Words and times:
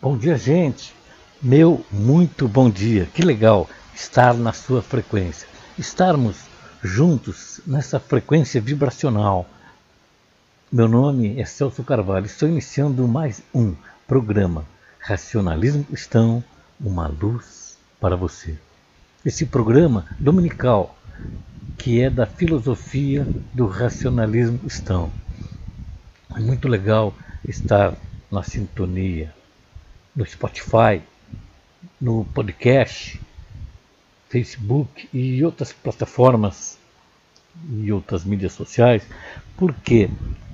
Bom 0.00 0.14
dia, 0.18 0.36
gente. 0.36 0.94
Meu 1.42 1.84
muito 1.90 2.46
bom 2.46 2.68
dia. 2.68 3.06
Que 3.06 3.22
legal 3.22 3.66
estar 3.94 4.34
na 4.34 4.52
sua 4.52 4.82
frequência. 4.82 5.48
Estarmos 5.78 6.36
juntos 6.82 7.62
nessa 7.66 7.98
frequência 7.98 8.60
vibracional. 8.60 9.48
Meu 10.70 10.86
nome 10.86 11.40
é 11.40 11.46
Celso 11.46 11.82
Carvalho. 11.82 12.26
Estou 12.26 12.46
iniciando 12.46 13.08
mais 13.08 13.42
um 13.54 13.74
programa 14.06 14.66
Racionalismo 15.00 15.82
Cristão, 15.84 16.44
uma 16.78 17.06
luz 17.06 17.78
para 17.98 18.16
você. 18.16 18.58
Esse 19.24 19.46
programa 19.46 20.04
dominical 20.20 20.94
que 21.78 22.02
é 22.02 22.10
da 22.10 22.26
filosofia 22.26 23.26
do 23.54 23.66
racionalismo 23.66 24.58
cristão. 24.58 25.10
É 26.36 26.40
muito 26.40 26.68
legal 26.68 27.14
estar 27.48 27.94
na 28.30 28.42
sintonia 28.42 29.34
no 30.16 30.24
Spotify, 30.24 31.02
no 32.00 32.24
podcast, 32.24 33.20
Facebook 34.30 35.08
e 35.12 35.44
outras 35.44 35.72
plataformas 35.72 36.78
e 37.70 37.92
outras 37.92 38.24
mídias 38.24 38.54
sociais, 38.54 39.06
porque 39.56 40.10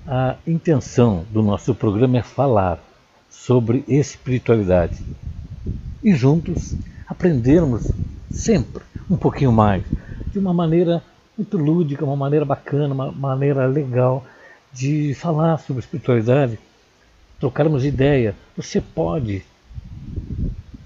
a 0.06 0.36
intenção 0.46 1.24
do 1.30 1.42
nosso 1.42 1.74
programa 1.74 2.18
é 2.18 2.22
falar 2.22 2.82
sobre 3.30 3.84
espiritualidade 3.86 4.98
e 6.02 6.12
juntos 6.14 6.74
aprendermos 7.06 7.92
sempre 8.30 8.82
um 9.08 9.16
pouquinho 9.16 9.52
mais, 9.52 9.84
de 10.32 10.38
uma 10.38 10.52
maneira 10.52 11.02
muito 11.36 11.56
lúdica, 11.56 12.04
uma 12.04 12.16
maneira 12.16 12.44
bacana, 12.44 12.94
uma 12.94 13.12
maneira 13.12 13.66
legal 13.66 14.24
de 14.72 15.14
falar 15.14 15.58
sobre 15.58 15.80
espiritualidade, 15.80 16.58
trocarmos 17.38 17.84
ideia. 17.84 18.34
Você 18.56 18.80
pode 18.80 19.44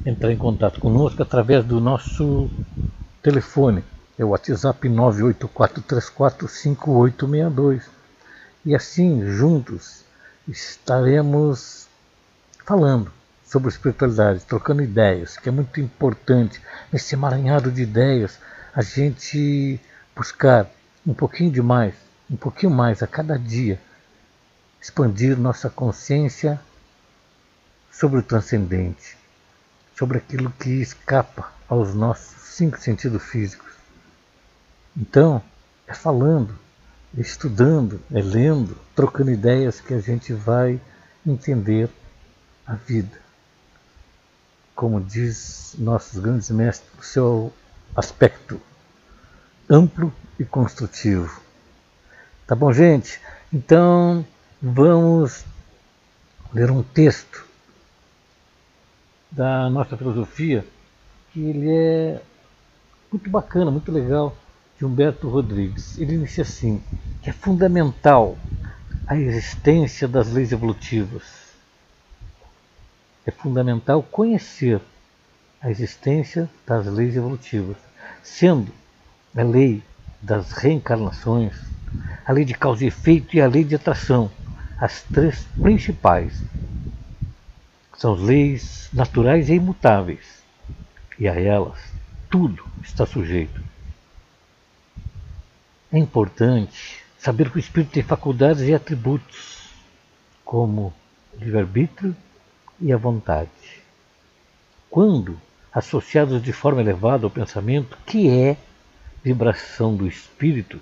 entrar 0.07 0.33
em 0.33 0.37
contato 0.37 0.81
conosco 0.81 1.23
através 1.23 1.65
do 1.65 1.81
nosso 1.81 2.51
telefone, 3.21 3.83
é 4.17 4.25
o 4.25 4.29
WhatsApp 4.29 4.89
984345862. 4.89 7.83
E 8.65 8.73
assim, 8.75 9.27
juntos, 9.27 10.05
estaremos 10.47 11.89
falando 12.65 13.11
sobre 13.45 13.69
espiritualidade, 13.69 14.45
trocando 14.45 14.83
ideias, 14.83 15.37
que 15.37 15.49
é 15.49 15.53
muito 15.53 15.81
importante. 15.81 16.61
Nesse 16.93 17.15
emaranhado 17.15 17.71
de 17.71 17.83
ideias 17.83 18.39
a 18.75 18.83
gente 18.83 19.81
buscar 20.15 20.71
um 21.07 21.15
pouquinho 21.15 21.51
de 21.51 21.63
mais, 21.63 21.95
um 22.31 22.37
pouquinho 22.37 22.73
mais 22.73 23.03
a 23.03 23.07
cada 23.07 23.39
dia, 23.39 23.81
expandir 24.81 25.39
nossa 25.39 25.69
consciência 25.69 26.61
sobre 27.91 28.21
o 28.21 28.23
transcendente, 28.23 29.17
sobre 29.97 30.19
aquilo 30.19 30.51
que 30.51 30.71
escapa 30.71 31.51
aos 31.69 31.95
nossos 31.95 32.37
cinco 32.43 32.79
sentidos 32.79 33.23
físicos. 33.25 33.73
Então, 34.97 35.43
é 35.87 35.95
falando, 35.95 36.55
é 37.17 37.21
estudando, 37.21 38.01
é 38.11 38.21
lendo, 38.21 38.77
trocando 38.95 39.31
ideias 39.31 39.81
que 39.81 39.95
a 39.95 40.01
gente 40.01 40.33
vai 40.33 40.81
entender 41.27 41.89
a 42.67 42.75
vida. 42.75 43.19
Como 44.75 45.01
diz 45.01 45.75
nossos 45.79 46.21
grandes 46.21 46.51
mestres, 46.51 46.91
o 46.99 47.03
seu 47.03 47.53
aspecto 47.95 48.61
amplo 49.69 50.13
e 50.39 50.45
construtivo. 50.45 51.41
Tá 52.47 52.55
bom, 52.55 52.73
gente? 52.73 53.21
Então, 53.53 54.25
vamos 54.61 55.45
ler 56.53 56.71
um 56.71 56.83
texto 56.83 57.47
da 59.37 59.69
nossa 59.69 59.99
filosofia, 59.99 60.65
que 61.31 61.41
ele 61.41 61.71
é 61.71 62.23
muito 63.13 63.29
bacana, 63.29 63.71
muito 63.71 63.93
legal, 63.93 64.35
de 64.79 64.85
Humberto 64.87 65.29
Rodrigues. 65.29 65.99
Ele 65.99 66.15
inicia 66.15 66.43
assim, 66.43 66.83
que 67.23 67.29
é 67.29 67.33
fundamental 67.35 68.39
a 69.07 69.15
existência 69.15 70.09
das 70.09 70.33
leis 70.33 70.53
evolutivas. 70.53 71.23
É 73.27 73.31
fundamental 73.31 74.03
conhecer 74.03 74.81
a 75.61 75.71
existência 75.71 76.49
das 76.67 76.87
leis 76.87 77.15
evolutivas, 77.15 77.77
sendo 78.23 78.73
a 79.37 79.43
lei 79.43 79.83
das 80.23 80.53
reencarnações, 80.53 81.55
a 82.25 82.33
lei 82.33 82.45
de 82.45 82.55
causa 82.55 82.85
e 82.85 82.89
efeito 82.89 83.37
e 83.37 83.41
a 83.41 83.47
lei 83.47 83.65
de 83.65 83.75
atração, 83.75 84.31
as 84.81 85.03
três 85.03 85.47
principais 85.61 86.43
são 87.97 88.15
leis 88.15 88.89
naturais 88.93 89.49
e 89.49 89.55
imutáveis, 89.55 90.43
e 91.19 91.27
a 91.27 91.35
elas 91.35 91.79
tudo 92.31 92.65
está 92.83 93.07
sujeito. 93.07 93.63
É 95.91 95.99
importante 95.99 97.03
saber 97.19 97.51
que 97.51 97.57
o 97.57 97.61
espírito 97.61 97.93
tem 97.93 98.03
faculdades 98.03 98.63
e 98.63 98.75
atributos, 98.75 99.71
como 100.45 100.93
livre-arbítrio 101.39 102.15
e 102.81 102.93
a 102.93 102.97
vontade. 102.97 103.51
Quando 104.91 105.41
associados 105.73 106.43
de 106.43 106.53
forma 106.53 106.81
elevada 106.81 107.27
ao 107.27 107.31
pensamento, 107.31 107.99
que 108.07 108.29
é 108.29 108.57
vibração 109.23 109.97
do 109.97 110.07
espírito, 110.07 110.81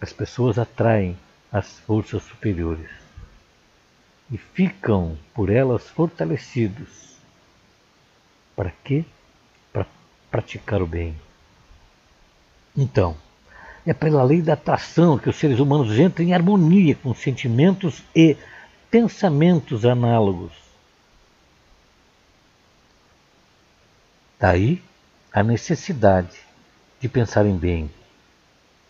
as 0.00 0.12
pessoas 0.12 0.58
atraem 0.58 1.16
as 1.50 1.78
forças 1.80 2.22
superiores 2.22 3.05
e 4.30 4.36
ficam 4.36 5.16
por 5.34 5.50
elas 5.50 5.88
fortalecidos. 5.88 7.16
Para 8.54 8.72
quê? 8.82 9.04
Para 9.72 9.86
praticar 10.30 10.82
o 10.82 10.86
bem. 10.86 11.16
Então, 12.76 13.16
é 13.86 13.94
pela 13.94 14.22
lei 14.22 14.42
da 14.42 14.54
atração 14.54 15.18
que 15.18 15.28
os 15.28 15.36
seres 15.36 15.60
humanos 15.60 15.98
entram 15.98 16.26
em 16.26 16.34
harmonia 16.34 16.94
com 16.96 17.14
sentimentos 17.14 18.02
e 18.14 18.36
pensamentos 18.90 19.84
análogos. 19.84 20.52
Daí 24.38 24.82
a 25.32 25.42
necessidade 25.42 26.36
de 27.00 27.08
pensarem 27.08 27.56
bem, 27.56 27.90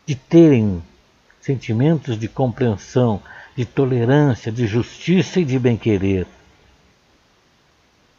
de 0.07 0.15
terem 0.15 0.83
sentimentos 1.41 2.19
de 2.19 2.29
compreensão 2.29 3.23
de 3.57 3.65
tolerância, 3.65 4.53
de 4.53 4.67
justiça 4.67 5.41
e 5.41 5.45
de 5.45 5.59
bem-querer, 5.59 6.27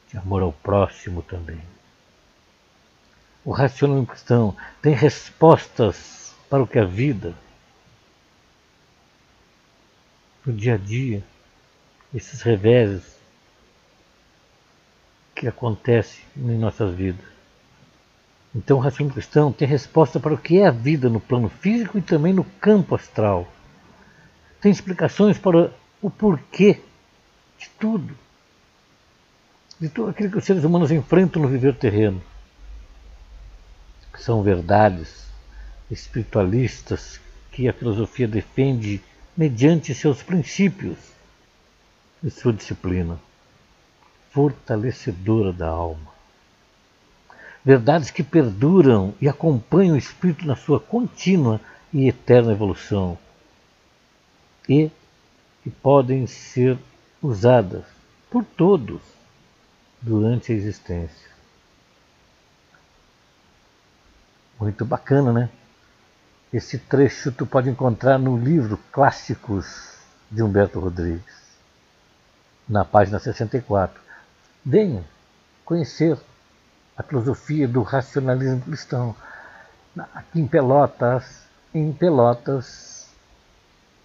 de 0.09 0.17
amor 0.17 0.41
ao 0.41 0.51
próximo 0.51 1.21
também. 1.21 1.61
O 3.45 3.51
racionalismo 3.51 4.07
cristão 4.07 4.57
tem 4.81 4.93
respostas 4.93 6.35
para 6.49 6.63
o 6.63 6.67
que 6.67 6.79
a 6.79 6.85
vida, 6.85 7.35
no 10.43 10.51
dia 10.51 10.73
a 10.73 10.77
dia, 10.77 11.23
esses 12.13 12.41
reveses 12.41 13.15
que 15.35 15.47
acontecem 15.47 16.23
em 16.35 16.57
nossas 16.57 16.95
vidas. 16.95 17.25
Então 18.55 18.77
o 18.77 18.79
racionalismo 18.79 19.13
cristão 19.13 19.51
tem 19.53 19.67
resposta 19.67 20.19
para 20.19 20.33
o 20.33 20.37
que 20.37 20.57
é 20.57 20.67
a 20.67 20.71
vida 20.71 21.09
no 21.09 21.19
plano 21.19 21.47
físico 21.47 21.99
e 21.99 22.01
também 22.01 22.33
no 22.33 22.43
campo 22.43 22.95
astral 22.95 23.47
tem 24.61 24.71
explicações 24.71 25.37
para 25.37 25.71
o 26.01 26.09
porquê 26.09 26.81
de 27.57 27.69
tudo, 27.79 28.15
de 29.79 29.89
tudo 29.89 30.09
aquilo 30.09 30.31
que 30.31 30.37
os 30.37 30.43
seres 30.43 30.63
humanos 30.63 30.91
enfrentam 30.91 31.41
no 31.41 31.47
viver 31.47 31.75
terreno. 31.75 32.21
São 34.17 34.41
verdades 34.41 35.27
espiritualistas 35.89 37.19
que 37.51 37.67
a 37.67 37.73
filosofia 37.73 38.27
defende 38.27 39.01
mediante 39.35 39.93
seus 39.93 40.23
princípios 40.23 40.97
e 42.23 42.29
sua 42.29 42.51
disciplina, 42.51 43.19
fortalecedora 44.31 45.53
da 45.53 45.67
alma. 45.67 46.17
Verdades 47.63 48.09
que 48.09 48.23
perduram 48.23 49.13
e 49.21 49.29
acompanham 49.29 49.95
o 49.95 49.99
espírito 49.99 50.47
na 50.47 50.55
sua 50.55 50.79
contínua 50.79 51.61
e 51.93 52.07
eterna 52.07 52.51
evolução 52.51 53.17
e 54.67 54.91
que 55.63 55.69
podem 55.69 56.27
ser 56.27 56.77
usadas 57.21 57.83
por 58.29 58.43
todos 58.43 59.01
durante 60.01 60.51
a 60.51 60.55
existência. 60.55 61.27
Muito 64.59 64.85
bacana, 64.85 65.31
né? 65.31 65.49
Esse 66.51 66.77
trecho 66.77 67.31
tu 67.31 67.45
pode 67.45 67.69
encontrar 67.69 68.17
no 68.17 68.37
livro 68.37 68.79
Clássicos 68.91 69.97
de 70.31 70.41
Humberto 70.41 70.79
Rodrigues, 70.79 71.35
na 72.67 72.83
página 72.83 73.19
64. 73.19 74.01
Venha 74.65 75.03
conhecer 75.63 76.17
a 76.97 77.03
filosofia 77.03 77.67
do 77.67 77.81
racionalismo 77.81 78.61
cristão. 78.61 79.15
Aqui 80.13 80.39
em 80.39 80.47
Pelotas, 80.47 81.43
em 81.73 81.91
Pelotas, 81.91 82.96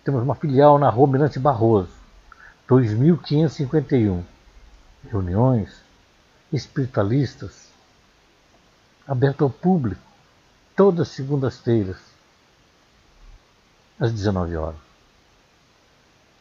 temos 0.05 0.23
uma 0.23 0.35
filial 0.35 0.79
na 0.79 0.91
Rua 0.91 1.07
Mirante 1.07 1.39
Barroso, 1.39 1.93
2551. 2.69 4.25
reuniões 5.11 5.83
espiritualistas, 6.53 7.69
aberto 9.07 9.43
ao 9.43 9.51
público, 9.51 10.03
todas 10.77 11.09
as 11.09 11.15
segundas-feiras, 11.15 11.97
às 13.99 14.13
19 14.13 14.57
horas. 14.57 14.81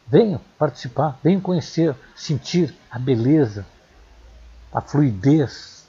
Venham 0.06 0.40
participar, 0.58 1.18
venham 1.22 1.40
conhecer, 1.40 1.96
sentir 2.14 2.74
a 2.90 2.98
beleza, 2.98 3.64
a 4.72 4.80
fluidez. 4.80 5.86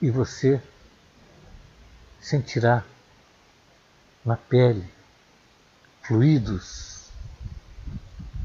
E 0.00 0.10
você 0.10 0.62
sentirá 2.20 2.84
na 4.24 4.36
pele 4.36 4.98
fluidos 6.08 7.10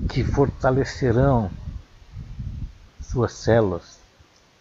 que 0.09 0.21
fortalecerão 0.21 1.49
suas 3.01 3.31
células, 3.33 3.99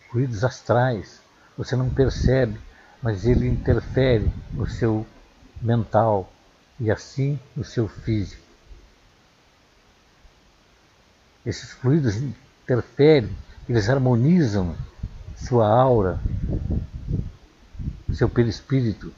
fluidos 0.09 0.44
astrais. 0.44 1.20
Você 1.59 1.75
não 1.75 1.91
percebe, 1.91 2.61
mas 3.03 3.26
ele 3.26 3.49
interfere 3.49 4.31
no 4.53 4.69
seu 4.69 5.05
mental 5.61 6.32
e 6.79 6.91
assim 6.91 7.41
no 7.56 7.65
seu 7.65 7.88
físico. 7.88 8.43
Esses 11.44 11.73
fluidos 11.73 12.17
interferem, 12.17 13.37
eles 13.69 13.88
harmonizam 13.88 14.76
sua 15.37 15.67
aura, 15.69 16.20
seu 18.12 18.29
perispírito. 18.29 19.12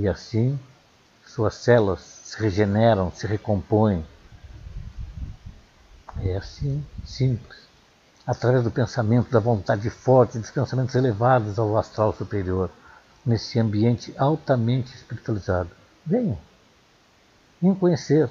E 0.00 0.08
assim 0.08 0.58
suas 1.26 1.56
células 1.56 2.00
se 2.00 2.40
regeneram, 2.40 3.12
se 3.12 3.26
recompõem. 3.26 4.02
É 6.22 6.36
assim, 6.36 6.82
simples. 7.04 7.60
Através 8.26 8.64
do 8.64 8.70
pensamento, 8.70 9.30
da 9.30 9.38
vontade 9.38 9.90
forte, 9.90 10.38
dos 10.38 10.50
pensamentos 10.50 10.94
elevados 10.94 11.58
ao 11.58 11.76
astral 11.76 12.14
superior, 12.14 12.70
nesse 13.24 13.60
ambiente 13.60 14.14
altamente 14.16 14.94
espiritualizado. 14.94 15.68
Venham. 16.04 16.38
Venham 17.60 17.74
conhecer. 17.74 18.30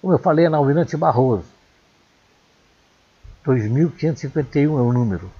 Como 0.00 0.12
eu 0.12 0.18
falei, 0.18 0.48
na 0.48 0.56
Almirante 0.56 0.96
Barroso. 0.96 1.46
2551 3.44 4.78
é 4.78 4.82
o 4.82 4.92
número. 4.92 5.30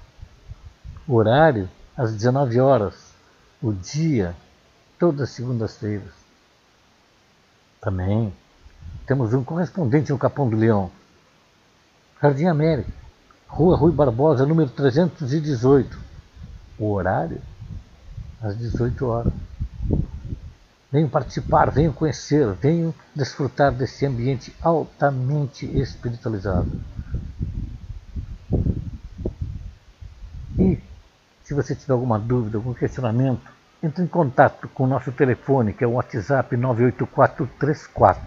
O 1.05 1.15
horário, 1.15 1.69
às 1.97 2.13
19 2.13 2.61
horas. 2.61 3.13
O 3.61 3.73
dia, 3.73 4.35
todas 5.03 5.23
as 5.23 5.29
segundas-feiras. 5.31 6.13
Também 7.81 8.33
temos 9.05 9.33
um 9.33 9.43
correspondente 9.43 10.13
no 10.13 10.17
Capão 10.17 10.47
do 10.47 10.55
Leão. 10.55 10.89
Jardim 12.21 12.45
América, 12.45 12.89
Rua 13.45 13.75
Rui 13.75 13.91
Barbosa, 13.91 14.45
número 14.45 14.69
318. 14.69 15.99
O 16.79 16.93
horário, 16.93 17.41
às 18.41 18.57
18 18.57 19.05
horas. 19.05 19.33
Venham 20.89 21.09
participar, 21.09 21.69
venham 21.69 21.91
conhecer, 21.91 22.53
venham 22.53 22.95
desfrutar 23.13 23.73
desse 23.73 24.05
ambiente 24.05 24.55
altamente 24.61 25.65
espiritualizado. 25.65 26.81
E 30.57 30.81
se 31.43 31.53
você 31.53 31.75
tiver 31.75 31.91
alguma 31.91 32.17
dúvida, 32.17 32.57
algum 32.57 32.73
questionamento, 32.73 33.51
entre 33.83 34.01
em 34.01 34.07
contato 34.07 34.69
com 34.69 34.85
o 34.85 34.87
nosso 34.87 35.11
telefone, 35.11 35.73
que 35.73 35.83
é 35.83 35.87
o 35.87 35.91
WhatsApp 35.91 36.55
98434 36.55 38.23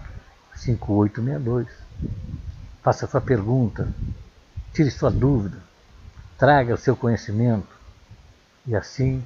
5862. 0.55 1.67
Faça 2.83 3.07
sua 3.07 3.19
pergunta, 3.19 3.91
tire 4.71 4.91
sua 4.91 5.09
dúvida, 5.09 5.57
traga 6.37 6.75
o 6.75 6.77
seu 6.77 6.95
conhecimento 6.95 7.75
e 8.67 8.75
assim 8.75 9.23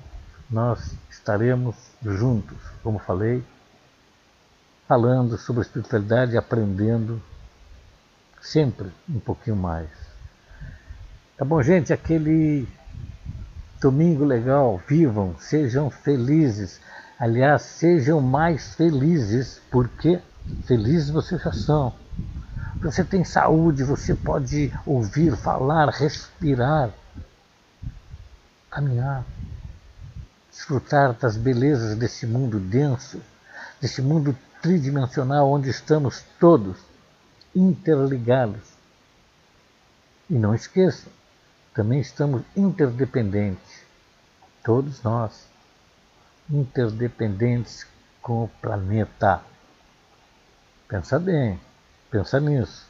nós 0.50 0.95
estaremos 1.10 1.75
juntos, 2.01 2.57
como 2.81 2.98
falei, 2.98 3.44
falando 4.88 5.38
sobre 5.38 5.62
espiritualidade 5.63 6.34
e 6.34 6.38
aprendendo 6.38 7.22
sempre 8.42 8.89
um 9.10 9.19
pouquinho 9.19 9.56
mais. 9.57 9.89
Tá 11.38 11.44
bom, 11.44 11.62
gente? 11.62 11.92
Aquele 11.92 12.68
domingo 13.81 14.24
legal, 14.24 14.80
vivam, 14.88 15.36
sejam 15.39 15.89
felizes. 15.89 16.80
Aliás, 17.19 17.63
sejam 17.63 18.22
mais 18.22 18.75
felizes, 18.75 19.60
porque 19.72 20.22
felizes 20.66 21.10
vocês 21.10 21.42
já 21.42 21.51
são. 21.51 21.94
Você 22.83 23.04
tem 23.04 23.24
saúde, 23.24 23.83
você 23.83 24.13
pode 24.13 24.72
ouvir, 24.86 25.36
falar, 25.36 25.89
respirar, 25.89 26.92
caminhar, 28.69 29.25
desfrutar 30.50 31.13
das 31.13 31.36
belezas 31.36 31.95
desse 31.95 32.25
mundo 32.27 32.60
denso, 32.60 33.19
desse 33.80 34.01
mundo 34.01 34.38
tridimensional 34.62 35.51
onde 35.51 35.69
estamos 35.69 36.24
todos 36.39 36.77
interligados. 37.56 38.62
E 40.30 40.36
não 40.36 40.56
esqueçam, 40.56 41.12
também 41.74 42.01
estamos 42.01 42.42
interdependentes, 42.56 43.71
todos 44.63 45.02
nós, 45.04 45.48
interdependentes 46.50 47.86
com 48.22 48.44
o 48.44 48.48
planeta. 48.62 49.42
Pensa 50.88 51.19
bem, 51.19 51.60
pensa 52.10 52.40
nisso. 52.40 52.86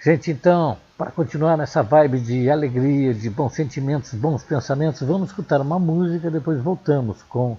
Gente, 0.00 0.30
então, 0.30 0.76
para 0.98 1.10
continuar 1.10 1.56
nessa 1.56 1.82
vibe 1.82 2.20
de 2.20 2.50
alegria, 2.50 3.14
de 3.14 3.30
bons 3.30 3.54
sentimentos, 3.54 4.12
bons 4.14 4.42
pensamentos, 4.42 5.00
vamos 5.02 5.30
escutar 5.30 5.60
uma 5.60 5.78
música, 5.78 6.30
depois 6.30 6.60
voltamos 6.60 7.22
com 7.22 7.56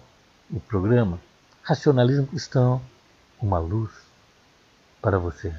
o 0.51 0.59
programa 0.59 1.19
Racionalismo 1.63 2.27
Cristão, 2.27 2.81
uma 3.41 3.59
luz 3.59 3.91
para 5.01 5.17
você. 5.17 5.53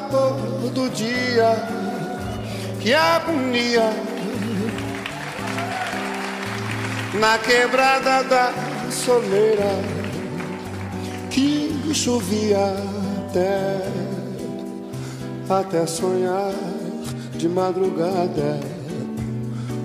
Todo 0.00 0.90
dia, 0.90 1.56
que 2.80 2.92
agonia. 2.92 3.90
Na 7.18 7.38
quebrada 7.38 8.22
da 8.24 8.52
soleira, 8.90 9.70
que 11.30 11.94
chovia 11.94 12.74
até, 13.28 13.80
até 15.48 15.86
sonhar 15.86 16.52
de 17.36 17.48
madrugada. 17.48 18.60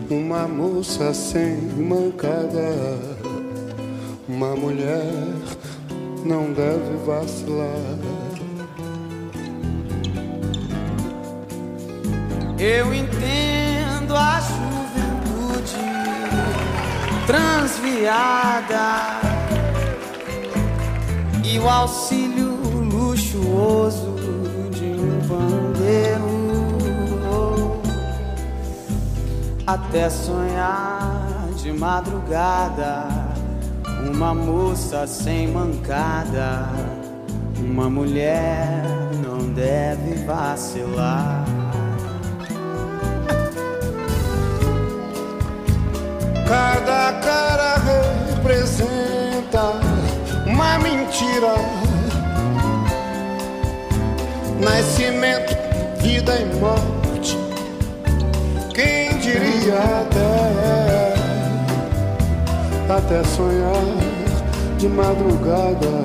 Uma 0.09 0.47
moça 0.47 1.13
sem 1.13 1.55
mancada, 1.77 2.97
uma 4.27 4.55
mulher 4.55 5.05
não 6.25 6.51
deve 6.51 6.97
vacilar. 7.05 8.18
Eu 12.59 12.93
entendo 12.93 14.13
a 14.13 14.41
juventude 14.41 15.77
transviada 17.25 19.17
e 21.41 21.57
o 21.57 21.69
auxílio 21.69 22.49
luxuoso 22.91 24.13
de 24.71 24.87
um 24.87 25.21
pandeiro 25.25 26.29
até 29.65 30.09
sonhar 30.09 31.47
de 31.55 31.71
madrugada 31.71 33.07
uma 34.11 34.35
moça 34.35 35.07
sem 35.07 35.47
mancada 35.47 36.67
uma 37.57 37.89
mulher 37.89 38.83
não 39.23 39.53
deve 39.53 40.25
vacilar 40.25 41.48
Cada 46.49 47.13
cara 47.21 47.75
representa 48.33 49.79
uma 50.47 50.79
mentira. 50.79 51.53
Nascimento, 54.59 55.55
vida 56.01 56.35
e 56.41 56.45
morte. 56.55 57.37
Quem 58.73 59.15
diria 59.19 59.77
até 59.77 60.39
até 62.97 63.23
sonhar 63.25 63.85
de 64.79 64.87
madrugada 64.87 66.03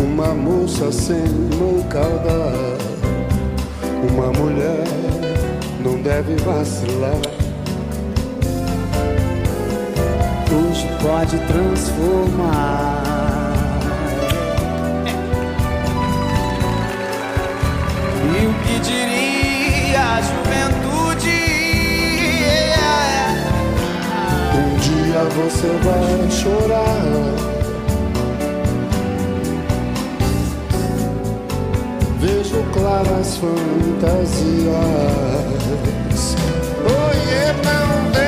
uma 0.00 0.28
moça 0.32 0.90
sem 0.90 1.28
mancada, 1.58 2.54
uma 4.08 4.32
mulher 4.32 4.84
não 5.84 6.00
deve 6.00 6.36
vacilar. 6.36 7.45
Pode 11.06 11.38
transformar. 11.46 13.02
E 18.34 18.46
o 18.46 18.54
que 18.64 18.80
diria 18.80 20.00
a 20.00 20.20
juventude? 20.20 21.42
Um 24.56 24.68
dia 24.78 25.20
você 25.36 25.68
vai 25.86 26.30
chorar. 26.30 27.04
Vejo 32.18 32.60
claras 32.72 33.36
fantasias. 33.36 34.66
Oiê, 36.82 37.46
não 37.64 38.25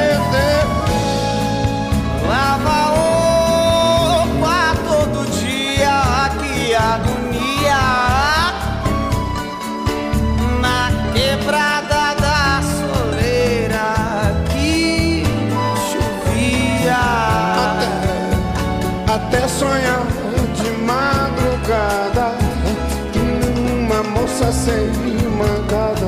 sem 24.59 24.91
mancada 25.37 26.07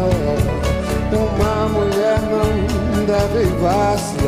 Uma 1.13 1.69
mulher 1.69 2.21
não 2.23 3.05
deve 3.07 3.45
vacilar 3.61 4.20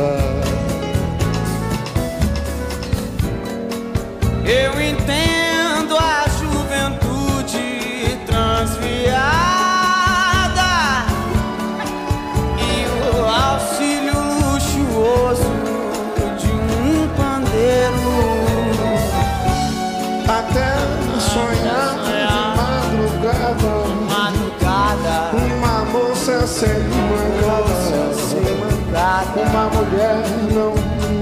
Uma 29.35 29.65
mulher 29.69 30.23
não 30.53 30.73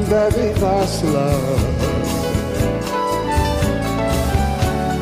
deve 0.10 0.52
vacilar 0.60 1.32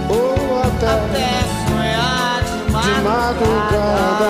Ou 0.09 0.59
até 0.59 0.87
até 0.87 1.29
sonhar 1.67 2.43
de 2.43 2.57
de 2.83 3.01
madrugada. 3.01 4.29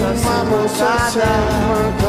Uma 0.00 0.44
moça 0.44 0.84
Uma 0.84 1.99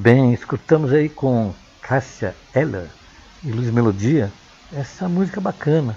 bem, 0.00 0.32
escutamos 0.32 0.94
aí 0.94 1.10
com 1.10 1.52
Cássia 1.82 2.34
Eller 2.54 2.88
e 3.44 3.52
Luiz 3.52 3.70
Melodia 3.70 4.32
essa 4.72 5.06
música 5.06 5.42
bacana. 5.42 5.94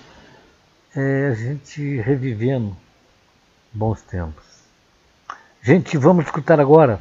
É 0.93 1.29
a 1.31 1.33
gente 1.33 2.01
revivendo 2.01 2.75
bons 3.71 4.01
tempos. 4.01 4.43
Gente, 5.61 5.97
vamos 5.97 6.25
escutar 6.25 6.59
agora. 6.59 6.99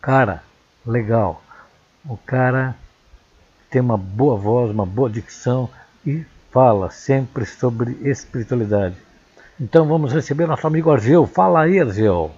Cara, 0.00 0.44
legal. 0.86 1.42
O 2.04 2.16
cara 2.16 2.76
tem 3.68 3.82
uma 3.82 3.98
boa 3.98 4.36
voz, 4.36 4.70
uma 4.70 4.86
boa 4.86 5.10
dicção 5.10 5.68
e 6.06 6.24
fala 6.52 6.88
sempre 6.88 7.44
sobre 7.44 7.98
espiritualidade. 8.08 8.94
Então 9.60 9.88
vamos 9.88 10.12
receber 10.12 10.46
nosso 10.46 10.68
amigo 10.68 10.92
Argeu. 10.92 11.26
Fala 11.26 11.62
aí, 11.62 11.80
Argeu. 11.80 12.30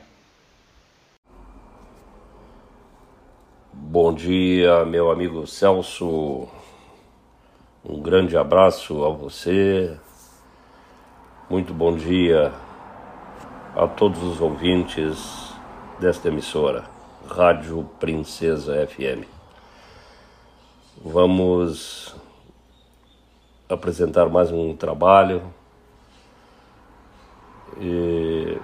Bom 3.84 4.14
dia, 4.14 4.84
meu 4.84 5.10
amigo 5.10 5.44
Celso. 5.44 6.48
Um 7.84 8.00
grande 8.00 8.36
abraço 8.36 9.04
a 9.04 9.10
você. 9.10 9.98
Muito 11.50 11.74
bom 11.74 11.94
dia 11.96 12.52
a 13.74 13.86
todos 13.88 14.22
os 14.22 14.40
ouvintes 14.40 15.52
desta 15.98 16.28
emissora, 16.28 16.84
Rádio 17.28 17.84
Princesa 17.98 18.86
FM. 18.86 19.26
Vamos 21.04 22.14
apresentar 23.68 24.28
mais 24.28 24.50
um 24.52 24.76
trabalho 24.76 25.42
e 27.78 28.56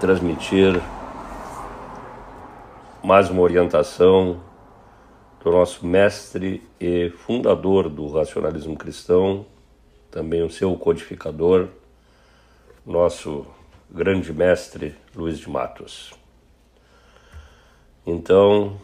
transmitir 0.00 0.82
mais 3.04 3.28
uma 3.28 3.42
orientação 3.42 4.40
do 5.42 5.50
nosso 5.50 5.84
mestre 5.84 6.62
e 6.80 7.10
fundador 7.10 7.88
do 7.88 8.06
racionalismo 8.08 8.76
cristão, 8.76 9.44
também 10.08 10.40
o 10.44 10.50
seu 10.50 10.76
codificador, 10.76 11.66
nosso 12.86 13.44
grande 13.90 14.32
mestre 14.32 14.94
Luiz 15.16 15.38
de 15.38 15.50
Matos. 15.50 16.14
Então, 18.06 18.78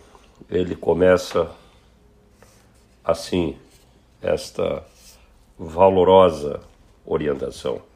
ele 0.51 0.75
começa 0.75 1.49
assim 3.05 3.57
esta 4.21 4.85
valorosa 5.57 6.61
orientação. 7.07 7.88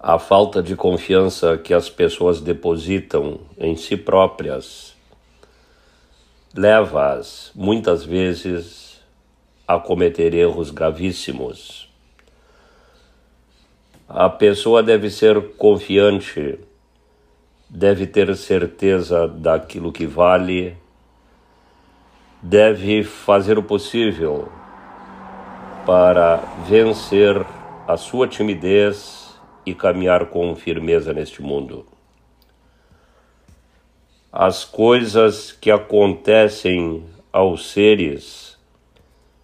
A 0.00 0.16
falta 0.16 0.62
de 0.62 0.76
confiança 0.76 1.58
que 1.58 1.74
as 1.74 1.90
pessoas 1.90 2.40
depositam 2.40 3.40
em 3.58 3.74
si 3.74 3.96
próprias 3.96 4.96
leva-as, 6.54 7.50
muitas 7.52 8.04
vezes, 8.04 9.00
a 9.66 9.76
cometer 9.76 10.34
erros 10.34 10.70
gravíssimos. 10.70 11.92
A 14.08 14.30
pessoa 14.30 14.84
deve 14.84 15.10
ser 15.10 15.54
confiante, 15.56 16.60
deve 17.68 18.06
ter 18.06 18.36
certeza 18.36 19.26
daquilo 19.26 19.90
que 19.90 20.06
vale, 20.06 20.76
deve 22.40 23.02
fazer 23.02 23.58
o 23.58 23.64
possível 23.64 24.48
para 25.84 26.36
vencer 26.68 27.44
a 27.86 27.96
sua 27.96 28.28
timidez 28.28 29.27
e 29.70 29.74
caminhar 29.74 30.26
com 30.26 30.54
firmeza 30.56 31.12
neste 31.12 31.42
mundo. 31.42 31.86
As 34.32 34.64
coisas 34.64 35.52
que 35.52 35.70
acontecem 35.70 37.04
aos 37.32 37.70
seres 37.70 38.56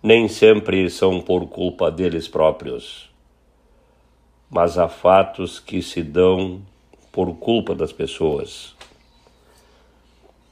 nem 0.03 0.29
sempre 0.29 0.89
são 0.91 1.21
por 1.21 1.47
culpa 1.49 1.91
deles 1.91 2.29
próprios, 2.29 3.11
mas 4.51 4.79
há 4.79 4.89
fatos 4.89 5.59
que 5.59 5.83
se 5.83 6.03
dão 6.03 6.63
por 7.11 7.35
culpa 7.37 7.75
das 7.75 7.93
pessoas. 7.93 8.75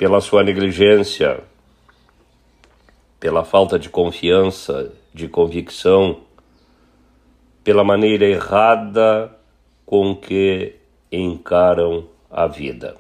pela 0.03 0.21
sua 0.21 0.43
negligência, 0.43 1.45
pela 3.21 3.45
falta 3.45 3.79
de 3.79 3.89
confiança, 3.89 4.93
de 5.15 5.29
convicção, 5.29 6.23
pela 7.63 7.85
maneira 7.85 8.25
errada 8.25 9.33
com 9.93 10.17
que 10.17 10.77
encaram 11.13 12.09
a 12.31 12.47
vida. 12.47 12.97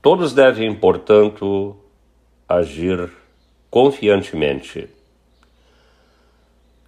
Todos 0.00 0.32
devem, 0.32 0.72
portanto, 0.72 1.74
agir 2.48 3.10
confiantemente. 3.68 4.88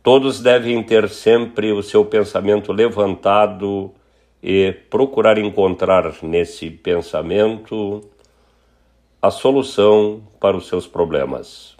Todos 0.04 0.40
devem 0.40 0.80
ter 0.84 1.08
sempre 1.08 1.72
o 1.72 1.82
seu 1.82 2.04
pensamento 2.04 2.72
levantado 2.72 3.92
e 4.40 4.70
procurar 4.88 5.36
encontrar 5.36 6.14
nesse 6.22 6.70
pensamento 6.70 8.08
a 9.20 9.32
solução 9.32 10.22
para 10.38 10.56
os 10.56 10.68
seus 10.68 10.86
problemas. 10.86 11.76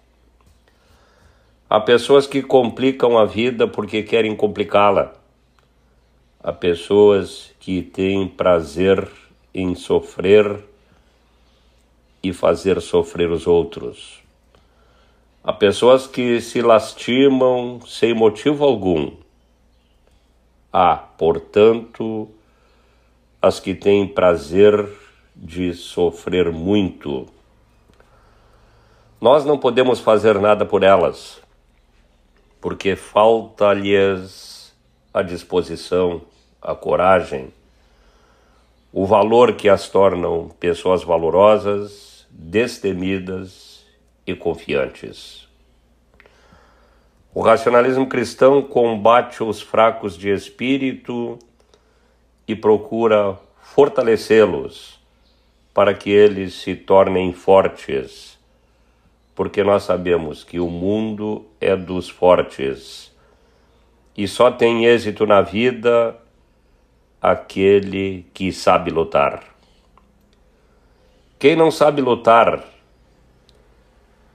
Há 1.71 1.79
pessoas 1.79 2.27
que 2.27 2.43
complicam 2.43 3.17
a 3.17 3.25
vida 3.25 3.69
porque 3.69 4.03
querem 4.03 4.35
complicá-la. 4.35 5.23
Há 6.47 6.53
pessoas 6.53 7.55
que 7.59 7.81
têm 7.81 8.29
prazer 8.29 9.11
em 9.55 9.75
sofrer 9.75 10.63
e 12.23 12.35
fazer 12.35 12.83
sofrer 12.83 13.31
os 13.31 13.47
outros. 13.47 14.23
Há 15.43 15.55
pessoas 15.55 16.07
que 16.07 16.43
se 16.43 16.61
lastimam 16.61 17.81
sem 17.87 18.13
motivo 18.13 18.63
algum. 18.63 19.13
Há, 20.71 20.97
portanto, 20.97 22.29
as 23.41 23.59
que 23.59 23.75
têm 23.75 24.07
prazer 24.07 24.87
de 25.35 25.73
sofrer 25.73 26.53
muito. 26.53 27.27
Nós 29.19 29.47
não 29.47 29.57
podemos 29.57 29.99
fazer 29.99 30.39
nada 30.39 30.67
por 30.67 30.83
elas, 30.83 31.41
porque 32.61 32.95
falta-lhes 32.97 34.75
a 35.15 35.23
disposição, 35.23 36.21
a 36.65 36.75
coragem, 36.75 37.53
o 38.91 39.05
valor 39.05 39.53
que 39.53 39.69
as 39.69 39.89
tornam 39.91 40.49
pessoas 40.59 41.05
valorosas, 41.05 42.27
destemidas 42.31 43.85
e 44.27 44.35
confiantes. 44.35 45.47
O 47.35 47.43
racionalismo 47.43 48.07
cristão 48.07 48.63
combate 48.63 49.43
os 49.43 49.61
fracos 49.61 50.17
de 50.17 50.31
espírito 50.31 51.39
e 52.49 52.57
procura 52.57 53.39
fortalecê-los 53.61 54.99
para 55.75 55.93
que 55.93 56.11
eles 56.11 56.55
se 56.55 56.75
tornem 56.75 57.33
fortes, 57.33 58.39
porque 59.35 59.63
nós 59.63 59.83
sabemos 59.83 60.45
que 60.45 60.61
o 60.61 60.71
mundo 60.71 61.45
é 61.61 61.77
dos 61.77 62.09
fortes 62.09 63.13
e 64.17 64.29
só 64.29 64.51
tem 64.51 64.87
êxito 64.87 65.27
na 65.27 65.41
vida 65.41 66.17
aquele 67.25 68.27
que 68.35 68.53
sabe 68.53 68.91
lutar. 68.91 69.43
Quem 71.39 71.57
não 71.57 71.71
sabe 71.71 72.03
lutar 72.03 72.63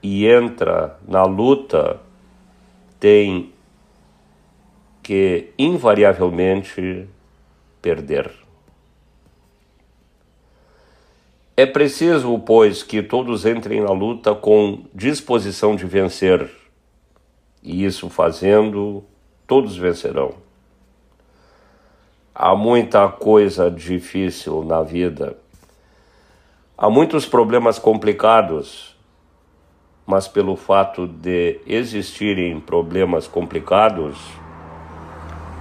e 0.02 0.26
entra 0.26 0.98
na 1.08 1.24
luta 1.24 2.00
tem 3.00 3.54
que 5.04 5.52
invariavelmente 5.56 7.08
perder. 7.80 8.32
É 11.56 11.68
preciso, 11.68 12.40
pois, 12.40 12.82
que 12.82 13.04
todos 13.04 13.46
entrem 13.46 13.82
na 13.82 13.92
luta 13.92 14.34
com 14.34 14.86
disposição 14.96 15.76
de 15.76 15.86
vencer, 15.86 16.50
e 17.62 17.86
isso 17.86 18.10
fazendo, 18.10 19.04
todos 19.46 19.78
vencerão. 19.78 20.49
Há 22.42 22.56
muita 22.56 23.06
coisa 23.10 23.70
difícil 23.70 24.64
na 24.64 24.82
vida, 24.82 25.36
há 26.78 26.90
muitos 26.90 27.26
problemas 27.26 27.78
complicados, 27.78 28.96
mas 30.08 30.26
pelo 30.26 30.56
fato 30.56 31.06
de 31.06 31.60
existirem 31.68 32.58
problemas 32.62 33.28
complicados, 33.28 34.18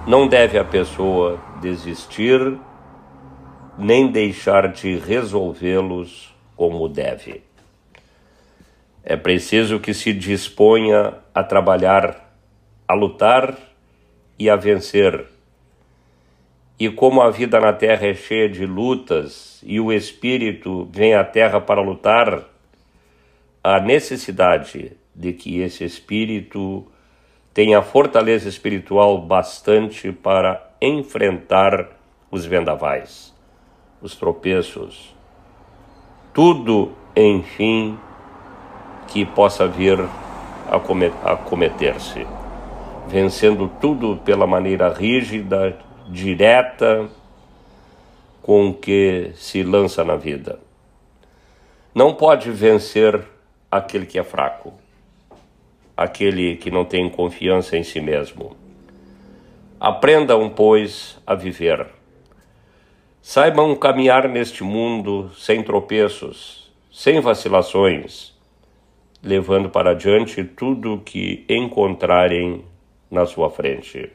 não 0.06 0.28
deve 0.28 0.56
a 0.56 0.64
pessoa 0.64 1.40
desistir 1.60 2.56
nem 3.76 4.12
deixar 4.12 4.68
de 4.68 5.00
resolvê-los 5.00 6.32
como 6.54 6.88
deve. 6.88 7.42
É 9.02 9.16
preciso 9.16 9.80
que 9.80 9.92
se 9.92 10.12
disponha 10.12 11.14
a 11.34 11.42
trabalhar, 11.42 12.32
a 12.86 12.94
lutar 12.94 13.58
e 14.38 14.48
a 14.48 14.54
vencer. 14.54 15.37
E 16.78 16.88
como 16.90 17.20
a 17.20 17.30
vida 17.30 17.58
na 17.58 17.72
terra 17.72 18.06
é 18.06 18.14
cheia 18.14 18.48
de 18.48 18.64
lutas 18.64 19.60
e 19.66 19.80
o 19.80 19.92
espírito 19.92 20.88
vem 20.92 21.14
à 21.14 21.24
terra 21.24 21.60
para 21.60 21.82
lutar, 21.82 22.44
há 23.64 23.80
necessidade 23.80 24.92
de 25.14 25.32
que 25.32 25.60
esse 25.60 25.84
espírito 25.84 26.86
tenha 27.52 27.82
fortaleza 27.82 28.48
espiritual 28.48 29.20
bastante 29.20 30.12
para 30.12 30.70
enfrentar 30.80 31.88
os 32.30 32.44
vendavais 32.44 33.36
os 34.00 34.14
tropeços, 34.14 35.14
tudo, 36.32 36.92
enfim, 37.16 37.98
que 39.08 39.24
possa 39.24 39.66
vir 39.66 39.98
a 40.70 41.36
cometer-se, 41.36 42.26
vencendo 43.08 43.68
tudo 43.80 44.18
pela 44.18 44.46
maneira 44.46 44.92
rígida, 44.92 45.78
direta, 46.08 47.08
com 48.42 48.72
que 48.72 49.30
se 49.34 49.62
lança 49.62 50.02
na 50.02 50.16
vida. 50.16 50.58
Não 51.94 52.14
pode 52.14 52.50
vencer 52.50 53.22
aquele 53.70 54.06
que 54.06 54.18
é 54.18 54.24
fraco, 54.24 54.72
aquele 55.96 56.56
que 56.56 56.70
não 56.70 56.84
tem 56.84 57.08
confiança 57.08 57.76
em 57.76 57.82
si 57.82 58.00
mesmo. 58.00 58.56
Aprendam, 59.78 60.48
pois, 60.48 61.18
a 61.26 61.34
viver 61.34 61.98
Saibam 63.30 63.76
caminhar 63.76 64.26
neste 64.26 64.64
mundo 64.64 65.30
sem 65.36 65.62
tropeços, 65.62 66.72
sem 66.90 67.20
vacilações, 67.20 68.34
levando 69.22 69.68
para 69.68 69.92
diante 69.92 70.42
tudo 70.42 70.94
o 70.94 71.00
que 71.00 71.44
encontrarem 71.46 72.64
na 73.10 73.26
sua 73.26 73.50
frente. 73.50 74.10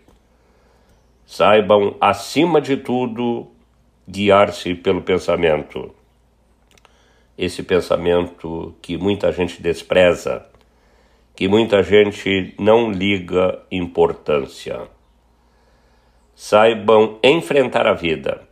Saibam, 1.35 1.95
acima 1.99 2.61
de 2.61 2.77
tudo, 2.77 3.47
guiar-se 4.07 4.75
pelo 4.75 5.01
pensamento. 5.01 5.91
Esse 7.35 7.63
pensamento 7.63 8.75
que 8.79 8.99
muita 8.99 9.31
gente 9.31 9.59
despreza, 9.59 10.45
que 11.35 11.47
muita 11.47 11.81
gente 11.81 12.53
não 12.59 12.91
liga 12.91 13.59
importância. 13.71 14.81
Saibam 16.35 17.17
enfrentar 17.23 17.87
a 17.87 17.93
vida 17.93 18.47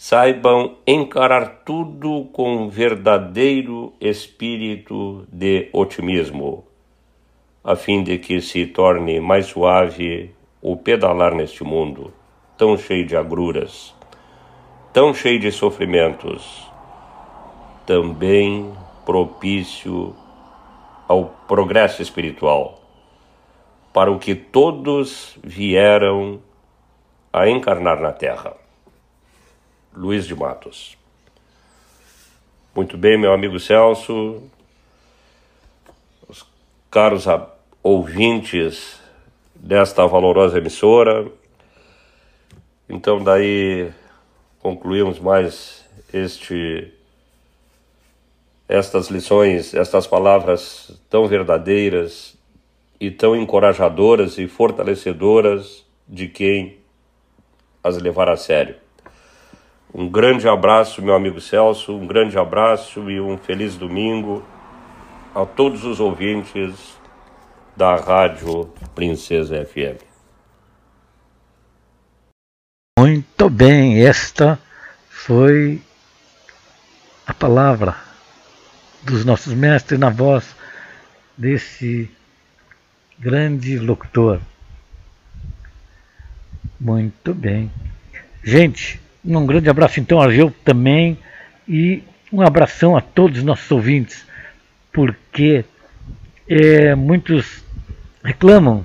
saibam 0.00 0.76
encarar 0.86 1.62
tudo 1.64 2.26
com 2.32 2.68
verdadeiro 2.68 3.92
espírito 4.00 5.26
de 5.32 5.68
otimismo, 5.72 6.64
a 7.64 7.74
fim 7.74 8.04
de 8.04 8.16
que 8.18 8.40
se 8.40 8.66
torne 8.66 9.18
mais 9.18 9.46
suave 9.46 10.37
o 10.60 10.76
pedalar 10.76 11.34
neste 11.34 11.62
mundo, 11.62 12.12
tão 12.56 12.76
cheio 12.76 13.06
de 13.06 13.16
agruras, 13.16 13.94
tão 14.92 15.14
cheio 15.14 15.38
de 15.38 15.52
sofrimentos, 15.52 16.66
também 17.86 18.72
propício 19.06 20.14
ao 21.06 21.26
progresso 21.46 22.02
espiritual, 22.02 22.80
para 23.92 24.10
o 24.10 24.18
que 24.18 24.34
todos 24.34 25.38
vieram 25.42 26.40
a 27.32 27.48
encarnar 27.48 28.00
na 28.00 28.12
Terra. 28.12 28.54
Luiz 29.94 30.26
de 30.26 30.34
Matos. 30.34 30.96
Muito 32.74 32.96
bem, 32.96 33.18
meu 33.18 33.32
amigo 33.32 33.58
Celso, 33.58 34.42
os 36.28 36.46
caros 36.90 37.24
ouvintes 37.82 38.97
desta 39.60 40.06
valorosa 40.06 40.58
emissora. 40.58 41.26
Então, 42.88 43.22
daí 43.22 43.90
concluímos 44.60 45.18
mais 45.18 45.84
este 46.12 46.92
estas 48.68 49.08
lições, 49.08 49.72
estas 49.72 50.06
palavras 50.06 51.00
tão 51.08 51.26
verdadeiras 51.26 52.36
e 53.00 53.10
tão 53.10 53.34
encorajadoras 53.34 54.36
e 54.36 54.46
fortalecedoras 54.46 55.86
de 56.06 56.28
quem 56.28 56.76
as 57.82 57.96
levar 57.96 58.28
a 58.28 58.36
sério. 58.36 58.76
Um 59.94 60.06
grande 60.06 60.46
abraço, 60.46 61.00
meu 61.00 61.14
amigo 61.14 61.40
Celso, 61.40 61.94
um 61.96 62.06
grande 62.06 62.38
abraço 62.38 63.10
e 63.10 63.18
um 63.18 63.38
feliz 63.38 63.74
domingo 63.76 64.44
a 65.34 65.46
todos 65.46 65.84
os 65.84 65.98
ouvintes 65.98 66.97
da 67.78 67.94
Rádio 67.94 68.64
Princesa 68.92 69.64
FM. 69.64 70.02
Muito 72.98 73.48
bem, 73.48 74.04
esta 74.04 74.58
foi 75.08 75.80
a 77.24 77.32
palavra 77.32 77.94
dos 79.04 79.24
nossos 79.24 79.54
mestres 79.54 79.96
na 79.96 80.10
voz 80.10 80.56
desse 81.36 82.10
grande 83.16 83.78
locutor. 83.78 84.40
Muito 86.80 87.32
bem. 87.32 87.70
Gente, 88.42 89.00
um 89.24 89.46
grande 89.46 89.70
abraço 89.70 90.00
então 90.00 90.20
a 90.20 90.34
eu 90.34 90.50
também 90.64 91.16
e 91.68 92.02
um 92.32 92.42
abração 92.42 92.96
a 92.96 93.00
todos 93.00 93.38
os 93.38 93.44
nossos 93.44 93.70
ouvintes, 93.70 94.26
porque 94.92 95.64
é, 96.48 96.96
muitos 96.96 97.67
reclamam 98.22 98.84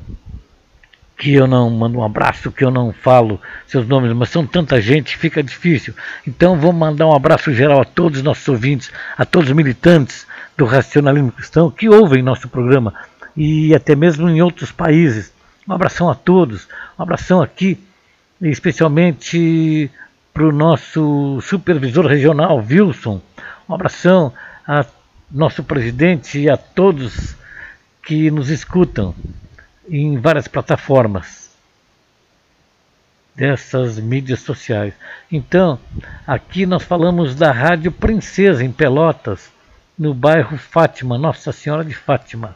que 1.17 1.33
eu 1.33 1.47
não 1.47 1.69
mando 1.69 1.99
um 1.99 2.03
abraço, 2.03 2.51
que 2.51 2.65
eu 2.65 2.71
não 2.71 2.91
falo 2.91 3.39
seus 3.67 3.87
nomes, 3.87 4.11
mas 4.13 4.29
são 4.29 4.45
tanta 4.45 4.81
gente, 4.81 5.15
fica 5.15 5.41
difícil. 5.41 5.93
Então 6.27 6.59
vou 6.59 6.73
mandar 6.73 7.07
um 7.07 7.15
abraço 7.15 7.53
geral 7.53 7.81
a 7.81 7.85
todos 7.85 8.19
os 8.19 8.23
nossos 8.23 8.47
ouvintes, 8.47 8.91
a 9.17 9.25
todos 9.25 9.49
os 9.49 9.55
militantes 9.55 10.27
do 10.57 10.65
racionalismo 10.65 11.31
cristão 11.31 11.71
que 11.71 11.87
ouvem 11.87 12.21
nosso 12.21 12.49
programa 12.49 12.93
e 13.37 13.73
até 13.73 13.95
mesmo 13.95 14.29
em 14.29 14.41
outros 14.41 14.71
países. 14.71 15.31
Um 15.67 15.73
abração 15.73 16.09
a 16.09 16.15
todos, 16.15 16.67
um 16.99 17.03
abração 17.03 17.41
aqui, 17.41 17.79
especialmente 18.41 19.89
para 20.33 20.45
o 20.45 20.51
nosso 20.51 21.39
supervisor 21.41 22.05
regional, 22.05 22.57
Wilson. 22.57 23.21
Um 23.69 23.73
abração 23.73 24.33
a 24.67 24.85
nosso 25.31 25.63
presidente 25.63 26.39
e 26.39 26.49
a 26.49 26.57
todos 26.57 27.35
que 28.03 28.29
nos 28.29 28.49
escutam 28.49 29.15
em 29.89 30.17
várias 30.17 30.47
plataformas 30.47 31.51
dessas 33.35 33.99
mídias 33.99 34.41
sociais. 34.41 34.93
Então, 35.31 35.79
aqui 36.27 36.65
nós 36.65 36.83
falamos 36.83 37.35
da 37.35 37.51
Rádio 37.51 37.91
Princesa 37.91 38.63
em 38.63 38.71
Pelotas, 38.71 39.51
no 39.97 40.13
bairro 40.13 40.57
Fátima, 40.57 41.17
Nossa 41.17 41.51
Senhora 41.51 41.83
de 41.83 41.93
Fátima. 41.93 42.55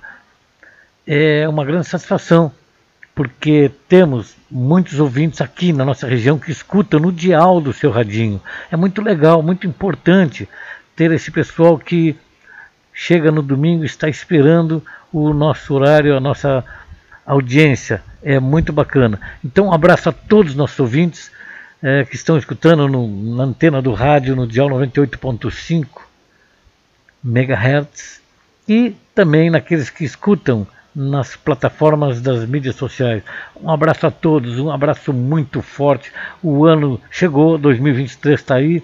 É 1.06 1.48
uma 1.48 1.66
grande 1.66 1.88
satisfação, 1.88 2.52
porque 3.16 3.72
temos 3.88 4.36
muitos 4.52 5.00
ouvintes 5.00 5.42
aqui 5.42 5.72
na 5.72 5.86
nossa 5.86 6.08
região 6.08 6.38
que 6.38 6.52
escutam 6.52 7.00
no 7.00 7.12
dial 7.12 7.60
do 7.62 7.74
seu 7.74 7.90
radinho. 7.90 8.42
É 8.70 8.76
muito 8.76 9.02
legal, 9.02 9.42
muito 9.42 9.66
importante 9.66 10.48
ter 10.96 11.12
esse 11.12 11.32
pessoal 11.32 11.78
que 11.78 12.16
chega 12.94 13.32
no 13.32 13.42
domingo 13.42 13.84
e 13.84 13.86
está 13.86 14.10
esperando 14.10 14.84
o 15.12 15.34
nosso 15.34 15.74
horário, 15.74 16.16
a 16.16 16.20
nossa 16.20 16.64
audiência. 17.26 18.02
É 18.24 18.40
muito 18.40 18.74
bacana. 18.74 19.20
Então, 19.44 19.68
um 19.68 19.74
abraço 19.74 20.10
a 20.10 20.12
todos 20.12 20.52
os 20.52 20.58
nossos 20.58 20.80
ouvintes 20.80 21.32
é, 21.82 22.04
que 22.06 22.16
estão 22.16 22.38
escutando 22.38 22.88
no, 22.88 23.36
na 23.36 23.44
antena 23.44 23.82
do 23.82 23.94
rádio 23.94 24.36
no 24.36 24.48
dial 24.48 24.70
98.5 24.70 25.88
MHz 27.24 28.22
e 28.68 28.96
também 29.14 29.50
naqueles 29.50 29.90
que 29.90 30.04
escutam 30.04 30.68
nas 30.96 31.36
plataformas 31.36 32.22
das 32.22 32.44
mídias 32.46 32.76
sociais. 32.76 33.22
Um 33.62 33.70
abraço 33.70 34.08
a 34.08 34.12
todos, 34.12 34.58
um 34.58 34.72
abraço 34.72 35.14
muito 35.14 35.62
forte. 35.62 36.12
O 36.42 36.66
ano 36.66 37.00
chegou, 37.12 37.58
2023 37.58 38.40
está 38.40 38.56
aí. 38.56 38.82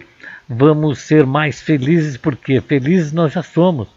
Vamos 0.47 0.99
ser 0.99 1.25
mais 1.25 1.59
felizes, 1.61 2.15
porque 2.15 2.61
felizes 2.61 3.11
nós 3.11 3.33
já 3.33 3.41
somos. 3.41 3.87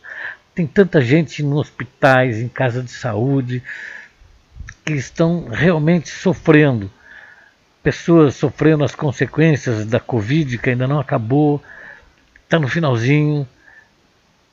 Tem 0.57 0.66
tanta 0.66 1.03
gente 1.03 1.42
nos 1.42 1.69
hospitais, 1.69 2.38
em 2.38 2.49
casa 2.49 2.83
de 2.83 2.90
saúde, 2.90 3.62
que 4.87 4.95
estão 4.95 5.49
realmente 5.51 6.09
sofrendo. 6.09 6.90
Pessoas 7.83 8.37
sofrendo 8.37 8.83
as 8.83 8.95
consequências 8.95 9.85
da 9.85 10.01
Covid, 10.01 10.57
que 10.57 10.71
ainda 10.71 10.87
não 10.87 10.99
acabou, 10.99 11.62
está 12.42 12.59
no 12.59 12.69
finalzinho. 12.69 13.47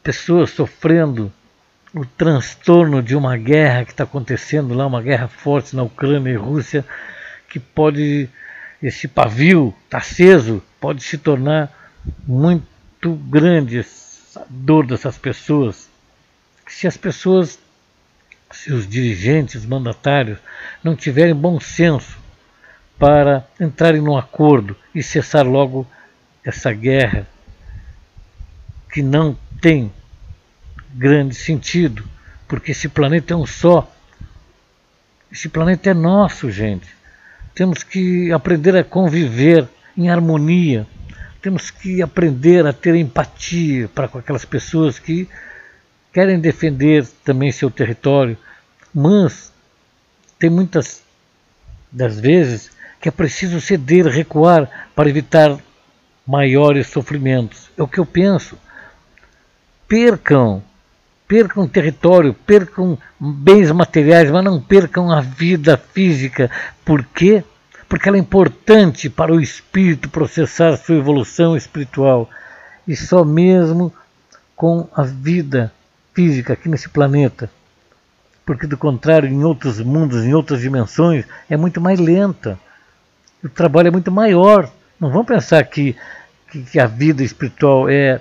Pessoas 0.03 0.49
sofrendo 0.49 1.31
o 1.95 2.05
transtorno 2.05 3.01
de 3.01 3.15
uma 3.15 3.37
guerra 3.37 3.85
que 3.85 3.91
está 3.91 4.03
acontecendo 4.03 4.73
lá, 4.73 4.85
uma 4.85 5.01
guerra 5.01 5.29
forte 5.29 5.73
na 5.73 5.83
Ucrânia 5.83 6.31
e 6.31 6.35
Rússia, 6.35 6.83
que 7.47 7.61
pode, 7.61 8.27
esse 8.81 9.07
pavio 9.07 9.73
está 9.85 9.99
aceso, 9.99 10.61
pode 10.81 11.01
se 11.01 11.17
tornar 11.17 11.71
muito 12.27 13.15
grande 13.15 13.79
essa 13.79 14.45
dor 14.49 14.85
dessas 14.85 15.17
pessoas. 15.17 15.92
Se 16.73 16.87
as 16.87 16.97
pessoas 16.97 17.59
se 18.51 18.71
os 18.71 18.87
dirigentes, 18.87 19.55
os 19.55 19.65
mandatários, 19.65 20.37
não 20.83 20.95
tiverem 20.95 21.33
bom 21.33 21.59
senso 21.59 22.17
para 22.97 23.45
entrarem 23.59 24.01
num 24.01 24.17
acordo 24.17 24.75
e 24.93 25.01
cessar 25.01 25.45
logo 25.45 25.87
essa 26.45 26.71
guerra 26.71 27.27
que 28.91 29.01
não 29.01 29.37
tem 29.59 29.91
grande 30.93 31.33
sentido, 31.33 32.03
porque 32.47 32.71
esse 32.71 32.87
planeta 32.87 33.33
é 33.33 33.37
um 33.37 33.45
só. 33.45 33.91
Esse 35.31 35.49
planeta 35.49 35.89
é 35.89 35.93
nosso, 35.93 36.51
gente. 36.51 36.87
Temos 37.55 37.81
que 37.81 38.31
aprender 38.31 38.75
a 38.75 38.83
conviver 38.83 39.67
em 39.97 40.09
harmonia. 40.09 40.85
Temos 41.41 41.71
que 41.71 42.01
aprender 42.01 42.65
a 42.67 42.73
ter 42.73 42.95
empatia 42.95 43.87
para 43.87 44.07
com 44.07 44.19
aquelas 44.19 44.45
pessoas 44.45 44.99
que 44.99 45.27
querem 46.13 46.39
defender 46.39 47.05
também 47.25 47.51
seu 47.51 47.71
território, 47.71 48.37
mas 48.93 49.51
tem 50.37 50.49
muitas 50.49 51.01
das 51.91 52.19
vezes 52.19 52.71
que 53.01 53.09
é 53.09 53.11
preciso 53.11 53.59
ceder, 53.59 54.05
recuar 54.05 54.89
para 54.95 55.09
evitar 55.09 55.57
maiores 56.25 56.87
sofrimentos. 56.87 57.69
É 57.75 57.83
o 57.83 57.87
que 57.87 57.99
eu 57.99 58.05
penso. 58.05 58.57
Percam, 59.87 60.63
percam 61.27 61.67
território, 61.67 62.33
percam 62.33 62.97
bens 63.19 63.71
materiais, 63.71 64.29
mas 64.29 64.43
não 64.43 64.61
percam 64.61 65.11
a 65.11 65.19
vida 65.19 65.75
física. 65.75 66.49
Por 66.85 67.03
quê? 67.03 67.43
Porque 67.89 68.07
ela 68.07 68.17
é 68.17 68.21
importante 68.21 69.09
para 69.09 69.33
o 69.33 69.41
espírito 69.41 70.09
processar 70.09 70.77
sua 70.77 70.95
evolução 70.95 71.57
espiritual. 71.57 72.29
E 72.87 72.95
só 72.95 73.25
mesmo 73.25 73.93
com 74.55 74.87
a 74.93 75.03
vida 75.03 75.71
física 76.13 76.53
aqui 76.53 76.69
nesse 76.69 76.89
planeta. 76.89 77.49
Porque, 78.45 78.67
do 78.67 78.77
contrário, 78.77 79.29
em 79.29 79.43
outros 79.43 79.79
mundos, 79.79 80.23
em 80.23 80.33
outras 80.33 80.61
dimensões, 80.61 81.25
é 81.49 81.55
muito 81.55 81.79
mais 81.79 81.99
lenta. 81.99 82.59
O 83.43 83.49
trabalho 83.49 83.87
é 83.87 83.91
muito 83.91 84.11
maior. 84.11 84.69
Não 84.99 85.09
vamos 85.09 85.27
pensar 85.27 85.63
que, 85.63 85.95
que, 86.51 86.61
que 86.63 86.79
a 86.79 86.85
vida 86.85 87.23
espiritual 87.23 87.89
é 87.89 88.19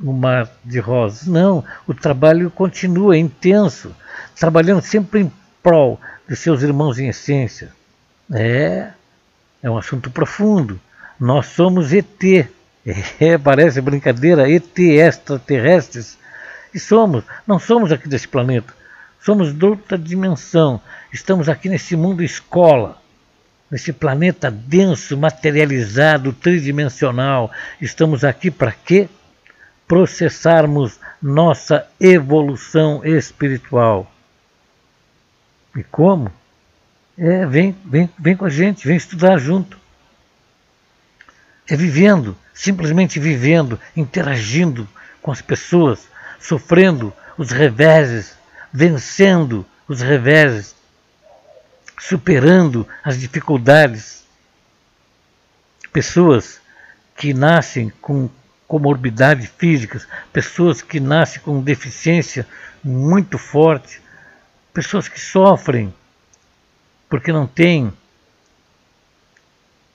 um 0.00 0.12
mar 0.12 0.50
de 0.64 0.78
rosas. 0.78 1.26
Não, 1.26 1.64
o 1.86 1.94
trabalho 1.94 2.50
continua, 2.50 3.16
é 3.16 3.18
intenso, 3.18 3.94
trabalhando 4.38 4.82
sempre 4.82 5.20
em 5.20 5.32
prol 5.62 5.98
de 6.28 6.36
seus 6.36 6.62
irmãos 6.62 6.98
em 6.98 7.08
essência. 7.08 7.70
É, 8.32 8.88
é 9.62 9.70
um 9.70 9.78
assunto 9.78 10.10
profundo. 10.10 10.78
Nós 11.18 11.46
somos 11.46 11.92
ET. 11.92 12.06
É, 13.18 13.36
parece 13.36 13.80
brincadeira, 13.80 14.48
ET 14.48 14.78
extraterrestres 14.78 16.16
e 16.74 16.78
somos, 16.78 17.24
não 17.46 17.58
somos 17.58 17.92
aqui 17.92 18.08
desse 18.08 18.28
planeta. 18.28 18.74
Somos 19.20 19.52
de 19.52 19.64
outra 19.64 19.98
dimensão. 19.98 20.80
Estamos 21.12 21.48
aqui 21.48 21.68
nesse 21.68 21.96
mundo 21.96 22.22
escola, 22.22 23.00
nesse 23.70 23.92
planeta 23.92 24.50
denso, 24.50 25.16
materializado, 25.16 26.32
tridimensional. 26.32 27.50
Estamos 27.80 28.22
aqui 28.22 28.50
para 28.50 28.72
quê? 28.72 29.08
Processarmos 29.88 31.00
nossa 31.20 31.86
evolução 31.98 33.04
espiritual. 33.04 34.10
E 35.74 35.82
como? 35.82 36.30
É, 37.18 37.46
vem, 37.46 37.74
vem, 37.84 38.08
vem 38.18 38.36
com 38.36 38.44
a 38.44 38.50
gente, 38.50 38.86
vem 38.86 38.96
estudar 38.96 39.38
junto. 39.38 39.78
É 41.68 41.74
vivendo, 41.74 42.36
simplesmente 42.54 43.18
vivendo, 43.18 43.80
interagindo 43.96 44.86
com 45.20 45.32
as 45.32 45.42
pessoas, 45.42 46.08
sofrendo 46.38 47.12
os 47.36 47.50
reveses, 47.50 48.36
vencendo 48.72 49.66
os 49.88 50.00
reveses, 50.00 50.74
superando 51.98 52.86
as 53.04 53.18
dificuldades. 53.18 54.24
Pessoas 55.92 56.60
que 57.16 57.32
nascem 57.32 57.90
com 58.00 58.28
comorbidades 58.68 59.50
físicas, 59.56 60.06
pessoas 60.32 60.82
que 60.82 61.00
nascem 61.00 61.40
com 61.40 61.62
deficiência 61.62 62.46
muito 62.82 63.38
forte, 63.38 64.02
pessoas 64.72 65.08
que 65.08 65.20
sofrem 65.20 65.94
porque 67.08 67.32
não 67.32 67.46
têm 67.46 67.92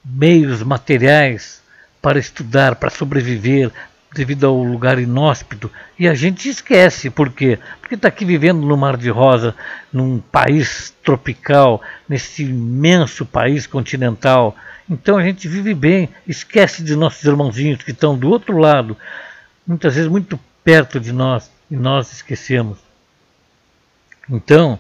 meios 0.04 0.64
materiais 0.64 1.62
para 2.02 2.18
estudar, 2.18 2.76
para 2.76 2.90
sobreviver, 2.90 3.72
devido 4.14 4.46
ao 4.46 4.62
lugar 4.62 5.00
inóspito. 5.00 5.72
E 5.98 6.08
a 6.08 6.14
gente 6.14 6.50
esquece, 6.50 7.10
por 7.10 7.32
quê? 7.32 7.58
Porque 7.80 7.96
está 7.96 8.10
aqui 8.10 8.26
vivendo 8.26 8.62
no 8.62 8.76
Mar 8.76 8.98
de 8.98 9.10
Rosa, 9.10 9.56
num 9.92 10.20
país 10.20 10.94
tropical, 11.04 11.82
nesse 12.08 12.44
imenso 12.44 13.26
país 13.26 13.66
continental. 13.66 14.56
Então 14.90 15.18
a 15.18 15.24
gente 15.24 15.48
vive 15.48 15.74
bem, 15.74 16.10
esquece 16.28 16.84
de 16.84 16.96
nossos 16.96 17.24
irmãozinhos 17.24 17.84
que 17.84 17.92
estão 17.92 18.18
do 18.18 18.30
outro 18.30 18.58
lado, 18.58 18.98
muitas 19.66 19.96
vezes 19.96 20.10
muito 20.10 20.40
perto 20.64 21.00
de 21.00 21.14
nós, 21.14 21.50
e 21.70 21.76
nós 21.76 22.12
esquecemos. 22.12 22.78
Então, 24.30 24.78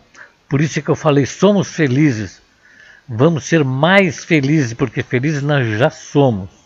por 0.50 0.60
isso 0.60 0.80
é 0.80 0.82
que 0.82 0.90
eu 0.90 0.96
falei, 0.96 1.26
somos 1.26 1.70
felizes. 1.70 2.42
Vamos 3.08 3.46
ser 3.46 3.64
mais 3.64 4.24
felizes, 4.24 4.74
porque 4.74 5.02
felizes 5.02 5.42
nós 5.42 5.78
já 5.78 5.90
somos. 5.90 6.61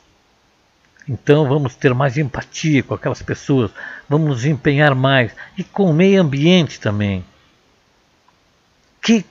Então 1.08 1.48
vamos 1.48 1.76
ter 1.76 1.94
mais 1.94 2.18
empatia 2.18 2.82
com 2.82 2.94
aquelas 2.94 3.22
pessoas, 3.22 3.72
vamos 4.10 4.28
nos 4.28 4.46
empenhar 4.46 4.96
mais 4.96 5.32
e 5.58 5.64
com 5.64 5.90
o 5.90 5.94
meio 5.94 6.22
ambiente 6.22 6.80
também. 6.80 7.20
O 8.98 9.06
que, 9.06 9.24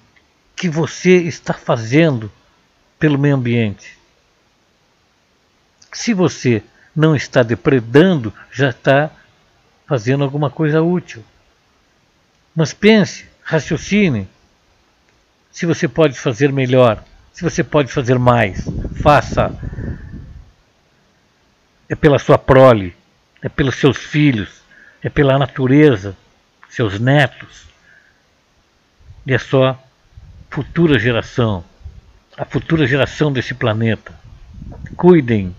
que 0.55 0.69
você 0.69 1.17
está 1.23 1.53
fazendo 1.53 2.31
pelo 2.99 3.19
meio 3.19 3.35
ambiente? 3.35 3.99
Se 5.93 6.15
você 6.15 6.63
não 6.95 7.17
está 7.17 7.43
depredando, 7.43 8.33
já 8.53 8.71
está 8.71 9.11
fazendo 9.87 10.23
alguma 10.23 10.49
coisa 10.49 10.81
útil. 10.81 11.25
Mas 12.55 12.73
pense, 12.73 13.27
raciocine. 13.43 14.29
Se 15.51 15.67
você 15.67 15.89
pode 15.89 16.19
fazer 16.19 16.53
melhor, 16.53 17.03
se 17.33 17.43
você 17.43 17.65
pode 17.65 17.93
fazer 17.93 18.19
mais, 18.19 18.65
faça 19.03 19.53
é 21.95 21.97
pela 21.97 22.19
sua 22.19 22.37
prole, 22.37 22.93
é 23.41 23.49
pelos 23.49 23.77
seus 23.77 23.99
filhos, 23.99 24.63
é 25.01 25.09
pela 25.09 25.39
natureza, 25.39 26.17
seus 26.69 26.99
netos 26.99 27.67
e 29.25 29.33
a 29.33 29.39
sua 29.39 29.79
futura 30.51 30.99
geração, 30.99 31.65
a 32.37 32.45
futura 32.45 32.85
geração 32.85 33.33
desse 33.33 33.55
planeta. 33.55 34.13
Cuidem, 34.97 35.55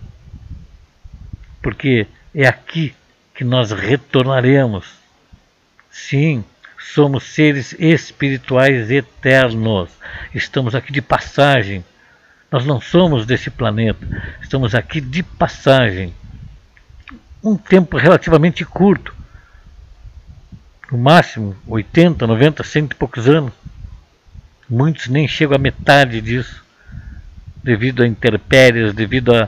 porque 1.62 2.06
é 2.34 2.46
aqui 2.46 2.94
que 3.34 3.46
nós 3.46 3.72
retornaremos. 3.72 4.94
Sim, 5.90 6.44
somos 6.78 7.24
seres 7.24 7.74
espirituais 7.80 8.92
eternos. 8.92 9.90
Estamos 10.34 10.76
aqui 10.76 10.92
de 10.92 11.02
passagem 11.02 11.82
nós 12.56 12.66
não 12.66 12.80
somos 12.80 13.26
desse 13.26 13.50
planeta, 13.50 14.08
estamos 14.42 14.74
aqui 14.74 15.02
de 15.02 15.22
passagem. 15.22 16.14
Um 17.46 17.56
tempo 17.56 17.96
relativamente 17.96 18.66
curto, 18.66 19.14
no 20.92 20.98
máximo 20.98 21.56
80, 21.68 22.26
90, 22.26 22.64
cento 22.64 22.94
e 22.94 22.96
poucos 22.96 23.30
anos. 23.30 23.54
Muitos 24.68 25.06
nem 25.10 25.28
chegam 25.28 25.56
à 25.56 25.60
metade 25.60 26.22
disso, 26.22 26.66
devido 27.64 28.02
a 28.02 28.08
intempéries, 28.08 28.96
devido 28.96 29.32
a, 29.36 29.48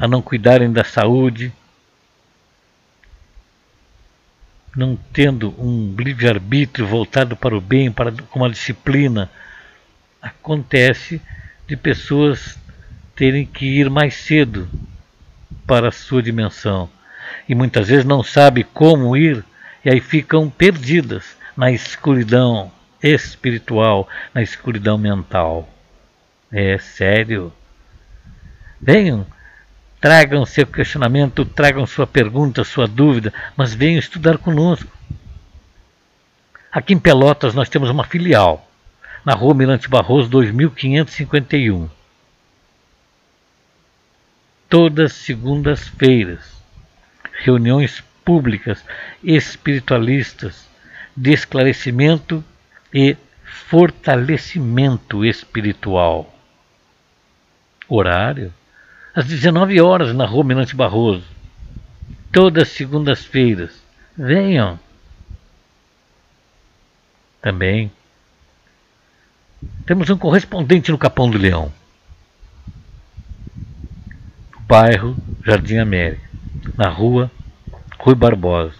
a 0.00 0.08
não 0.08 0.20
cuidarem 0.20 0.72
da 0.72 0.82
saúde, 0.82 1.52
não 4.74 4.98
tendo 5.12 5.54
um 5.56 5.94
livre-arbítrio 5.96 6.84
voltado 6.84 7.36
para 7.36 7.56
o 7.56 7.60
bem, 7.60 7.92
para 7.92 8.10
com 8.10 8.44
a 8.44 8.48
disciplina. 8.48 9.30
Acontece 10.20 11.22
de 11.68 11.76
pessoas 11.76 12.58
terem 13.14 13.46
que 13.46 13.66
ir 13.66 13.88
mais 13.88 14.14
cedo 14.16 14.68
para 15.64 15.90
a 15.90 15.92
sua 15.92 16.20
dimensão 16.20 16.90
e 17.50 17.54
muitas 17.56 17.88
vezes 17.88 18.04
não 18.04 18.22
sabe 18.22 18.62
como 18.62 19.16
ir 19.16 19.44
e 19.84 19.90
aí 19.90 20.00
ficam 20.00 20.48
perdidas 20.48 21.36
na 21.56 21.72
escuridão 21.72 22.70
espiritual, 23.02 24.08
na 24.32 24.40
escuridão 24.40 24.96
mental. 24.96 25.68
É 26.52 26.78
sério. 26.78 27.52
Venham, 28.80 29.26
tragam 30.00 30.46
seu 30.46 30.64
questionamento, 30.64 31.44
tragam 31.44 31.84
sua 31.86 32.06
pergunta, 32.06 32.62
sua 32.62 32.86
dúvida, 32.86 33.34
mas 33.56 33.74
venham 33.74 33.98
estudar 33.98 34.38
conosco. 34.38 34.96
Aqui 36.70 36.94
em 36.94 37.00
Pelotas 37.00 37.52
nós 37.52 37.68
temos 37.68 37.90
uma 37.90 38.04
filial 38.04 38.70
na 39.24 39.34
rua 39.34 39.54
Mirante 39.54 39.88
Barroso 39.88 40.28
2551. 40.28 41.90
Todas 44.68 45.14
segundas-feiras, 45.14 46.59
reuniões 47.42 48.02
públicas 48.24 48.84
espiritualistas 49.22 50.68
de 51.16 51.32
esclarecimento 51.32 52.44
e 52.92 53.16
fortalecimento 53.44 55.24
espiritual. 55.24 56.32
Horário? 57.88 58.52
Às 59.14 59.26
19 59.26 59.80
horas 59.80 60.14
na 60.14 60.24
rua 60.24 60.44
Mirante 60.44 60.76
Barroso. 60.76 61.24
Todas 62.30 62.68
segundas-feiras. 62.68 63.82
Venham. 64.16 64.78
Também 67.42 67.90
temos 69.84 70.08
um 70.08 70.16
correspondente 70.16 70.90
no 70.90 70.98
Capão 70.98 71.28
do 71.28 71.36
Leão. 71.36 71.72
Bairro 74.60 75.16
Jardim 75.44 75.78
América. 75.78 76.29
Na 76.76 76.88
rua 76.88 77.30
Rui 77.98 78.14
Barbosa. 78.14 78.74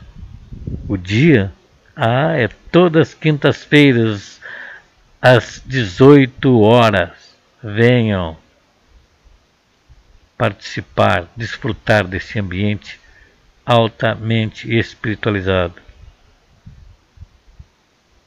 O 0.88 0.96
dia? 0.96 1.52
Ah, 1.94 2.36
é 2.36 2.48
todas 2.48 3.08
as 3.08 3.14
quintas-feiras, 3.14 4.40
às 5.20 5.62
18 5.64 6.60
horas. 6.60 7.10
Venham 7.62 8.36
participar, 10.38 11.28
desfrutar 11.36 12.06
desse 12.06 12.38
ambiente 12.38 12.98
altamente 13.66 14.74
espiritualizado. 14.74 15.74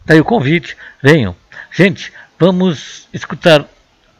Daí 0.05 0.19
o 0.19 0.25
convite, 0.25 0.77
venham. 1.01 1.35
Gente, 1.71 2.13
Vamos 2.45 3.07
escutar 3.13 3.65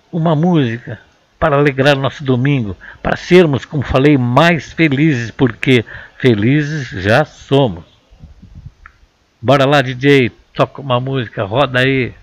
uma 0.10 0.34
música 0.34 0.98
para 1.44 1.58
alegrar 1.58 1.98
nosso 1.98 2.24
domingo, 2.24 2.74
para 3.02 3.18
sermos, 3.18 3.66
como 3.66 3.84
falei, 3.84 4.18
mais 4.18 4.72
felizes, 4.72 5.30
porque 5.30 5.84
felizes 6.18 6.88
já 7.04 7.26
somos. 7.26 7.84
Bora 9.42 9.66
lá, 9.66 9.82
DJ, 9.82 10.32
toca 10.54 10.82
uma 10.82 11.02
música, 11.02 11.44
roda 11.44 11.82
aí. 11.82 12.14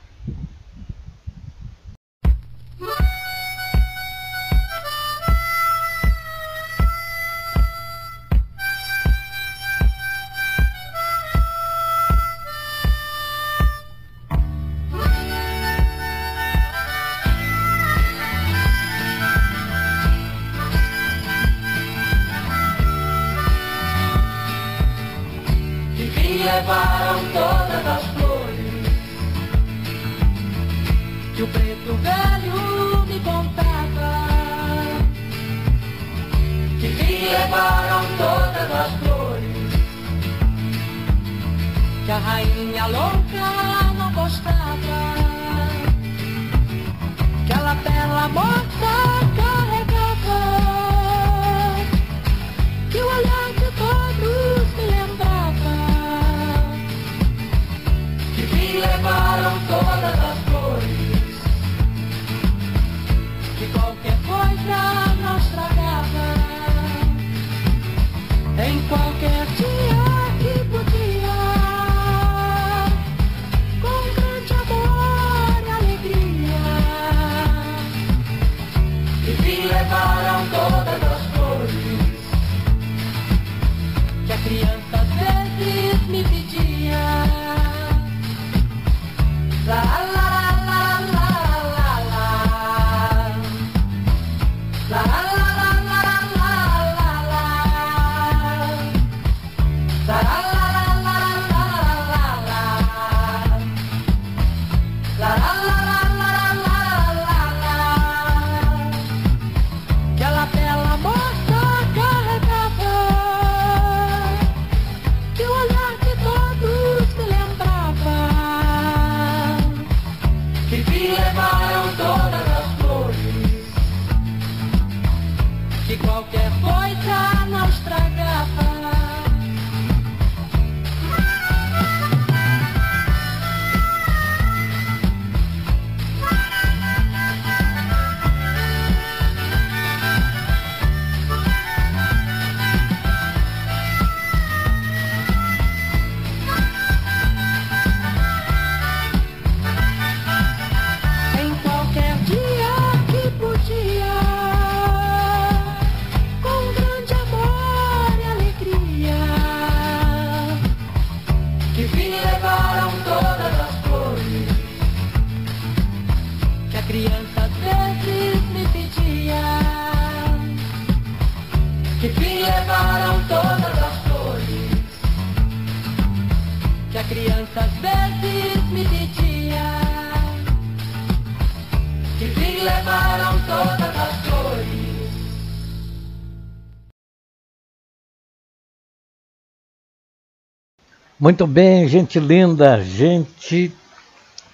Muito 191.21 191.47
bem, 191.47 191.87
gente 191.87 192.19
linda, 192.19 192.83
gente 192.83 193.71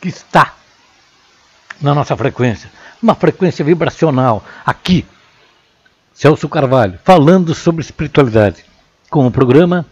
que 0.00 0.08
está 0.08 0.52
na 1.80 1.94
nossa 1.94 2.16
frequência, 2.16 2.68
uma 3.00 3.14
frequência 3.14 3.64
vibracional, 3.64 4.44
aqui, 4.64 5.06
Celso 6.12 6.48
Carvalho, 6.48 6.98
falando 7.04 7.54
sobre 7.54 7.82
espiritualidade, 7.82 8.64
com 9.08 9.24
o 9.28 9.30
programa 9.30 9.86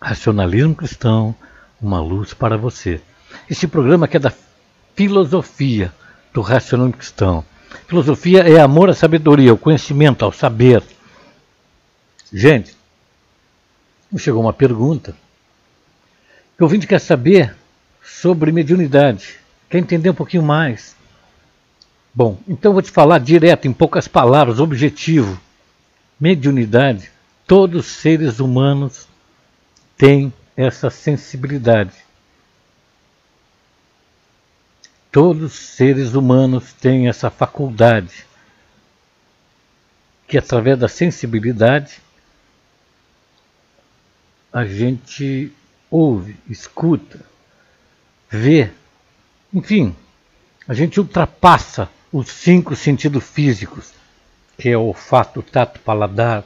Racionalismo 0.00 0.74
Cristão, 0.74 1.34
uma 1.78 2.00
luz 2.00 2.32
para 2.32 2.56
você. 2.56 2.98
Esse 3.50 3.66
programa 3.66 4.08
que 4.08 4.16
é 4.16 4.20
da 4.20 4.32
filosofia 4.96 5.92
do 6.32 6.40
racionalismo 6.40 6.96
cristão. 6.96 7.44
Filosofia 7.86 8.48
é 8.48 8.58
amor 8.58 8.88
à 8.88 8.94
sabedoria, 8.94 9.50
ao 9.50 9.58
conhecimento, 9.58 10.24
ao 10.24 10.32
saber. 10.32 10.82
Gente, 12.32 12.74
chegou 14.18 14.42
uma 14.42 14.52
pergunta 14.52 15.16
que 16.56 16.62
o 16.62 16.64
ouvinte 16.64 16.86
quer 16.86 17.00
saber 17.00 17.54
sobre 18.02 18.52
mediunidade. 18.52 19.36
Quer 19.70 19.78
entender 19.78 20.10
um 20.10 20.14
pouquinho 20.14 20.42
mais? 20.42 20.94
Bom, 22.14 22.38
então 22.46 22.72
vou 22.72 22.82
te 22.82 22.90
falar 22.90 23.18
direto, 23.18 23.66
em 23.66 23.72
poucas 23.72 24.06
palavras, 24.06 24.60
objetivo. 24.60 25.40
Mediunidade, 26.20 27.10
todos 27.46 27.86
os 27.86 27.92
seres 27.92 28.38
humanos 28.38 29.08
têm 29.96 30.32
essa 30.56 30.90
sensibilidade. 30.90 31.94
Todos 35.10 35.52
os 35.52 35.58
seres 35.58 36.14
humanos 36.14 36.72
têm 36.74 37.08
essa 37.08 37.30
faculdade, 37.30 38.26
que 40.28 40.38
através 40.38 40.78
da 40.78 40.88
sensibilidade 40.88 42.00
a 44.52 44.64
gente 44.64 45.50
ouve, 45.90 46.36
escuta, 46.48 47.20
vê, 48.28 48.70
enfim, 49.52 49.94
a 50.68 50.74
gente 50.74 51.00
ultrapassa 51.00 51.88
os 52.12 52.28
cinco 52.28 52.76
sentidos 52.76 53.24
físicos, 53.24 53.92
que 54.58 54.68
é 54.68 54.76
o 54.76 54.82
olfato, 54.82 55.42
tato, 55.42 55.80
paladar. 55.80 56.44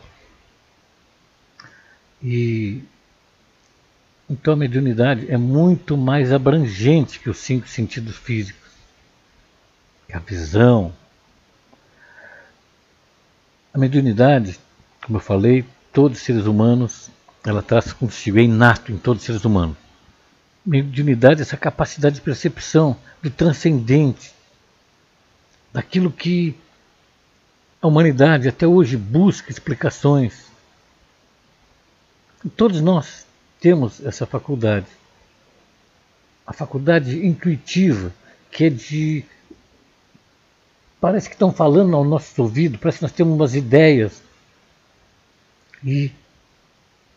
E 2.23 2.83
então 4.29 4.55
a 4.55 4.57
mediunidade 4.57 5.31
é 5.31 5.37
muito 5.37 5.97
mais 5.97 6.33
abrangente 6.33 7.21
que 7.21 7.31
os 7.31 7.39
cinco 7.39 7.69
sentidos 7.69 8.17
físicos. 8.17 8.67
A 10.13 10.19
visão. 10.19 10.95
A 13.75 13.79
mediunidade, 13.79 14.59
como 15.05 15.19
eu 15.19 15.23
falei, 15.23 15.65
todos 15.93 16.19
os 16.19 16.25
seres 16.25 16.47
humanos, 16.47 17.11
ela 17.47 17.63
traz 17.63 17.93
consigo, 17.93 18.39
é 18.39 18.43
inato 18.43 18.91
em 18.91 18.99
todos 18.99 19.23
os 19.23 19.27
seres 19.27 19.45
humanos. 19.45 19.77
Mediunidade 20.65 21.41
é 21.41 21.43
essa 21.43 21.57
capacidade 21.57 22.17
de 22.17 22.21
percepção 22.21 22.97
do 23.23 23.31
transcendente, 23.31 24.35
daquilo 25.73 26.11
que 26.11 26.57
a 27.81 27.87
humanidade 27.87 28.49
até 28.49 28.67
hoje 28.67 28.97
busca 28.97 29.53
explicações. 29.53 30.47
Todos 32.57 32.81
nós 32.81 33.25
temos 33.61 34.05
essa 34.05 34.27
faculdade. 34.27 34.87
A 36.45 36.53
faculdade 36.53 37.25
intuitiva, 37.25 38.13
que 38.51 38.65
é 38.65 38.71
de. 38.71 39.25
Parece 41.01 41.29
que 41.29 41.35
estão 41.37 41.53
falando 41.53 41.95
ao 41.95 42.05
nosso 42.05 42.43
ouvido, 42.43 42.79
parece 42.79 42.99
que 42.99 43.05
nós 43.05 43.13
temos 43.13 43.35
umas 43.35 43.55
ideias. 43.55 44.21
E 45.85 46.11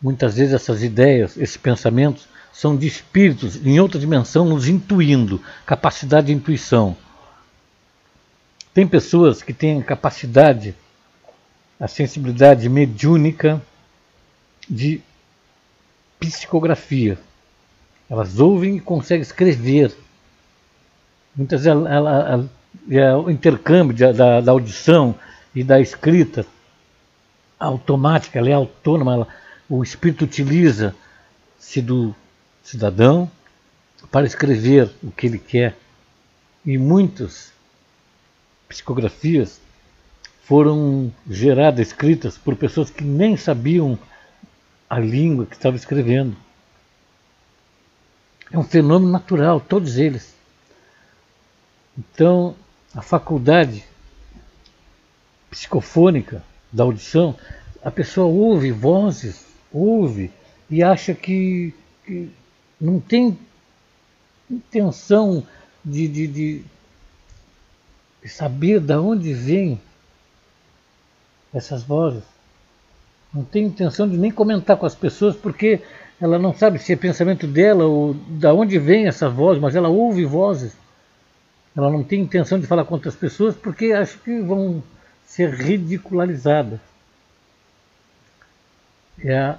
muitas 0.00 0.36
vezes 0.36 0.54
essas 0.54 0.82
ideias, 0.82 1.36
esses 1.36 1.56
pensamentos, 1.56 2.28
são 2.52 2.76
de 2.76 2.86
espíritos 2.86 3.64
em 3.64 3.78
outra 3.78 3.98
dimensão 3.98 4.44
nos 4.44 4.68
intuindo, 4.68 5.40
capacidade 5.64 6.28
de 6.28 6.32
intuição. 6.32 6.96
Tem 8.72 8.86
pessoas 8.86 9.42
que 9.42 9.52
têm 9.52 9.80
capacidade, 9.82 10.74
a 11.78 11.88
sensibilidade 11.88 12.68
mediúnica 12.68 13.60
de 14.68 15.00
psicografia. 16.18 17.18
Elas 18.08 18.38
ouvem 18.38 18.76
e 18.76 18.80
conseguem 18.80 19.22
escrever. 19.22 19.96
Muitas 21.34 21.64
vezes 21.64 21.78
ela, 21.78 21.92
ela, 21.92 22.28
ela, 22.28 22.50
é 22.90 23.16
o 23.16 23.30
intercâmbio 23.30 23.94
de, 23.94 24.12
da, 24.12 24.40
da, 24.40 24.52
audição 24.52 25.14
e 25.54 25.64
da 25.64 25.80
escrita 25.80 26.44
automática, 27.58 28.38
ela 28.38 28.50
é 28.50 28.52
autônoma, 28.52 29.26
o 29.70 29.84
espírito 29.84 30.24
utiliza-se 30.24 31.80
do 31.80 32.12
cidadão 32.60 33.30
para 34.10 34.26
escrever 34.26 34.90
o 35.00 35.12
que 35.12 35.28
ele 35.28 35.38
quer. 35.38 35.76
E 36.66 36.76
muitas 36.76 37.52
psicografias 38.68 39.60
foram 40.42 41.12
geradas, 41.28 41.86
escritas 41.86 42.36
por 42.36 42.56
pessoas 42.56 42.90
que 42.90 43.04
nem 43.04 43.36
sabiam 43.36 43.96
a 44.88 44.98
língua 44.98 45.46
que 45.46 45.54
estava 45.54 45.76
escrevendo. 45.76 46.36
É 48.50 48.58
um 48.58 48.64
fenômeno 48.64 49.12
natural, 49.12 49.60
todos 49.60 49.96
eles. 49.96 50.34
Então, 51.96 52.56
a 52.92 53.02
faculdade 53.02 53.84
psicofônica 55.48 56.42
da 56.72 56.82
audição, 56.82 57.36
a 57.84 57.90
pessoa 57.90 58.26
ouve 58.26 58.72
vozes, 58.72 59.49
ouve 59.72 60.30
e 60.68 60.82
acha 60.82 61.14
que, 61.14 61.74
que 62.04 62.30
não 62.80 63.00
tem 63.00 63.36
intenção 64.50 65.46
de, 65.84 66.08
de, 66.08 66.26
de 66.26 66.64
saber 68.28 68.80
de 68.80 68.94
onde 68.94 69.32
vêm 69.32 69.80
essas 71.52 71.82
vozes. 71.82 72.22
Não 73.32 73.44
tem 73.44 73.64
intenção 73.64 74.08
de 74.08 74.16
nem 74.16 74.30
comentar 74.30 74.76
com 74.76 74.86
as 74.86 74.94
pessoas 74.94 75.36
porque 75.36 75.80
ela 76.20 76.38
não 76.38 76.52
sabe 76.52 76.78
se 76.78 76.92
é 76.92 76.96
pensamento 76.96 77.46
dela 77.46 77.84
ou 77.84 78.14
da 78.14 78.52
onde 78.52 78.78
vem 78.78 79.06
essa 79.06 79.28
voz, 79.28 79.58
mas 79.58 79.74
ela 79.74 79.88
ouve 79.88 80.24
vozes. 80.24 80.76
Ela 81.76 81.90
não 81.90 82.02
tem 82.02 82.20
intenção 82.20 82.58
de 82.58 82.66
falar 82.66 82.84
com 82.84 82.94
outras 82.94 83.14
pessoas 83.14 83.54
porque 83.54 83.92
acha 83.92 84.18
que 84.18 84.40
vão 84.40 84.82
ser 85.24 85.50
ridicularizadas. 85.50 86.80
É 89.22 89.38
a, 89.38 89.58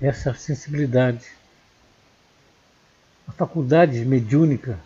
essa 0.00 0.34
sensibilidade, 0.34 1.26
a 3.26 3.32
faculdade 3.32 4.04
mediúnica 4.04 4.78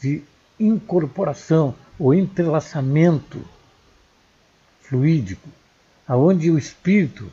de 0.00 0.22
incorporação 0.60 1.74
ou 1.98 2.12
entrelaçamento 2.12 3.42
fluídico, 4.82 5.48
aonde 6.06 6.50
o 6.50 6.58
espírito 6.58 7.32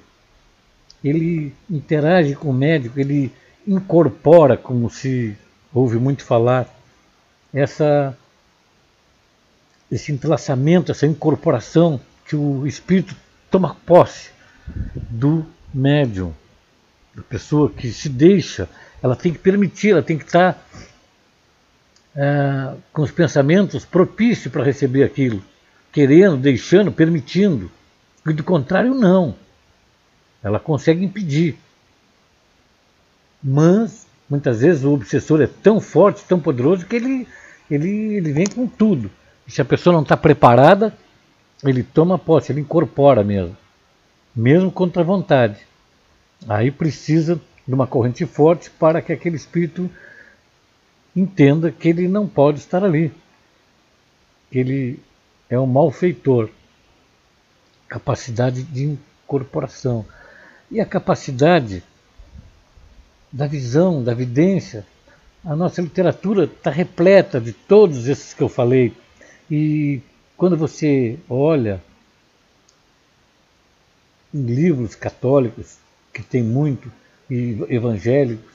ele 1.04 1.54
interage 1.70 2.36
com 2.36 2.50
o 2.50 2.54
médico, 2.54 3.00
ele 3.00 3.34
incorpora, 3.68 4.56
como 4.56 4.90
se 4.90 5.36
ouve 5.74 5.98
muito 5.98 6.24
falar, 6.24 6.68
essa 7.54 8.18
esse 9.92 10.10
entrelaçamento, 10.10 10.90
essa 10.90 11.06
incorporação 11.06 12.00
que 12.26 12.34
o 12.34 12.66
espírito 12.66 13.14
toma 13.50 13.76
posse 13.86 14.30
do 15.12 15.46
médium, 15.74 16.34
da 17.14 17.22
pessoa 17.22 17.70
que 17.70 17.92
se 17.92 18.08
deixa, 18.08 18.70
ela 19.04 19.16
tem 19.16 19.34
que 19.34 19.40
permitir, 19.40 19.92
ela 19.92 20.02
tem 20.02 20.18
que 20.18 20.24
estar 20.24 20.66
é, 22.16 22.74
com 22.94 23.02
os 23.02 23.12
pensamentos 23.12 23.84
propícios 23.84 24.52
para 24.52 24.64
receber 24.64 25.04
aquilo, 25.04 25.44
querendo, 25.92 26.38
deixando, 26.38 26.92
permitindo. 26.92 27.70
E 28.26 28.34
do 28.34 28.44
contrário, 28.44 28.94
não. 28.94 29.36
Ela 30.42 30.60
consegue 30.60 31.04
impedir. 31.04 31.58
Mas, 33.44 34.06
muitas 34.30 34.62
vezes, 34.62 34.84
o 34.84 34.94
obsessor 34.94 35.42
é 35.42 35.48
tão 35.48 35.82
forte, 35.82 36.24
tão 36.24 36.40
poderoso, 36.40 36.86
que 36.86 36.96
ele, 36.96 37.28
ele, 37.70 37.90
ele 38.16 38.32
vem 38.32 38.46
com 38.46 38.68
tudo. 38.68 39.12
E 39.48 39.52
se 39.52 39.62
a 39.62 39.66
pessoa 39.66 39.94
não 39.94 40.04
está 40.04 40.16
preparada, 40.16 40.96
ele 41.64 41.84
toma 41.84 42.18
posse, 42.18 42.52
ele 42.52 42.62
incorpora 42.62 43.24
mesmo, 43.24 43.58
mesmo 44.36 44.72
contra 44.72 45.02
a 45.02 45.06
vontade. 45.06 45.58
Aí 46.48 46.72
precisa 46.72 47.40
de 47.68 47.74
uma 47.74 47.86
corrente 47.86 48.26
forte 48.26 48.70
para 48.70 49.02
que 49.02 49.14
aquele 49.14 49.36
espírito 49.36 49.90
entenda 51.16 51.72
que 51.72 51.90
ele 51.90 52.08
não 52.08 52.28
pode 52.28 52.60
estar 52.60 52.84
ali. 52.84 53.12
Que 54.50 54.60
ele 54.60 55.00
é 55.50 55.60
um 55.60 55.68
malfeitor. 55.68 56.50
Capacidade 57.88 58.64
de 58.64 58.86
incorporação. 58.86 60.06
E 60.70 60.80
a 60.80 60.86
capacidade 60.86 61.84
da 63.32 63.48
visão, 63.48 64.04
da 64.04 64.14
vidência. 64.14 64.86
A 65.44 65.56
nossa 65.56 65.82
literatura 65.82 66.46
está 66.46 66.72
repleta 66.72 67.40
de 67.40 67.52
todos 67.52 68.08
esses 68.08 68.34
que 68.34 68.42
eu 68.42 68.50
falei. 68.50 68.94
E 69.50 70.02
quando 70.38 70.58
você 70.58 71.20
olha 71.30 71.82
livros 74.34 74.96
católicos, 74.96 75.78
que 76.14 76.24
tem 76.24 76.44
muito, 76.44 76.92
e 77.30 77.58
evangélicos, 77.70 78.52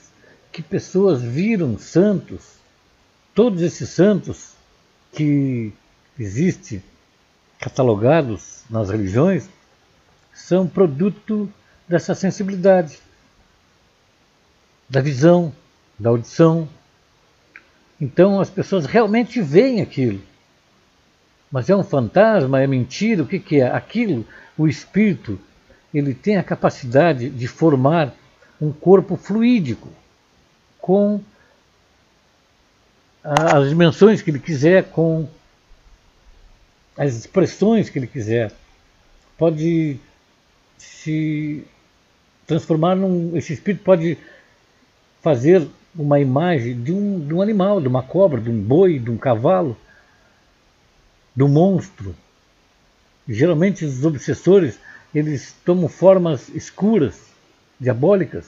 que 0.53 0.63
pessoas 0.63 1.23
viram 1.23 1.79
santos, 1.79 2.57
todos 3.35 3.63
esses 3.63 3.89
santos 3.91 4.53
que 5.13 5.73
existem 6.19 6.83
catalogados 7.59 8.63
nas 8.69 8.91
religiões, 8.91 9.49
são 10.33 10.67
produto 10.67 11.51
dessa 11.89 12.15
sensibilidade, 12.15 12.99
da 14.89 15.01
visão, 15.01 15.53
da 15.99 16.11
audição. 16.11 16.69
Então 18.01 18.41
as 18.41 18.51
pessoas 18.51 18.85
realmente 18.87 19.41
veem 19.41 19.81
aquilo. 19.81 20.21
Mas 21.51 21.71
é 21.71 21.77
um 21.77 21.85
fantasma, 21.85 22.61
é 22.61 22.67
mentira, 22.67 23.23
o 23.23 23.27
que, 23.27 23.39
que 23.39 23.61
é? 23.61 23.71
Aquilo, 23.71 24.27
o 24.59 24.69
espírito, 24.69 25.39
ele 25.99 26.15
tem 26.15 26.37
a 26.37 26.45
capacidade 26.45 27.31
de 27.31 27.49
formar 27.49 28.15
um 28.61 28.73
corpo 28.73 29.17
fluídico, 29.17 29.89
com 30.81 31.21
as 33.23 33.69
dimensões 33.69 34.23
que 34.23 34.31
ele 34.31 34.39
quiser, 34.39 34.85
com 34.85 35.29
as 36.97 37.15
expressões 37.15 37.91
que 37.91 37.99
ele 37.99 38.07
quiser. 38.07 38.53
Pode 39.37 39.99
se 40.79 41.65
transformar 42.47 42.95
num. 42.95 43.37
Esse 43.37 43.53
espírito 43.53 43.85
pode 43.85 44.17
fazer 45.21 45.67
uma 45.95 46.21
imagem 46.21 46.81
de 46.81 46.93
um, 46.93 47.27
de 47.27 47.35
um 47.35 47.43
animal, 47.43 47.81
de 47.81 47.89
uma 47.89 48.03
cobra, 48.03 48.41
de 48.41 48.51
um 48.51 48.61
boi, 48.61 48.99
de 48.99 49.11
um 49.11 49.17
cavalo, 49.17 49.77
do 51.35 51.49
monstro. 51.49 52.15
Geralmente 53.29 53.85
os 53.85 54.05
obsessores 54.05 54.79
eles 55.19 55.55
tomam 55.65 55.89
formas 55.89 56.51
escuras, 56.51 57.23
diabólicas, 57.81 58.47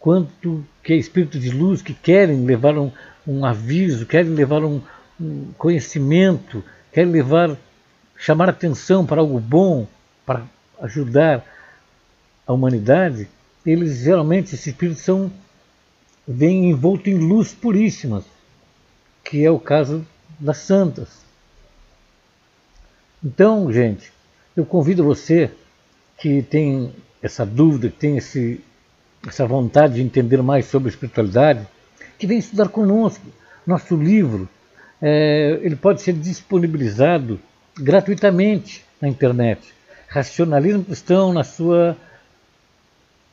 quanto 0.00 0.64
que 0.82 0.92
é 0.92 0.96
espírito 0.96 1.38
de 1.38 1.50
luz 1.50 1.80
que 1.80 1.94
querem 1.94 2.44
levar 2.44 2.76
um, 2.76 2.90
um 3.24 3.44
aviso, 3.44 4.06
querem 4.06 4.32
levar 4.32 4.64
um, 4.64 4.82
um 5.20 5.52
conhecimento, 5.56 6.64
querem 6.92 7.12
levar, 7.12 7.56
chamar 8.16 8.48
atenção 8.48 9.06
para 9.06 9.20
algo 9.20 9.38
bom, 9.38 9.86
para 10.26 10.42
ajudar 10.80 11.44
a 12.44 12.52
humanidade, 12.52 13.28
eles 13.64 13.98
geralmente, 13.98 14.46
esses 14.56 14.66
espíritos 14.66 15.04
são, 15.04 15.30
vêm 16.26 16.70
envoltos 16.70 17.06
em 17.06 17.18
luz 17.18 17.54
puríssimas, 17.54 18.24
que 19.22 19.44
é 19.44 19.50
o 19.50 19.60
caso 19.60 20.04
das 20.40 20.56
santas. 20.56 21.20
Então, 23.22 23.72
gente, 23.72 24.10
eu 24.56 24.64
convido 24.64 25.04
você 25.04 25.50
que 26.18 26.42
tem 26.42 26.92
essa 27.22 27.46
dúvida, 27.46 27.88
que 27.88 27.96
tem 27.96 28.16
esse, 28.16 28.60
essa 29.26 29.46
vontade 29.46 29.94
de 29.94 30.02
entender 30.02 30.42
mais 30.42 30.66
sobre 30.66 30.88
a 30.88 30.90
espiritualidade, 30.90 31.66
que 32.18 32.26
venha 32.26 32.40
estudar 32.40 32.68
conosco. 32.68 33.24
Nosso 33.66 33.96
livro 33.96 34.48
é, 35.00 35.58
ele 35.62 35.76
pode 35.76 36.02
ser 36.02 36.12
disponibilizado 36.12 37.40
gratuitamente 37.78 38.84
na 39.00 39.08
internet. 39.08 39.72
Racionalismo 40.08 40.84
Cristão 40.84 41.32
na 41.32 41.44
sua 41.44 41.96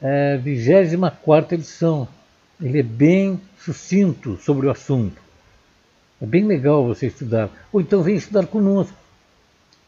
é, 0.02 0.38
24 0.38 1.56
edição. 1.56 2.08
Ele 2.62 2.80
é 2.80 2.84
bem 2.84 3.40
sucinto 3.60 4.38
sobre 4.38 4.68
o 4.68 4.72
assunto. 4.72 5.22
É 6.22 6.26
bem 6.26 6.46
legal 6.46 6.86
você 6.86 7.08
estudar. 7.08 7.50
Ou 7.72 7.82
então 7.82 8.02
vem 8.02 8.16
estudar 8.16 8.48
conosco 8.48 8.96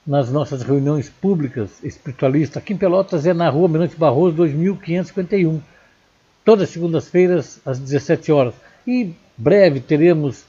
nas 0.10 0.32
nossas 0.32 0.64
reuniões 0.64 1.08
públicas 1.08 1.84
espiritualistas. 1.84 2.58
Aqui 2.58 2.74
em 2.74 2.78
Pelotas 2.78 3.28
é 3.28 3.34
na 3.34 3.48
rua 3.48 3.70
Mirante 3.70 3.96
Barroso 3.96 4.38
2551. 4.38 5.62
Todas 6.44 6.64
as 6.64 6.74
segundas-feiras 6.74 7.62
às 7.64 7.78
17 7.78 8.32
horas. 8.32 8.56
E 8.88 9.14
breve 9.38 9.80
teremos 9.80 10.46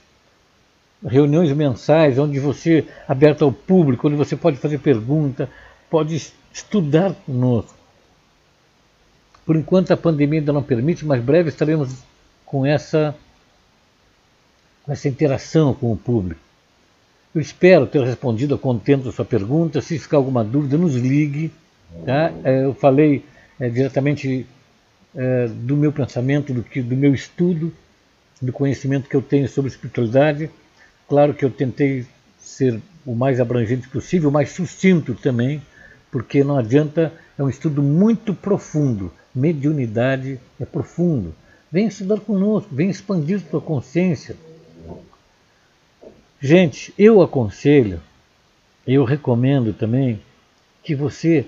reuniões 1.06 1.52
mensais 1.52 2.18
onde 2.18 2.40
você 2.40 2.88
aberto 3.06 3.44
ao 3.44 3.52
público, 3.52 4.08
onde 4.08 4.16
você 4.16 4.34
pode 4.34 4.56
fazer 4.56 4.78
pergunta, 4.78 5.50
pode 5.90 6.32
estudar 6.50 7.12
conosco. 7.26 7.74
Por 9.44 9.56
enquanto 9.56 9.92
a 9.92 9.96
pandemia 9.96 10.40
ainda 10.40 10.54
não 10.54 10.62
permite, 10.62 11.04
mas 11.04 11.22
breve 11.22 11.50
estaremos 11.50 11.98
com 12.46 12.64
essa, 12.64 13.14
com 14.84 14.92
essa 14.92 15.06
interação 15.06 15.74
com 15.74 15.92
o 15.92 15.98
público. 15.98 16.49
Eu 17.33 17.41
espero 17.41 17.87
ter 17.87 18.03
respondido 18.03 18.57
a 18.57 18.59
contento 18.59 19.09
a 19.09 19.12
sua 19.12 19.24
pergunta. 19.24 19.81
Se 19.81 19.97
ficar 19.99 20.16
alguma 20.16 20.43
dúvida, 20.43 20.76
nos 20.76 20.97
ligue. 20.97 21.53
Tá? 22.05 22.33
É, 22.43 22.64
eu 22.64 22.74
falei 22.74 23.24
é, 23.61 23.68
diretamente 23.68 24.47
é, 25.14 25.47
do 25.47 25.76
meu 25.76 25.93
pensamento, 25.93 26.53
do, 26.53 26.62
que, 26.64 26.83
do 26.83 26.97
meu 26.97 27.14
estudo, 27.14 27.72
do 28.43 28.53
conhecimento 28.53 29.09
que 29.09 29.14
eu 29.14 29.22
tenho 29.22 29.49
sobre 29.49 29.70
espiritualidade. 29.70 30.51
Claro 31.09 31.33
que 31.33 31.45
eu 31.45 31.51
tentei 31.51 32.05
ser 32.37 32.81
o 33.07 33.14
mais 33.14 33.39
abrangente 33.39 33.89
possível, 33.89 34.28
o 34.28 34.33
mais 34.33 34.51
sucinto 34.51 35.14
também, 35.14 35.62
porque 36.11 36.43
não 36.43 36.59
adianta, 36.59 37.12
é 37.39 37.43
um 37.43 37.49
estudo 37.49 37.81
muito 37.81 38.35
profundo. 38.35 39.12
Mediunidade 39.33 40.41
é 40.59 40.64
profundo. 40.64 41.33
Vem 41.70 41.87
estudar 41.87 42.18
conosco, 42.18 42.74
vem 42.74 42.91
expandir 42.91 43.41
sua 43.49 43.61
consciência 43.61 44.35
Gente, 46.41 46.95
eu 46.99 47.20
aconselho, 47.20 48.01
eu 48.86 49.05
recomendo 49.05 49.74
também 49.74 50.22
que 50.82 50.95
você 50.95 51.47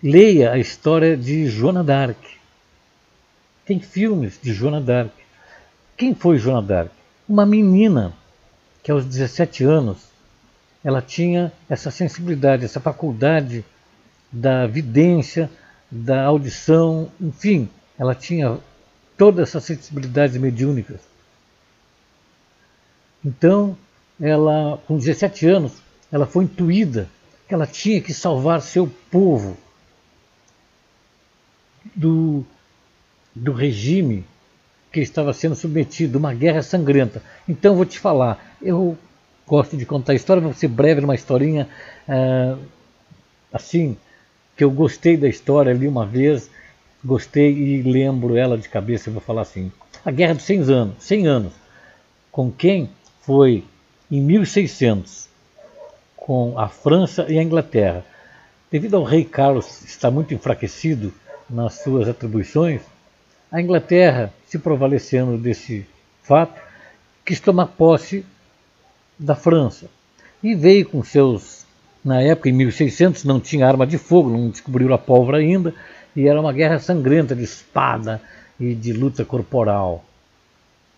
leia 0.00 0.52
a 0.52 0.58
história 0.58 1.16
de 1.16 1.48
Joana 1.48 1.82
d'Arc. 1.82 2.18
Tem 3.66 3.80
filmes 3.80 4.38
de 4.40 4.52
Joana 4.52 4.80
d'Arc. 4.80 5.12
Quem 5.96 6.14
foi 6.14 6.38
Joana 6.38 6.62
d'Arc? 6.62 6.92
Uma 7.28 7.44
menina 7.44 8.12
que 8.80 8.92
aos 8.92 9.04
17 9.04 9.64
anos 9.64 9.98
ela 10.84 11.02
tinha 11.02 11.52
essa 11.68 11.90
sensibilidade, 11.90 12.64
essa 12.64 12.80
faculdade 12.80 13.64
da 14.30 14.68
vidência, 14.68 15.50
da 15.90 16.24
audição, 16.24 17.10
enfim, 17.20 17.68
ela 17.98 18.14
tinha 18.14 18.58
todas 19.18 19.48
essas 19.48 19.64
sensibilidades 19.64 20.36
mediúnicas. 20.36 21.00
Então, 23.24 23.76
ela, 24.22 24.80
com 24.86 24.96
17 24.96 25.48
anos, 25.48 25.82
ela 26.10 26.26
foi 26.26 26.44
intuída 26.44 27.08
que 27.48 27.52
ela 27.52 27.66
tinha 27.66 28.00
que 28.00 28.14
salvar 28.14 28.62
seu 28.62 28.88
povo 29.10 29.56
do, 31.92 32.44
do 33.34 33.52
regime 33.52 34.24
que 34.92 35.00
estava 35.00 35.32
sendo 35.32 35.56
submetido, 35.56 36.18
uma 36.18 36.32
guerra 36.32 36.62
sangrenta. 36.62 37.20
Então, 37.48 37.74
vou 37.74 37.84
te 37.84 37.98
falar, 37.98 38.54
eu 38.62 38.96
gosto 39.44 39.76
de 39.76 39.84
contar 39.84 40.12
a 40.12 40.14
história, 40.14 40.40
vou 40.40 40.52
ser 40.52 40.68
breve 40.68 41.00
numa 41.00 41.16
historinha 41.16 41.68
é, 42.06 42.54
assim, 43.52 43.96
que 44.56 44.62
eu 44.62 44.70
gostei 44.70 45.16
da 45.16 45.28
história 45.28 45.72
ali 45.72 45.88
uma 45.88 46.06
vez, 46.06 46.48
gostei 47.04 47.52
e 47.52 47.82
lembro 47.82 48.36
ela 48.36 48.56
de 48.56 48.68
cabeça, 48.68 49.08
eu 49.08 49.14
vou 49.14 49.22
falar 49.22 49.42
assim. 49.42 49.72
A 50.04 50.12
Guerra 50.12 50.34
dos 50.34 50.44
100 50.44 50.60
anos, 50.70 50.94
100 51.00 51.26
anos. 51.26 51.52
Com 52.30 52.50
quem 52.50 52.88
foi 53.22 53.64
em 54.12 54.20
1600, 54.20 55.26
com 56.14 56.58
a 56.58 56.68
França 56.68 57.24
e 57.30 57.38
a 57.38 57.42
Inglaterra. 57.42 58.04
Devido 58.70 58.98
ao 58.98 59.04
rei 59.04 59.24
Carlos 59.24 59.82
estar 59.84 60.10
muito 60.10 60.34
enfraquecido 60.34 61.14
nas 61.48 61.80
suas 61.82 62.06
atribuições, 62.06 62.82
a 63.50 63.58
Inglaterra, 63.58 64.30
se 64.46 64.58
prevalecendo 64.58 65.38
desse 65.38 65.86
fato, 66.22 66.60
quis 67.24 67.40
tomar 67.40 67.68
posse 67.68 68.22
da 69.18 69.34
França 69.34 69.88
e 70.42 70.54
veio 70.54 70.86
com 70.86 71.02
seus, 71.02 71.64
na 72.04 72.20
época 72.20 72.50
em 72.50 72.52
1600 72.52 73.24
não 73.24 73.40
tinha 73.40 73.66
arma 73.66 73.86
de 73.86 73.96
fogo, 73.96 74.28
não 74.28 74.50
descobriram 74.50 74.94
a 74.94 74.98
pólvora 74.98 75.38
ainda, 75.38 75.74
e 76.14 76.28
era 76.28 76.38
uma 76.38 76.52
guerra 76.52 76.78
sangrenta 76.78 77.34
de 77.34 77.44
espada 77.44 78.20
e 78.60 78.74
de 78.74 78.92
luta 78.92 79.24
corporal. 79.24 80.04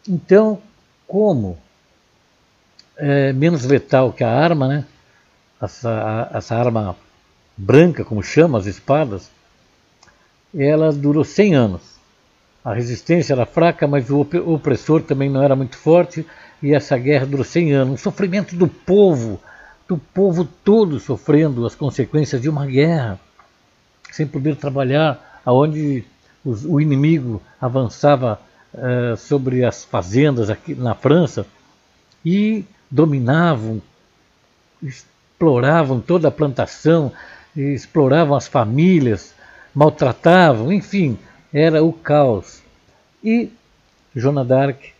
Então, 0.09 0.61
como 1.07 1.59
é 2.97 3.33
menos 3.33 3.65
letal 3.65 4.13
que 4.13 4.23
a 4.23 4.31
arma, 4.31 4.69
né? 4.69 4.85
Essa, 5.61 6.31
essa 6.33 6.57
arma 6.57 6.97
branca, 7.57 8.05
como 8.05 8.23
chama 8.23 8.59
as 8.59 8.67
espadas, 8.67 9.31
ela 10.55 10.93
durou 10.93 11.25
100 11.25 11.55
anos. 11.55 11.83
A 12.65 12.73
resistência 12.73 13.35
era 13.35 13.47
fraca, 13.47 13.87
mas 13.87 14.11
o 14.11 14.21
opressor 14.47 15.03
também 15.03 15.29
não 15.29 15.43
era 15.43 15.55
muito 15.55 15.77
forte, 15.77 16.27
e 16.63 16.73
essa 16.73 16.97
guerra 16.97 17.27
durou 17.27 17.45
100 17.45 17.73
anos. 17.73 17.95
Um 17.95 17.97
sofrimento 17.97 18.57
do 18.57 18.67
povo, 18.69 19.41
do 19.89 19.99
povo 19.99 20.45
todo 20.45 20.99
sofrendo 20.99 21.67
as 21.67 21.75
consequências 21.75 22.41
de 22.41 22.49
uma 22.49 22.67
guerra, 22.67 23.21
sem 24.11 24.27
poder 24.27 24.57
trabalhar, 24.57 25.41
aonde 25.45 26.05
os, 26.45 26.65
o 26.65 26.81
inimigo 26.81 27.43
avançava 27.61 28.41
uh, 28.73 29.17
sobre 29.17 29.65
as 29.65 29.85
fazendas 29.85 30.49
aqui 30.49 30.75
na 30.75 30.95
França 30.95 31.47
e 32.25 32.65
dominavam, 32.95 33.83
exploravam 34.81 36.01
toda 36.01 36.29
a 36.29 36.31
plantação, 36.31 37.11
exploravam 37.57 38.37
as 38.37 38.47
famílias, 38.47 39.35
maltratavam, 39.75 40.73
enfim, 40.73 41.19
era 41.53 41.83
o 41.83 41.93
caos. 41.93 42.63
E 43.23 43.51
Joana 44.15 44.45
d'Arc 44.45 44.93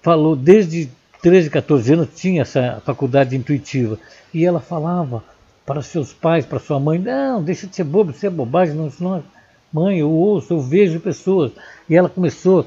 falou 0.00 0.34
desde 0.34 0.88
13, 1.20 1.50
14 1.50 1.92
anos, 1.92 2.08
tinha 2.14 2.40
essa 2.40 2.80
faculdade 2.82 3.36
intuitiva, 3.36 3.98
e 4.32 4.46
ela 4.46 4.60
falava 4.60 5.22
para 5.66 5.82
seus 5.82 6.14
pais, 6.14 6.46
para 6.46 6.58
sua 6.58 6.80
mãe, 6.80 6.98
não, 6.98 7.42
deixa 7.42 7.66
de 7.66 7.76
ser 7.76 7.84
bobo, 7.84 8.12
isso 8.12 8.24
é 8.24 8.30
bobagem, 8.30 8.74
não, 8.74 8.90
não, 9.00 9.22
mãe, 9.70 9.98
eu 9.98 10.10
ouço, 10.10 10.54
eu 10.54 10.60
vejo 10.60 10.98
pessoas. 10.98 11.52
E 11.90 11.94
ela 11.94 12.08
começou 12.08 12.66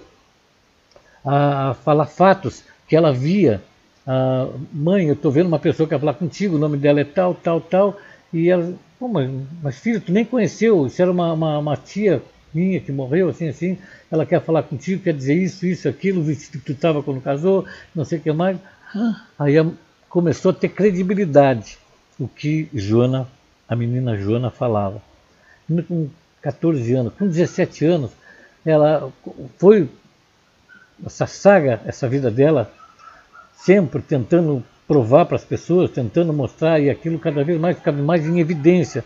a 1.26 1.76
falar 1.84 2.06
fatos 2.06 2.64
que 2.88 2.96
ela 2.96 3.12
via 3.12 3.64
ah, 4.12 4.50
mãe, 4.74 5.06
eu 5.06 5.14
estou 5.14 5.32
vendo 5.32 5.46
uma 5.46 5.60
pessoa 5.60 5.88
que 5.88 5.94
quer 5.94 6.00
falar 6.00 6.16
contigo, 6.16 6.56
o 6.56 6.60
nome 6.60 6.78
dela 6.78 7.00
é 7.00 7.04
tal, 7.04 7.36
tal, 7.36 7.62
tal, 7.62 7.96
e 8.34 8.50
ela, 8.50 8.74
Pô, 8.98 9.08
mas, 9.08 9.30
mas 9.62 9.78
filho, 9.78 10.02
tu 10.02 10.12
nem 10.12 10.26
conheceu, 10.26 10.88
isso 10.88 11.00
era 11.00 11.12
uma, 11.12 11.32
uma, 11.32 11.60
uma, 11.60 11.78
tia 11.78 12.24
minha 12.52 12.80
que 12.80 12.92
morreu, 12.92 13.30
assim, 13.30 13.48
assim, 13.48 13.78
ela 14.10 14.26
quer 14.26 14.42
falar 14.42 14.64
contigo, 14.64 15.04
quer 15.04 15.14
dizer 15.14 15.36
isso, 15.36 15.64
isso, 15.68 15.88
aquilo, 15.88 16.22
o 16.22 16.24
vestido 16.24 16.58
que 16.58 16.66
tu 16.66 16.72
estava 16.72 17.04
quando 17.04 17.22
casou, 17.22 17.66
não 17.94 18.04
sei 18.04 18.18
o 18.18 18.22
que 18.22 18.32
mais. 18.32 18.58
Aí 19.38 19.54
começou 20.10 20.50
a 20.50 20.54
ter 20.56 20.70
credibilidade 20.70 21.78
o 22.20 22.28
que 22.28 22.68
Joana, 22.74 23.28
a 23.68 23.76
menina 23.76 24.18
Joana 24.18 24.50
falava. 24.50 25.02
Com 25.88 26.10
14 26.42 26.94
anos, 26.96 27.14
com 27.14 27.28
17 27.28 27.86
anos, 27.86 28.12
ela 28.66 29.14
foi 29.60 29.88
essa 31.06 31.28
saga, 31.28 31.80
essa 31.86 32.10
vida 32.10 32.32
dela 32.32 32.74
sempre 33.60 34.02
tentando 34.02 34.64
provar 34.88 35.26
para 35.26 35.36
as 35.36 35.44
pessoas, 35.44 35.92
tentando 35.92 36.34
mostrar, 36.34 36.80
e 36.80 36.90
aquilo 36.90 37.20
cada 37.20 37.44
vez 37.44 37.60
mais 37.60 37.78
ficava 37.78 38.02
mais 38.02 38.26
em 38.26 38.40
evidência, 38.40 39.04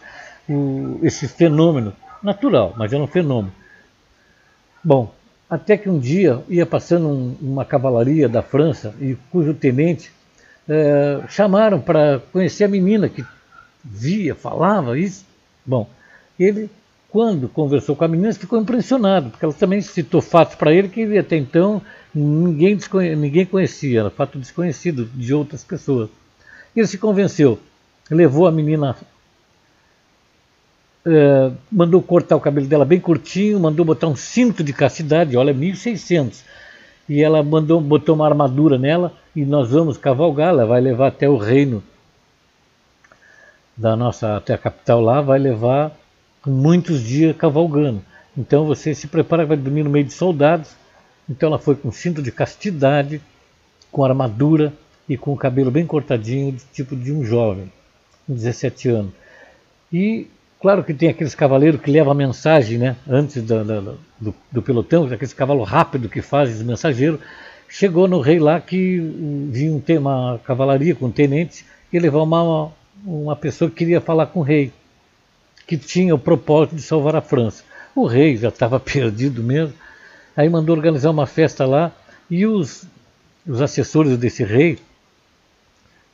o, 0.48 1.00
esse 1.04 1.28
fenômeno. 1.28 1.94
Natural, 2.22 2.74
mas 2.78 2.94
era 2.94 3.04
um 3.04 3.08
fenômeno. 3.08 3.54
Bom, 4.82 5.14
até 5.50 5.76
que 5.76 5.90
um 5.90 6.00
dia 6.00 6.42
ia 6.48 6.66
passando 6.66 7.10
um, 7.10 7.36
uma 7.42 7.66
cavalaria 7.66 8.30
da 8.30 8.42
França, 8.42 8.94
e 9.02 9.18
cujo 9.30 9.54
tenente 9.54 10.12
é, 10.70 11.22
chamaram 11.28 11.82
para 11.82 12.22
conhecer 12.32 12.64
a 12.64 12.70
menina 12.70 13.10
que 13.10 13.26
via, 13.84 14.34
falava 14.34 14.98
isso. 14.98 15.26
Bom, 15.66 15.90
ele, 16.40 16.70
quando 17.10 17.50
conversou 17.50 17.96
com 17.96 18.06
a 18.06 18.08
menina, 18.08 18.34
ficou 18.34 18.60
impressionado, 18.60 19.32
porque 19.32 19.44
ela 19.44 19.54
também 19.54 19.82
citou 19.82 20.22
fatos 20.22 20.56
para 20.56 20.74
ele 20.74 20.88
que 20.88 21.18
até 21.18 21.36
então 21.36 21.82
ninguém, 22.14 22.78
ninguém 23.18 23.46
conhecia, 23.46 24.02
era 24.02 24.10
fato 24.10 24.38
desconhecido 24.38 25.06
de 25.06 25.34
outras 25.34 25.64
pessoas. 25.64 26.10
Ele 26.76 26.88
se 26.88 26.98
convenceu, 26.98 27.60
levou 28.10 28.48
a 28.48 28.52
menina, 28.52 28.96
é, 31.06 31.52
mandou 31.72 32.02
cortar 32.02 32.36
o 32.36 32.42
cabelo 32.42 32.68
dela 32.68 32.86
bem 32.86 33.00
curtinho, 33.00 33.60
mandou 33.60 33.86
botar 33.86 34.08
um 34.08 34.16
cinto 34.16 34.64
de 34.64 34.74
castidade, 34.74 35.36
olha, 35.38 35.54
1600. 35.54 36.44
E 37.08 37.22
ela 37.22 37.44
mandou, 37.44 37.82
botou 37.82 38.16
uma 38.16 38.28
armadura 38.28 38.78
nela 38.78 39.14
e 39.36 39.44
nós 39.44 39.72
vamos 39.72 39.98
cavalgar, 39.98 40.50
ela 40.50 40.66
vai 40.66 40.80
levar 40.80 41.08
até 41.08 41.28
o 41.28 41.38
reino 41.38 41.84
da 43.76 43.96
nossa, 43.96 44.38
até 44.38 44.54
a 44.54 44.58
capital 44.58 45.02
lá, 45.02 45.20
vai 45.20 45.40
levar 45.40 45.92
muitos 46.46 47.02
dias 47.02 47.36
cavalgando. 47.36 48.02
Então 48.38 48.66
você 48.66 48.96
se 48.96 49.08
prepara, 49.08 49.46
vai 49.46 49.58
dormir 49.58 49.84
no 49.84 49.90
meio 49.90 50.06
de 50.06 50.14
soldados, 50.14 50.76
então 51.30 51.48
ela 51.48 51.60
foi 51.60 51.76
com 51.76 51.92
cinto 51.92 52.22
de 52.22 52.32
castidade, 52.32 53.22
com 53.92 54.04
armadura 54.04 54.74
e 55.08 55.18
com 55.18 55.34
o 55.34 55.38
cabelo 55.38 55.72
bem 55.72 55.86
cortadinho, 55.86 56.58
tipo 56.74 56.96
de 56.96 57.12
um 57.12 57.24
jovem, 57.24 57.72
com 58.26 58.34
17 58.34 58.90
anos. 58.90 59.12
E 59.92 60.28
claro 60.60 60.84
que 60.84 60.94
tem 60.94 61.10
aqueles 61.10 61.36
cavaleiros 61.36 61.82
que 61.82 61.92
levam 61.92 62.12
a 62.12 62.16
mensagem 62.16 62.78
né, 62.78 62.96
antes 63.08 63.42
do, 63.44 64.36
do, 64.52 64.62
pelotão, 64.62 65.06
aqueles 65.06 65.34
cavalos 65.34 65.70
rápidos 65.70 66.12
que 66.12 66.22
fazem 66.22 66.56
os 66.56 66.64
mensageiros. 66.64 67.20
Chegou 67.70 68.08
no 68.08 68.20
rei 68.20 68.40
lá 68.40 68.60
que 68.60 69.00
vinha 69.50 70.00
uma 70.00 70.40
cavalaria 70.44 70.94
com 70.96 71.10
tenentes 71.10 71.66
e 71.92 72.00
levar 72.00 72.22
uma, 72.22 72.72
uma 73.06 73.36
pessoa 73.36 73.70
que 73.70 73.78
queria 73.78 74.02
falar 74.02 74.28
com 74.28 74.40
o 74.40 74.44
rei, 74.44 74.72
que 75.66 75.78
tinha 75.78 76.14
o 76.14 76.20
propósito 76.20 76.76
de 76.76 76.82
salvar 76.82 77.16
a 77.16 77.22
França. 77.22 77.64
O 77.96 78.06
rei 78.06 78.38
já 78.38 78.50
estava 78.50 78.80
perdido 78.82 79.44
mesmo, 79.44 79.74
Aí 80.36 80.50
mandou 80.50 80.76
organizar 80.76 81.12
uma 81.12 81.28
festa 81.28 81.66
lá 81.66 81.92
e 82.30 82.46
os, 82.46 82.86
os 83.48 83.62
assessores 83.62 84.18
desse 84.18 84.44
rei, 84.44 84.80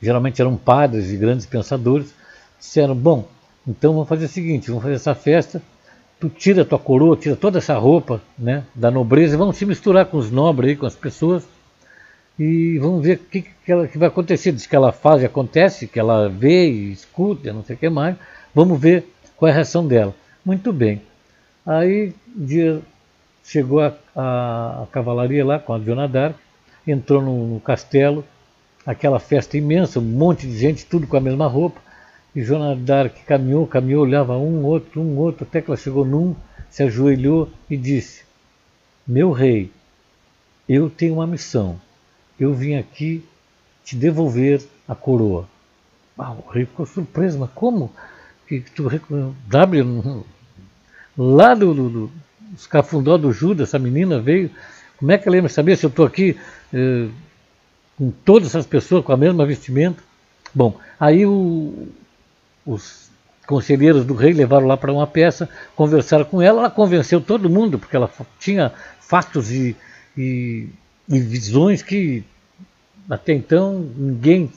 geralmente 0.00 0.40
eram 0.40 0.56
padres 0.56 1.10
e 1.10 1.16
grandes 1.16 1.46
pensadores, 1.46 2.14
disseram: 2.58 2.94
Bom, 2.94 3.28
então 3.66 3.94
vamos 3.94 4.08
fazer 4.08 4.26
o 4.26 4.28
seguinte: 4.28 4.68
vamos 4.68 4.82
fazer 4.82 4.96
essa 4.96 5.14
festa, 5.14 5.62
tu 6.18 6.28
tira 6.28 6.64
tua 6.64 6.78
coroa, 6.78 7.16
tira 7.16 7.34
toda 7.34 7.58
essa 7.58 7.76
roupa 7.78 8.20
né, 8.38 8.64
da 8.74 8.90
nobreza, 8.90 9.38
vamos 9.38 9.56
se 9.56 9.64
misturar 9.64 10.06
com 10.06 10.18
os 10.18 10.30
nobres, 10.30 10.70
aí, 10.70 10.76
com 10.76 10.86
as 10.86 10.94
pessoas, 10.94 11.44
e 12.38 12.78
vamos 12.78 13.02
ver 13.02 13.16
o 13.16 13.30
que, 13.30 13.42
que, 13.42 13.72
ela, 13.72 13.86
que 13.86 13.98
vai 13.98 14.08
acontecer. 14.08 14.52
Diz 14.52 14.66
que 14.66 14.76
ela 14.76 14.92
faz 14.92 15.22
e 15.22 15.26
acontece, 15.26 15.86
que 15.86 15.98
ela 15.98 16.28
vê 16.28 16.70
e 16.70 16.92
escuta, 16.92 17.52
não 17.52 17.64
sei 17.64 17.76
o 17.76 17.78
que 17.78 17.88
mais. 17.88 18.16
Vamos 18.54 18.80
ver 18.80 19.04
qual 19.36 19.48
é 19.48 19.52
a 19.52 19.54
reação 19.54 19.86
dela. 19.86 20.14
Muito 20.44 20.72
bem. 20.72 21.02
Aí, 21.66 22.12
dia 22.34 22.80
chegou 23.44 23.80
a, 23.80 23.94
a, 24.20 24.82
a 24.82 24.86
cavalaria 24.86 25.44
lá 25.44 25.58
com 25.58 25.72
a 25.72 25.78
Joana 25.78 26.08
d'Arc, 26.08 26.36
entrou 26.86 27.22
no, 27.22 27.54
no, 27.54 27.60
castelo, 27.60 28.24
aquela 28.86 29.18
festa 29.18 29.56
imensa, 29.56 29.98
um 30.00 30.02
monte 30.02 30.46
de 30.46 30.58
gente, 30.58 30.86
tudo 30.86 31.06
com 31.06 31.16
a 31.16 31.20
mesma 31.20 31.46
roupa, 31.46 31.80
e 32.34 32.42
Joana 32.42 32.76
d'Arc 32.76 33.24
caminhou, 33.24 33.66
caminhou, 33.66 34.02
olhava 34.02 34.36
um, 34.36 34.64
outro, 34.64 35.00
um, 35.00 35.16
outro, 35.18 35.44
até 35.44 35.60
que 35.60 35.70
ela 35.70 35.76
chegou 35.76 36.04
num, 36.04 36.34
se 36.68 36.82
ajoelhou 36.82 37.48
e 37.68 37.76
disse, 37.76 38.24
meu 39.06 39.32
rei, 39.32 39.70
eu 40.68 40.88
tenho 40.88 41.14
uma 41.14 41.26
missão, 41.26 41.80
eu 42.38 42.54
vim 42.54 42.76
aqui 42.76 43.24
te 43.84 43.96
devolver 43.96 44.62
a 44.86 44.94
coroa. 44.94 45.48
Ah, 46.18 46.32
o 46.32 46.50
rei 46.50 46.66
ficou 46.66 46.86
surpreso, 46.86 47.38
mas 47.38 47.50
como? 47.54 47.90
que 48.58 48.70
tu 48.72 48.90
no- 49.84 50.26
lá 51.16 51.54
do, 51.54 51.72
do, 51.72 52.10
do 52.50 52.54
dos 52.54 52.66
cafundó 52.66 53.16
do 53.16 53.32
Judas, 53.32 53.68
essa 53.68 53.78
menina 53.78 54.20
veio. 54.20 54.50
Como 54.98 55.10
é 55.12 55.18
que 55.18 55.28
ela 55.28 55.36
ia 55.36 55.42
me 55.42 55.48
saber 55.48 55.76
se 55.76 55.86
eu 55.86 55.90
estou 55.90 56.04
aqui 56.04 56.36
eh, 56.74 57.08
com 57.96 58.10
todas 58.24 58.48
essas 58.48 58.66
pessoas 58.66 59.04
com 59.04 59.12
a 59.12 59.16
mesma 59.16 59.46
vestimenta? 59.46 60.02
Bom, 60.54 60.78
aí 60.98 61.24
o- 61.24 61.88
os 62.66 63.08
conselheiros 63.46 64.04
do 64.04 64.14
rei 64.14 64.32
levaram 64.32 64.66
lá 64.66 64.76
para 64.76 64.92
uma 64.92 65.06
peça, 65.06 65.48
conversaram 65.74 66.24
com 66.24 66.40
ela, 66.42 66.60
ela 66.60 66.70
convenceu 66.70 67.20
todo 67.20 67.48
mundo, 67.50 67.78
porque 67.78 67.96
ela 67.96 68.10
tinha 68.38 68.72
fatos 69.00 69.50
e, 69.50 69.74
e- 70.16 70.68
e 71.08 71.18
visões 71.20 71.82
que 71.82 72.22
até 73.08 73.32
então 73.32 73.78
ninguém 73.96 74.52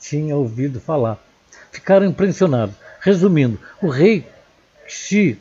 tinha 0.00 0.34
ouvido 0.36 0.80
falar. 0.80 1.18
Ficaram 1.70 2.06
impressionados. 2.06 2.74
Resumindo, 3.00 3.58
o 3.80 3.88
rei 3.88 4.26
se 4.88 5.38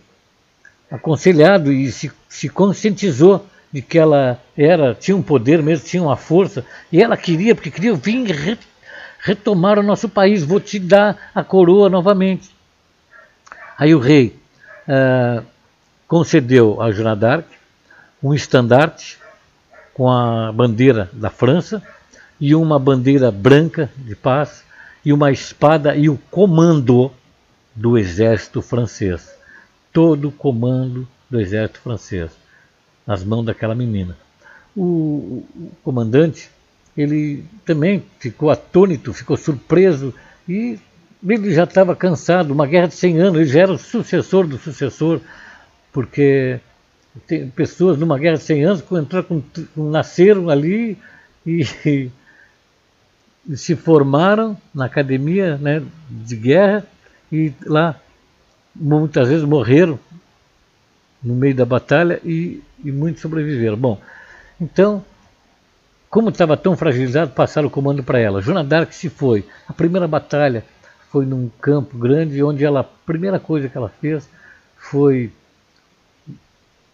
aconselhado 0.95 1.71
e 1.71 1.91
se, 1.91 2.11
se 2.27 2.49
conscientizou 2.49 3.45
de 3.71 3.81
que 3.81 3.97
ela 3.97 4.39
era 4.57 4.95
tinha 4.95 5.15
um 5.15 5.21
poder 5.21 5.61
mesmo, 5.61 5.85
tinha 5.85 6.01
uma 6.01 6.15
força, 6.15 6.65
e 6.91 7.01
ela 7.01 7.17
queria, 7.17 7.53
porque 7.53 7.69
queria 7.69 7.93
vir 7.93 8.25
re- 8.31 8.57
retomar 9.19 9.77
o 9.77 9.83
nosso 9.83 10.07
país, 10.07 10.43
vou 10.43 10.59
te 10.59 10.79
dar 10.79 11.31
a 11.35 11.43
coroa 11.43 11.89
novamente. 11.89 12.49
Aí 13.77 13.93
o 13.93 13.99
rei 13.99 14.39
ah, 14.87 15.43
concedeu 16.07 16.81
a 16.81 16.91
Joana 16.91 17.15
d'Arc 17.15 17.45
um 18.23 18.33
estandarte 18.33 19.17
com 19.93 20.09
a 20.09 20.51
bandeira 20.51 21.09
da 21.13 21.29
França 21.29 21.83
e 22.39 22.55
uma 22.55 22.79
bandeira 22.79 23.31
branca 23.31 23.89
de 23.97 24.15
paz 24.15 24.63
e 25.03 25.11
uma 25.11 25.31
espada 25.31 25.95
e 25.95 26.09
o 26.09 26.17
comando 26.31 27.11
do 27.75 27.97
exército 27.97 28.61
francês. 28.61 29.35
Todo 29.95 30.27
o 30.27 30.31
comando 30.31 31.07
do 31.29 31.39
exército 31.39 31.79
francês 31.79 32.31
nas 33.07 33.23
mãos 33.23 33.45
daquela 33.45 33.73
menina. 33.73 34.17
O, 34.75 35.45
o 35.55 35.71
comandante, 35.83 36.49
ele 36.97 37.45
também 37.65 38.03
ficou 38.19 38.49
atônito, 38.49 39.13
ficou 39.13 39.37
surpreso 39.37 40.13
e 40.49 40.77
ele 41.25 41.53
já 41.53 41.63
estava 41.63 41.95
cansado, 41.95 42.51
uma 42.51 42.67
guerra 42.67 42.87
de 42.87 42.95
100 42.95 43.19
anos, 43.19 43.39
ele 43.39 43.49
já 43.49 43.61
era 43.61 43.71
o 43.71 43.77
sucessor 43.77 44.45
do 44.45 44.57
sucessor, 44.57 45.21
porque 45.93 46.59
tem 47.25 47.49
pessoas 47.49 47.97
numa 47.97 48.19
guerra 48.19 48.35
de 48.35 48.43
100 48.43 48.65
anos 48.65 48.81
que 48.81 48.95
entraram 48.95 49.25
com, 49.25 49.41
nasceram 49.89 50.49
ali 50.49 50.97
e, 51.45 51.65
e 53.47 53.57
se 53.57 53.77
formaram 53.77 54.57
na 54.73 54.87
academia 54.87 55.57
né, 55.57 55.81
de 56.09 56.35
guerra 56.35 56.85
e 57.31 57.53
lá 57.65 57.97
muitas 58.75 59.27
vezes 59.29 59.43
morreram 59.45 59.99
no 61.23 61.33
meio 61.35 61.55
da 61.55 61.65
batalha 61.65 62.19
e, 62.23 62.61
e 62.83 62.91
muitos 62.91 63.21
sobreviveram. 63.21 63.77
Bom, 63.77 63.99
então, 64.59 65.03
como 66.09 66.29
estava 66.29 66.55
tão 66.55 66.77
fragilizado, 66.77 67.31
passaram 67.31 67.67
o 67.67 67.71
comando 67.71 68.03
para 68.03 68.19
ela. 68.19 68.41
Joana 68.41 68.63
d'Arc 68.63 68.93
se 68.93 69.09
foi. 69.09 69.45
A 69.67 69.73
primeira 69.73 70.07
batalha 70.07 70.63
foi 71.09 71.25
num 71.25 71.49
campo 71.61 71.97
grande, 71.97 72.43
onde 72.43 72.63
ela, 72.63 72.81
a 72.81 72.83
primeira 72.83 73.39
coisa 73.39 73.67
que 73.69 73.77
ela 73.77 73.89
fez 73.89 74.29
foi 74.77 75.31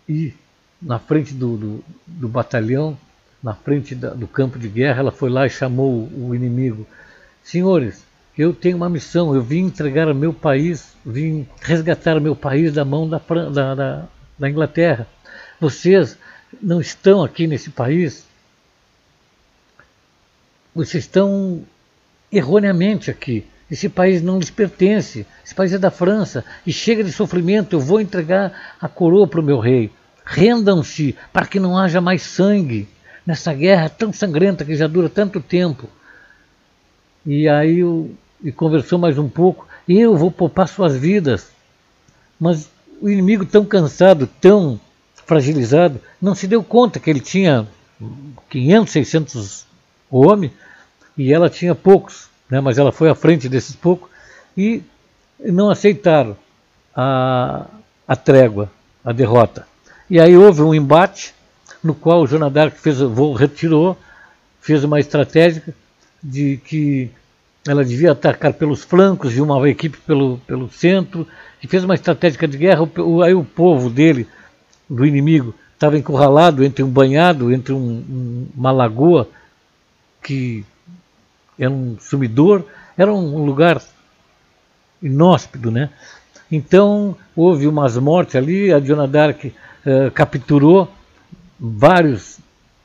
ir 0.08 0.36
na 0.82 0.98
frente 1.00 1.34
do, 1.34 1.58
do, 1.58 1.84
do 2.08 2.28
batalhão, 2.28 2.98
na 3.42 3.54
frente 3.54 3.94
da- 3.96 4.14
do 4.14 4.28
campo 4.28 4.58
de 4.58 4.68
guerra, 4.68 5.00
ela 5.00 5.12
foi 5.12 5.30
lá 5.30 5.46
e 5.46 5.50
chamou 5.50 6.10
o 6.14 6.34
inimigo. 6.34 6.88
Senhores, 7.44 8.04
eu 8.38 8.54
tenho 8.54 8.78
uma 8.78 8.90
missão, 8.90 9.36
eu 9.36 9.42
vim 9.42 9.66
entregar 9.66 10.08
o 10.08 10.16
meu 10.16 10.34
país, 10.34 10.96
vim 11.06 11.48
resgatar 11.62 12.18
o 12.18 12.22
meu 12.22 12.36
país 12.36 12.74
da 12.74 12.86
mão 12.86 13.08
da, 13.08 13.20
da, 13.52 13.76
da, 13.76 14.08
da 14.40 14.50
Inglaterra. 14.50 15.08
Vocês 15.60 16.18
não 16.62 16.82
estão 16.82 17.24
aqui 17.24 17.46
nesse 17.48 17.70
país, 17.70 18.26
vocês 20.74 21.04
estão 21.04 21.64
erroneamente 22.32 23.12
aqui. 23.12 23.46
Esse 23.70 23.88
país 23.88 24.22
não 24.22 24.38
lhes 24.38 24.50
pertence, 24.50 25.26
esse 25.46 25.56
país 25.56 25.72
é 25.72 25.78
da 25.78 25.90
França, 25.90 26.44
e 26.66 26.74
chega 26.74 27.04
de 27.04 27.12
sofrimento, 27.12 27.74
eu 27.74 27.80
vou 27.80 28.02
entregar 28.02 28.76
a 28.82 28.90
coroa 28.90 29.28
para 29.28 29.40
o 29.40 29.44
meu 29.44 29.60
rei. 29.60 29.90
Rendam-se 30.26 31.16
para 31.32 31.46
que 31.46 31.60
não 31.60 31.78
haja 31.78 32.02
mais 32.02 32.22
sangue 32.22 32.88
nessa 33.26 33.54
guerra 33.54 33.88
tão 33.88 34.12
sangrenta 34.12 34.66
que 34.66 34.76
já 34.76 34.88
dura 34.88 35.08
tanto 35.08 35.40
tempo. 35.40 35.90
E 37.26 37.48
aí 37.48 37.84
o, 37.84 38.12
e 38.44 38.52
conversou 38.52 38.98
mais 38.98 39.18
um 39.18 39.30
pouco, 39.30 39.68
eu 39.88 40.16
vou 40.16 40.32
poupar 40.32 40.68
suas 40.68 40.96
vidas. 40.96 41.50
Mas 42.40 42.70
o 43.02 43.10
inimigo 43.10 43.46
tão 43.46 43.66
cansado, 43.66 44.28
tão 44.40 44.80
fragilizado, 45.26 46.00
não 46.22 46.36
se 46.36 46.48
deu 46.48 46.64
conta 46.64 47.00
que 47.00 47.10
ele 47.10 47.20
tinha 47.20 47.68
500, 48.50 48.92
600 48.92 49.66
homens 50.10 50.52
e 51.18 51.32
ela 51.32 51.50
tinha 51.50 51.76
poucos, 51.76 52.28
né? 52.50 52.60
mas 52.60 52.78
ela 52.78 52.92
foi 52.92 53.10
à 53.10 53.16
frente 53.16 53.48
desses 53.48 53.76
poucos 53.76 54.10
e 54.58 54.84
não 55.40 55.70
aceitaram 55.70 56.36
a, 56.96 57.66
a 58.08 58.16
trégua, 58.16 58.72
a 59.04 59.12
derrota. 59.12 59.68
E 60.10 60.20
aí 60.20 60.36
houve 60.36 60.62
um 60.62 60.74
embate 60.74 61.34
no 61.84 61.96
qual 61.96 62.22
o 62.22 62.28
Joana 62.28 62.50
d'Arc 62.50 62.78
fez, 62.78 62.98
retirou, 63.38 63.98
fez 64.60 64.84
uma 64.84 65.00
estratégia 65.00 65.64
de 66.22 66.58
que 66.58 67.10
ela 67.68 67.86
devia 67.86 68.12
atacar 68.12 68.54
pelos 68.54 68.84
flancos 68.84 69.36
e 69.36 69.42
uma 69.42 69.68
equipe 69.70 69.98
pelo, 70.00 70.40
pelo 70.48 70.70
centro, 70.72 71.28
e 71.64 71.68
fez 71.68 71.84
uma 71.84 71.94
estratégia 71.96 72.48
de 72.48 72.58
guerra. 72.58 72.90
O, 72.98 73.22
aí 73.22 73.34
o 73.34 73.44
povo 73.44 73.90
dele, 73.90 74.28
do 74.90 75.06
inimigo, 75.06 75.54
estava 75.74 75.98
encurralado 75.98 76.64
entre 76.64 76.84
um 76.84 76.90
banhado, 76.90 77.52
entre 77.52 77.74
um- 77.74 77.78
um- 77.78 78.48
uma 78.56 78.72
lagoa 78.72 79.28
que 80.24 80.64
era 81.58 81.72
um 81.72 81.98
sumidor, 82.00 82.64
era 82.98 83.14
um 83.14 83.44
lugar 83.44 83.82
inóspito, 85.02 85.72
né? 85.72 85.90
Então 86.52 87.16
houve 87.36 87.68
umas 87.68 87.98
mortes 87.98 88.36
ali, 88.36 88.72
a 88.74 88.80
Joana 88.80 89.08
d'Arc 89.08 89.46
eh, 89.86 90.12
capturou, 90.14 90.92
vários 91.60 92.38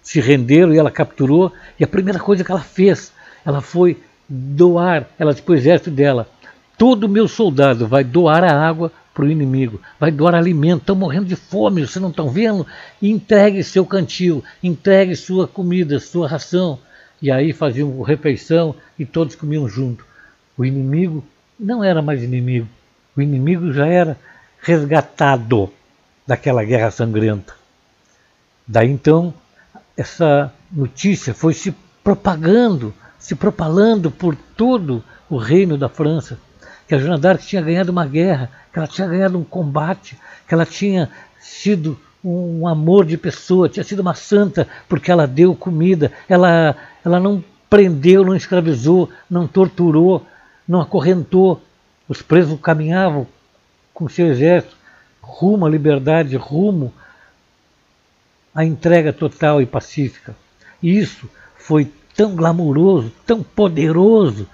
se 0.02 0.20
renderam 0.20 0.72
e 0.72 0.78
ela 0.78 0.90
capturou, 0.90 1.52
e 1.78 1.84
a 1.84 1.86
primeira 1.86 2.18
coisa 2.18 2.44
que 2.44 2.50
ela 2.50 2.60
fez, 2.60 3.12
ela 3.46 3.60
foi 3.60 3.96
doar, 4.28 5.08
ela 5.16 5.32
disse 5.32 5.42
para 5.44 5.52
o 5.52 5.56
exército 5.56 5.90
dela, 5.90 6.28
todo 6.76 7.08
meu 7.08 7.28
soldado 7.28 7.86
vai 7.86 8.02
doar 8.02 8.42
a 8.42 8.52
água 8.52 8.90
para 9.14 9.24
o 9.24 9.30
inimigo, 9.30 9.80
vai 9.98 10.10
doar 10.10 10.34
alimento, 10.34 10.80
estão 10.80 10.96
morrendo 10.96 11.26
de 11.26 11.36
fome, 11.36 11.86
vocês 11.86 12.02
não 12.02 12.10
estão 12.10 12.28
vendo? 12.28 12.66
Entregue 13.00 13.62
seu 13.62 13.86
cantil, 13.86 14.44
entregue 14.62 15.14
sua 15.14 15.46
comida, 15.46 15.98
sua 16.00 16.28
ração. 16.28 16.78
E 17.22 17.30
aí 17.30 17.52
faziam 17.54 18.02
refeição 18.02 18.74
e 18.98 19.06
todos 19.06 19.34
comiam 19.34 19.66
junto. 19.66 20.04
O 20.58 20.64
inimigo 20.64 21.24
não 21.58 21.82
era 21.82 22.02
mais 22.02 22.22
inimigo, 22.22 22.68
o 23.16 23.22
inimigo 23.22 23.72
já 23.72 23.86
era 23.86 24.18
resgatado 24.60 25.72
daquela 26.26 26.62
guerra 26.64 26.90
sangrenta. 26.90 27.54
Daí 28.66 28.90
então, 28.90 29.32
essa 29.96 30.52
notícia 30.70 31.32
foi 31.32 31.54
se 31.54 31.74
propagando, 32.04 32.92
se 33.26 33.34
propalando 33.34 34.08
por 34.08 34.36
todo 34.56 35.02
o 35.28 35.36
reino 35.36 35.76
da 35.76 35.88
França, 35.88 36.38
que 36.86 36.94
a 36.94 36.98
Joana 36.98 37.18
d'Arc 37.18 37.44
tinha 37.44 37.60
ganhado 37.60 37.90
uma 37.90 38.06
guerra, 38.06 38.48
que 38.72 38.78
ela 38.78 38.86
tinha 38.86 39.08
ganhado 39.08 39.36
um 39.36 39.42
combate, 39.42 40.16
que 40.46 40.54
ela 40.54 40.64
tinha 40.64 41.10
sido 41.40 41.98
um 42.22 42.68
amor 42.68 43.04
de 43.04 43.18
pessoa, 43.18 43.68
tinha 43.68 43.82
sido 43.82 43.98
uma 43.98 44.14
santa 44.14 44.68
porque 44.88 45.10
ela 45.10 45.26
deu 45.26 45.56
comida, 45.56 46.12
ela, 46.28 46.76
ela 47.04 47.18
não 47.18 47.42
prendeu, 47.68 48.24
não 48.24 48.36
escravizou, 48.36 49.10
não 49.28 49.48
torturou, 49.48 50.24
não 50.66 50.80
acorrentou. 50.80 51.60
Os 52.08 52.22
presos 52.22 52.60
caminhavam 52.60 53.26
com 53.92 54.08
seu 54.08 54.28
exército 54.28 54.76
rumo 55.20 55.66
à 55.66 55.68
liberdade, 55.68 56.36
rumo 56.36 56.94
à 58.54 58.64
entrega 58.64 59.12
total 59.12 59.60
e 59.60 59.66
pacífica. 59.66 60.36
E 60.80 60.96
isso 60.96 61.28
foi 61.56 61.90
tão 62.16 62.34
glamouroso, 62.34 63.12
tão 63.26 63.42
poderoso, 63.42 64.48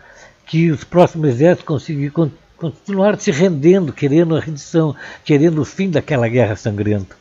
que 0.46 0.70
os 0.70 0.84
próximos 0.84 1.28
exércitos 1.30 1.66
conseguiram 1.66 2.12
con- 2.12 2.30
continuar 2.56 3.18
se 3.18 3.30
rendendo, 3.30 3.92
querendo 3.92 4.36
a 4.36 4.40
rendição, 4.40 4.94
querendo 5.24 5.60
o 5.60 5.64
fim 5.64 5.90
daquela 5.90 6.28
guerra 6.28 6.56
sangrenta. 6.56 7.16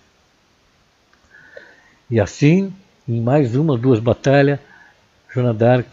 E 2.10 2.20
assim, 2.20 2.74
em 3.08 3.22
mais 3.22 3.56
uma 3.56 3.74
ou 3.74 3.78
duas 3.78 4.00
batalhas, 4.00 4.60
Joana 5.34 5.54
d'Arc 5.54 5.88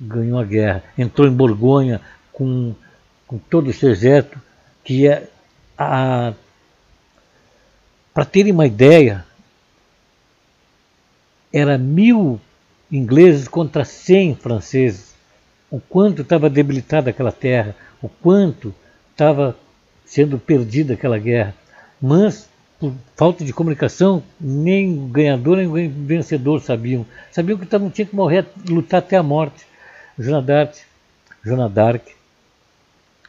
ganhou 0.00 0.38
a 0.38 0.44
guerra. 0.44 0.82
Entrou 0.96 1.28
em 1.28 1.32
Borgonha 1.32 2.00
com, 2.32 2.74
com 3.26 3.38
todo 3.38 3.68
o 3.68 3.72
seu 3.72 3.90
exército, 3.90 4.40
que 4.82 5.06
é 5.06 5.28
a. 5.76 6.32
Para 8.12 8.24
terem 8.24 8.52
uma 8.52 8.66
ideia, 8.66 9.24
era 11.52 11.78
mil 11.78 12.40
ingleses 12.90 13.48
contra 13.48 13.84
cem 13.84 14.34
franceses. 14.34 15.14
O 15.70 15.80
quanto 15.80 16.22
estava 16.22 16.48
debilitada 16.48 17.10
aquela 17.10 17.32
terra, 17.32 17.76
o 18.02 18.08
quanto 18.08 18.74
estava 19.12 19.56
sendo 20.04 20.38
perdida 20.38 20.94
aquela 20.94 21.18
guerra. 21.18 21.54
Mas, 22.00 22.48
por 22.80 22.94
falta 23.16 23.44
de 23.44 23.52
comunicação, 23.52 24.22
nem 24.40 25.08
ganhador 25.10 25.58
nem 25.58 25.88
vencedor 25.88 26.60
sabiam. 26.60 27.04
Sabiam 27.30 27.58
que 27.58 27.66
tavam, 27.66 27.90
tinha 27.90 28.06
que 28.06 28.16
morrer, 28.16 28.46
lutar 28.68 29.00
até 29.00 29.16
a 29.16 29.22
morte. 29.22 29.66
Joana 30.18 31.68
d'Arc 31.68 32.02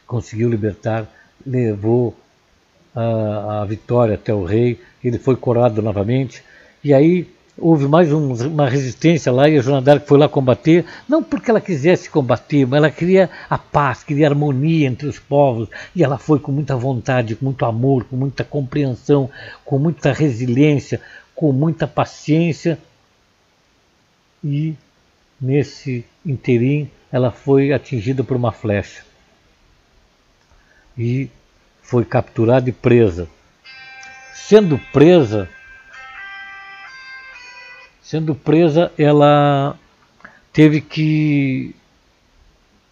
conseguiu 0.06 0.48
libertar, 0.48 1.06
levou 1.46 2.16
a, 2.94 3.62
a 3.62 3.64
vitória 3.64 4.14
até 4.14 4.34
o 4.34 4.44
rei, 4.44 4.80
ele 5.04 5.18
foi 5.18 5.36
coroado 5.36 5.80
novamente, 5.80 6.42
e 6.82 6.92
aí 6.92 7.28
houve 7.60 7.86
mais 7.86 8.12
um, 8.12 8.32
uma 8.32 8.68
resistência 8.68 9.30
lá 9.30 9.48
e 9.48 9.58
a 9.58 9.60
Joana 9.60 9.82
d'Arc 9.82 10.06
foi 10.06 10.18
lá 10.18 10.28
combater, 10.28 10.84
não 11.08 11.22
porque 11.22 11.50
ela 11.50 11.60
quisesse 11.60 12.08
combater, 12.08 12.66
mas 12.66 12.78
ela 12.78 12.90
queria 12.90 13.30
a 13.48 13.58
paz, 13.58 14.02
queria 14.02 14.26
a 14.26 14.30
harmonia 14.30 14.88
entre 14.88 15.06
os 15.06 15.18
povos, 15.18 15.68
e 15.94 16.02
ela 16.02 16.18
foi 16.18 16.38
com 16.38 16.50
muita 16.50 16.74
vontade, 16.76 17.36
com 17.36 17.44
muito 17.44 17.64
amor, 17.64 18.04
com 18.04 18.16
muita 18.16 18.42
compreensão, 18.42 19.30
com 19.64 19.78
muita 19.78 20.12
resiliência, 20.12 21.00
com 21.34 21.52
muita 21.52 21.86
paciência, 21.86 22.78
e 24.42 24.74
nesse 25.40 26.04
interim 26.24 26.90
ela 27.12 27.30
foi 27.30 27.72
atingida 27.72 28.24
por 28.24 28.36
uma 28.36 28.52
flecha 28.52 29.02
e 30.96 31.28
foi 31.82 32.04
capturada 32.04 32.68
e 32.68 32.72
presa. 32.72 33.28
Sendo 34.32 34.78
presa, 34.92 35.48
Sendo 38.10 38.34
presa, 38.34 38.90
ela 38.98 39.78
teve 40.52 40.80
que 40.80 41.72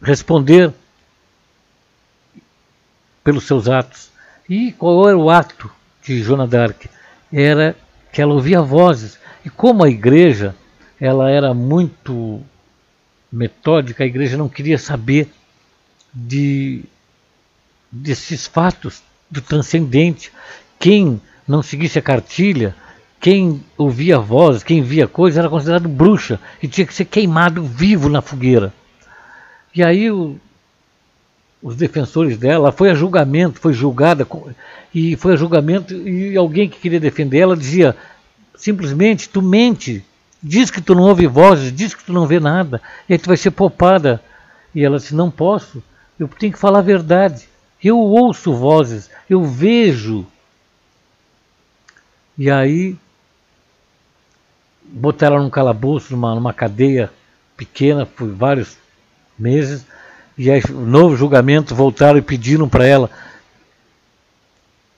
responder 0.00 0.72
pelos 3.24 3.42
seus 3.42 3.68
atos. 3.68 4.12
E 4.48 4.70
qual 4.70 5.08
era 5.08 5.18
o 5.18 5.28
ato 5.28 5.68
de 6.04 6.22
Joana 6.22 6.46
d'Arc? 6.46 6.88
Era 7.32 7.76
que 8.12 8.22
ela 8.22 8.32
ouvia 8.32 8.62
vozes. 8.62 9.18
E 9.44 9.50
como 9.50 9.82
a 9.82 9.90
igreja 9.90 10.54
ela 11.00 11.28
era 11.28 11.52
muito 11.52 12.40
metódica, 13.32 14.04
a 14.04 14.06
igreja 14.06 14.36
não 14.36 14.48
queria 14.48 14.78
saber 14.78 15.28
de 16.14 16.84
desses 17.90 18.46
fatos 18.46 19.02
do 19.28 19.42
transcendente. 19.42 20.30
Quem 20.78 21.20
não 21.44 21.60
seguisse 21.60 21.98
a 21.98 22.02
cartilha 22.02 22.76
quem 23.20 23.62
ouvia 23.76 24.18
vozes, 24.18 24.62
quem 24.62 24.82
via 24.82 25.08
coisas, 25.08 25.38
era 25.38 25.48
considerado 25.48 25.88
bruxa 25.88 26.40
e 26.62 26.68
tinha 26.68 26.86
que 26.86 26.94
ser 26.94 27.04
queimado 27.04 27.62
vivo 27.62 28.08
na 28.08 28.22
fogueira. 28.22 28.72
E 29.74 29.82
aí 29.82 30.10
o, 30.10 30.38
os 31.62 31.76
defensores 31.76 32.38
dela 32.38 32.70
foi 32.70 32.90
a 32.90 32.94
julgamento, 32.94 33.60
foi 33.60 33.72
julgada 33.72 34.26
e 34.94 35.16
foi 35.16 35.32
a 35.32 35.36
julgamento 35.36 35.94
e 35.94 36.36
alguém 36.36 36.68
que 36.68 36.78
queria 36.78 37.00
defender 37.00 37.38
ela 37.38 37.56
dizia 37.56 37.96
simplesmente 38.56 39.28
tu 39.28 39.42
mente, 39.42 40.04
diz 40.42 40.70
que 40.70 40.80
tu 40.80 40.94
não 40.94 41.02
ouve 41.02 41.26
vozes, 41.26 41.72
diz 41.72 41.94
que 41.94 42.04
tu 42.04 42.12
não 42.12 42.26
vê 42.26 42.38
nada 42.38 42.80
e 43.08 43.12
aí 43.12 43.18
tu 43.18 43.26
vai 43.26 43.36
ser 43.36 43.50
poupada. 43.50 44.22
E 44.74 44.84
ela 44.84 44.98
disse 44.98 45.14
não 45.14 45.30
posso, 45.30 45.82
eu 46.18 46.28
tenho 46.28 46.52
que 46.52 46.58
falar 46.58 46.80
a 46.80 46.82
verdade. 46.82 47.48
Eu 47.82 47.98
ouço 47.98 48.52
vozes, 48.52 49.10
eu 49.28 49.44
vejo. 49.44 50.26
E 52.36 52.50
aí 52.50 52.96
botaram 54.92 55.36
ela 55.36 55.44
num 55.44 55.50
calabouço, 55.50 56.12
numa, 56.12 56.34
numa 56.34 56.52
cadeia 56.52 57.10
pequena, 57.56 58.06
por 58.06 58.28
vários 58.28 58.76
meses, 59.38 59.84
e 60.36 60.50
aí, 60.50 60.62
novo 60.70 61.16
julgamento, 61.16 61.74
voltaram 61.74 62.18
e 62.18 62.22
pediram 62.22 62.68
para 62.68 62.86
ela, 62.86 63.10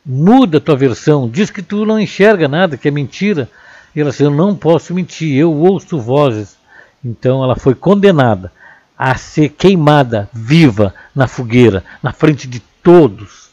muda 0.05 0.59
a 0.59 0.61
tua 0.61 0.77
versão, 0.77 1.29
diz 1.29 1.51
que 1.51 1.63
tu 1.63 1.87
não 1.87 1.99
enxerga 1.99 2.47
nada, 2.47 2.77
que 2.77 2.89
é 2.89 2.91
mentira. 2.91 3.49
E 3.95 4.01
ela 4.01 4.11
disse, 4.11 4.23
eu 4.23 4.31
não 4.31 4.55
posso 4.55 4.95
mentir, 4.95 5.37
eu 5.37 5.53
ouço 5.53 5.99
vozes. 5.99 6.57
Então 7.03 7.43
ela 7.43 7.57
foi 7.57 7.75
condenada 7.75 8.53
a 8.97 9.17
ser 9.17 9.49
queimada 9.49 10.29
viva 10.31 10.95
na 11.15 11.27
fogueira, 11.27 11.83
na 12.03 12.13
frente 12.13 12.47
de 12.47 12.61
todos. 12.83 13.49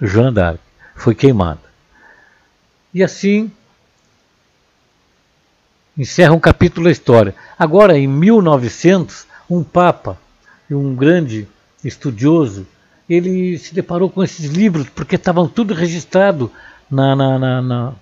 Joana 0.00 0.32
d'Arc 0.32 0.60
foi 0.96 1.14
queimada. 1.14 1.60
E 2.92 3.04
assim 3.04 3.52
encerra 5.96 6.32
um 6.32 6.40
capítulo 6.40 6.84
da 6.84 6.90
história. 6.90 7.34
Agora, 7.58 7.98
em 7.98 8.06
1900, 8.06 9.26
um 9.48 9.62
papa, 9.62 10.18
um 10.70 10.94
grande 10.94 11.46
estudioso, 11.84 12.66
ele 13.08 13.58
se 13.58 13.74
deparou 13.74 14.08
com 14.08 14.22
esses 14.22 14.46
livros, 14.46 14.88
porque 14.88 15.16
estavam 15.16 15.46
tudo 15.46 15.74
registrado 15.74 16.50
na, 16.90 17.14
na, 17.14 17.38
na, 17.38 17.62
na, 17.62 17.92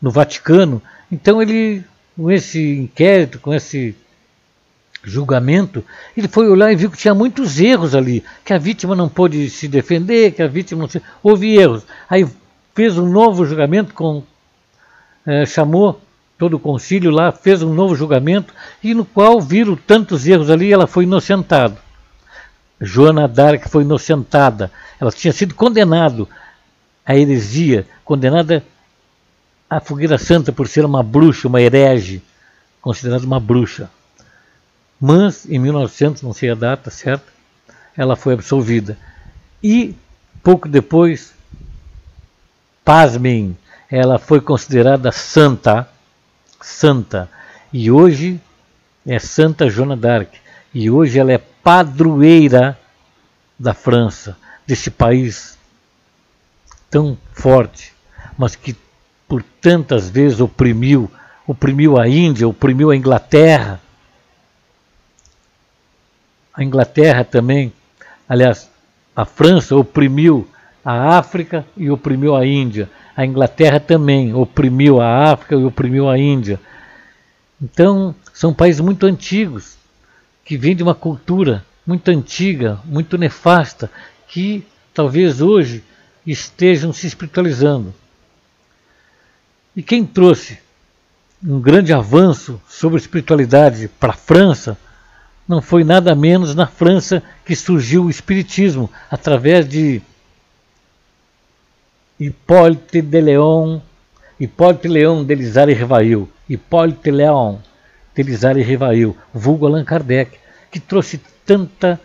no 0.00 0.10
Vaticano. 0.10 0.82
Então 1.10 1.40
ele, 1.40 1.82
com 2.16 2.30
esse 2.30 2.76
inquérito, 2.76 3.38
com 3.38 3.54
esse 3.54 3.96
julgamento, 5.02 5.84
ele 6.16 6.28
foi 6.28 6.48
olhar 6.48 6.72
e 6.72 6.76
viu 6.76 6.90
que 6.90 6.98
tinha 6.98 7.14
muitos 7.14 7.60
erros 7.60 7.94
ali, 7.94 8.22
que 8.44 8.52
a 8.52 8.58
vítima 8.58 8.94
não 8.94 9.08
pôde 9.08 9.48
se 9.48 9.68
defender, 9.68 10.32
que 10.32 10.42
a 10.42 10.48
vítima 10.48 10.82
não 10.82 10.88
se... 10.88 11.00
houve 11.22 11.56
erros. 11.56 11.84
Aí 12.10 12.26
fez 12.74 12.98
um 12.98 13.08
novo 13.08 13.46
julgamento 13.46 13.94
com 13.94 14.22
é, 15.26 15.46
chamou 15.46 16.00
todo 16.38 16.54
o 16.54 16.60
concílio 16.60 17.10
lá 17.10 17.32
fez 17.32 17.62
um 17.62 17.74
novo 17.74 17.96
julgamento 17.96 18.54
e 18.82 18.94
no 18.94 19.04
qual 19.04 19.40
viram 19.40 19.74
tantos 19.74 20.26
erros 20.26 20.48
ali, 20.48 20.72
ela 20.72 20.86
foi 20.86 21.02
inocentada. 21.02 21.76
Joana 22.80 23.26
d'Arc 23.26 23.68
foi 23.68 23.82
inocentada. 23.82 24.70
Ela 25.00 25.10
tinha 25.10 25.32
sido 25.32 25.54
condenada 25.54 26.26
à 27.04 27.16
heresia, 27.16 27.86
condenada 28.04 28.64
à 29.68 29.80
fogueira 29.80 30.16
santa 30.16 30.52
por 30.52 30.68
ser 30.68 30.84
uma 30.84 31.02
bruxa, 31.02 31.48
uma 31.48 31.60
herege, 31.60 32.22
considerada 32.80 33.26
uma 33.26 33.40
bruxa. 33.40 33.90
Mas 35.00 35.44
em 35.48 35.58
1900, 35.58 36.22
não 36.22 36.32
sei 36.32 36.50
a 36.50 36.54
data 36.54 36.88
certa, 36.88 37.26
ela 37.96 38.14
foi 38.14 38.34
absolvida. 38.34 38.96
E 39.62 39.94
pouco 40.40 40.68
depois, 40.68 41.34
pasmem, 42.84 43.58
ela 43.90 44.18
foi 44.18 44.40
considerada 44.40 45.10
santa 45.10 45.88
santa. 46.60 47.28
E 47.72 47.90
hoje 47.90 48.40
é 49.06 49.18
Santa 49.18 49.68
Joana 49.68 49.96
d'Arc. 49.96 50.34
E 50.74 50.90
hoje 50.90 51.18
ela 51.18 51.32
é 51.32 51.38
padroeira 51.38 52.78
da 53.58 53.74
França, 53.74 54.36
desse 54.66 54.90
país 54.90 55.58
tão 56.90 57.18
forte, 57.32 57.92
mas 58.36 58.54
que 58.54 58.76
por 59.26 59.42
tantas 59.60 60.08
vezes 60.08 60.40
oprimiu, 60.40 61.10
oprimiu 61.46 61.98
a 61.98 62.08
Índia, 62.08 62.48
oprimiu 62.48 62.90
a 62.90 62.96
Inglaterra. 62.96 63.80
A 66.54 66.64
Inglaterra 66.64 67.24
também, 67.24 67.72
aliás, 68.28 68.70
a 69.14 69.24
França 69.24 69.76
oprimiu 69.76 70.48
a 70.84 71.18
África 71.18 71.66
e 71.76 71.90
oprimiu 71.90 72.34
a 72.34 72.46
Índia. 72.46 72.88
A 73.18 73.26
Inglaterra 73.26 73.80
também 73.80 74.32
oprimiu 74.32 75.00
a 75.00 75.32
África 75.32 75.56
e 75.56 75.64
oprimiu 75.64 76.08
a 76.08 76.16
Índia. 76.16 76.60
Então, 77.60 78.14
são 78.32 78.54
países 78.54 78.80
muito 78.80 79.06
antigos, 79.06 79.76
que 80.44 80.56
vêm 80.56 80.76
de 80.76 80.84
uma 80.84 80.94
cultura 80.94 81.66
muito 81.84 82.12
antiga, 82.12 82.78
muito 82.84 83.18
nefasta, 83.18 83.90
que 84.28 84.64
talvez 84.94 85.40
hoje 85.40 85.82
estejam 86.24 86.92
se 86.92 87.08
espiritualizando. 87.08 87.92
E 89.74 89.82
quem 89.82 90.06
trouxe 90.06 90.60
um 91.42 91.60
grande 91.60 91.92
avanço 91.92 92.62
sobre 92.68 93.00
espiritualidade 93.00 93.88
para 93.98 94.12
a 94.12 94.16
França 94.16 94.78
não 95.48 95.60
foi 95.60 95.82
nada 95.82 96.14
menos 96.14 96.54
na 96.54 96.68
França 96.68 97.20
que 97.44 97.56
surgiu 97.56 98.04
o 98.04 98.10
Espiritismo 98.10 98.88
através 99.10 99.68
de 99.68 100.00
Hipólite 102.20 103.00
de 103.00 103.20
Leon, 103.20 103.80
Hipólite 104.40 104.88
Leon 104.88 105.24
de 105.24 105.36
Lizar 105.36 105.68
e 105.68 105.72
Rivail, 105.72 106.28
Hipólite 106.48 107.12
Leon 107.12 107.58
de 108.12 108.22
Lizar 108.24 108.56
e 108.58 108.62
Rivail, 108.62 109.16
vulgo 109.32 109.66
Allan 109.66 109.84
Kardec, 109.84 110.36
que 110.68 110.80
trouxe 110.80 111.20
tanta 111.46 112.00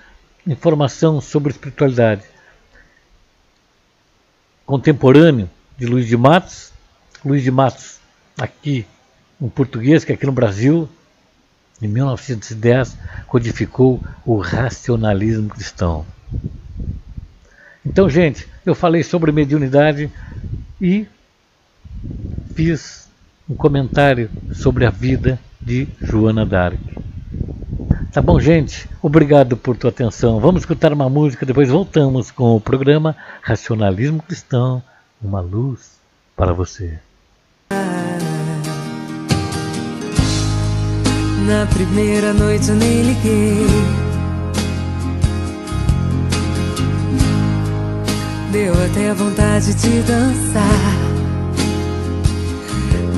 informação 0.45 1.19
sobre 1.19 1.51
espiritualidade. 1.51 2.21
Contemporâneo 4.67 5.49
de 5.79 5.87
Luiz 5.87 6.07
de 6.07 6.15
Matos, 6.15 6.71
Luiz 7.25 7.41
de 7.41 7.49
Matos, 7.49 7.97
aqui, 8.39 8.85
um 9.41 9.49
português 9.49 10.05
que 10.05 10.13
aqui 10.13 10.27
no 10.27 10.31
Brasil, 10.31 10.87
em 11.81 11.87
1910, 11.87 12.95
codificou 13.25 13.99
o 14.23 14.37
racionalismo 14.37 15.49
cristão. 15.49 16.05
Então, 17.85 18.09
gente, 18.09 18.47
eu 18.65 18.73
falei 18.73 19.03
sobre 19.03 19.31
mediunidade 19.31 20.09
e 20.81 21.05
fiz 22.55 23.09
um 23.49 23.55
comentário 23.55 24.29
sobre 24.53 24.85
a 24.85 24.89
vida 24.89 25.39
de 25.61 25.87
Joana 26.01 26.45
d'Arc. 26.45 26.79
Tá 28.11 28.21
bom, 28.21 28.39
gente? 28.39 28.87
Obrigado 29.01 29.57
por 29.57 29.75
tua 29.75 29.89
atenção. 29.89 30.39
Vamos 30.39 30.61
escutar 30.61 30.93
uma 30.93 31.09
música, 31.09 31.45
depois 31.45 31.69
voltamos 31.69 32.29
com 32.31 32.55
o 32.55 32.61
programa 32.61 33.15
Racionalismo 33.41 34.21
Cristão, 34.21 34.83
uma 35.21 35.41
luz 35.41 35.97
para 36.35 36.53
você. 36.53 36.99
Na 41.45 41.65
primeira 41.73 42.33
noite 42.33 42.69
eu 42.69 42.75
nem 42.75 43.01
liguei. 43.01 44.12
Deu 48.53 48.71
até 48.71 49.11
vontade 49.15 49.73
de 49.73 50.01
dançar. 50.03 50.93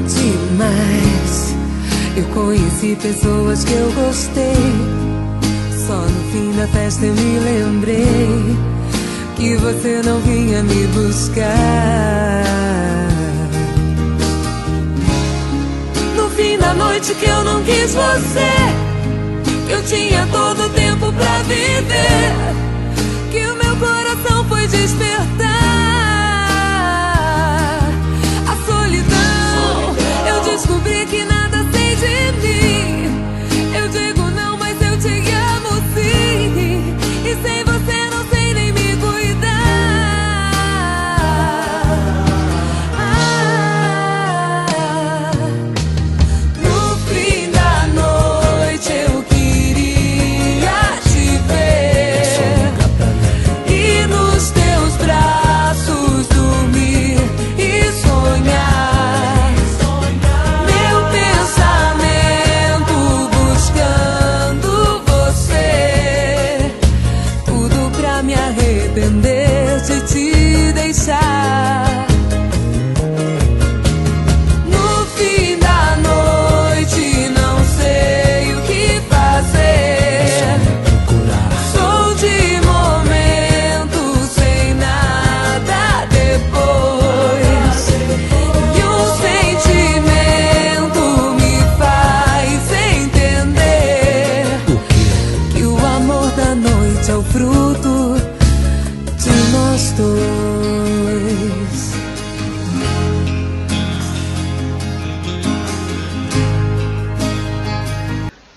Demais. 0.07 1.55
Eu 2.15 2.23
conheci 2.33 2.95
pessoas 3.01 3.65
que 3.65 3.73
eu 3.73 3.91
gostei. 3.91 4.55
Só 5.85 5.97
no 5.97 6.31
fim 6.31 6.53
da 6.57 6.65
festa 6.67 7.05
eu 7.05 7.13
me 7.13 7.39
lembrei 7.39 8.55
que 9.35 9.55
você 9.57 10.01
não 10.05 10.21
vinha 10.21 10.63
me 10.63 10.87
buscar. 10.93 11.43
No 16.15 16.29
fim 16.29 16.57
da 16.57 16.73
noite 16.73 17.13
que 17.13 17.25
eu 17.25 17.43
não 17.43 17.61
quis 17.63 17.93
você, 17.93 18.53
eu 19.69 19.83
tinha 19.83 20.25
todo 20.31 20.63
o 20.63 20.69
tempo 20.69 21.11
pra 21.11 21.39
viver. 21.39 22.64
Despertar. 24.67 25.44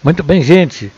Muito 0.09 0.23
bem, 0.23 0.41
gente. 0.41 0.91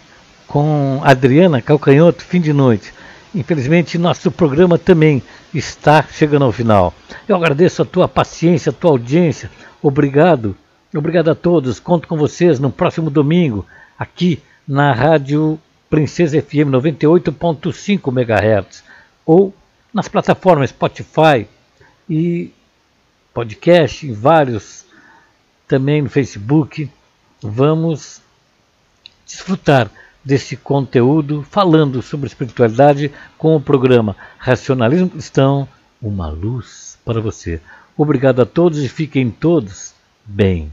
Com 0.47 1.01
Adriana 1.03 1.61
Calcanhoto, 1.61 2.23
fim 2.25 2.41
de 2.41 2.53
noite. 2.53 2.95
Infelizmente, 3.35 3.99
nosso 3.99 4.31
programa 4.31 4.79
também 4.79 5.21
está 5.53 6.01
chegando 6.01 6.45
ao 6.45 6.53
final. 6.53 6.95
Eu 7.27 7.35
agradeço 7.35 7.83
a 7.83 7.85
tua 7.85 8.07
paciência, 8.07 8.71
a 8.71 8.73
tua 8.73 8.93
audiência. 8.93 9.51
Obrigado. 9.83 10.57
Obrigado 10.95 11.29
a 11.29 11.35
todos. 11.35 11.81
Conto 11.81 12.07
com 12.07 12.17
vocês 12.17 12.61
no 12.61 12.71
próximo 12.71 13.11
domingo, 13.11 13.67
aqui 13.99 14.41
na 14.65 14.93
Rádio 14.93 15.59
Princesa 15.91 16.41
FM 16.41 16.71
98.5 16.71 18.13
MHz 18.13 18.85
ou 19.27 19.53
nas 19.93 20.07
plataformas 20.07 20.71
Spotify 20.71 21.49
e 22.09 22.53
podcast, 23.35 24.07
em 24.07 24.13
vários, 24.13 24.85
também 25.67 26.01
no 26.01 26.09
Facebook. 26.09 26.89
Vamos 27.43 28.23
desfrutar 29.31 29.91
desse 30.25 30.57
conteúdo 30.57 31.47
falando 31.51 32.03
sobre 32.03 32.27
espiritualidade 32.27 33.11
com 33.39 33.57
o 33.57 33.61
programa 33.61 34.17
Racionalismo 34.39 35.09
Cristão, 35.09 35.67
uma 36.01 36.29
luz 36.29 36.99
para 37.05 37.21
você. 37.21 37.61
Obrigado 37.97 38.43
a 38.43 38.47
todos 38.47 38.83
e 38.83 38.89
fiquem 38.89 39.31
todos 39.31 39.95
bem. 40.25 40.73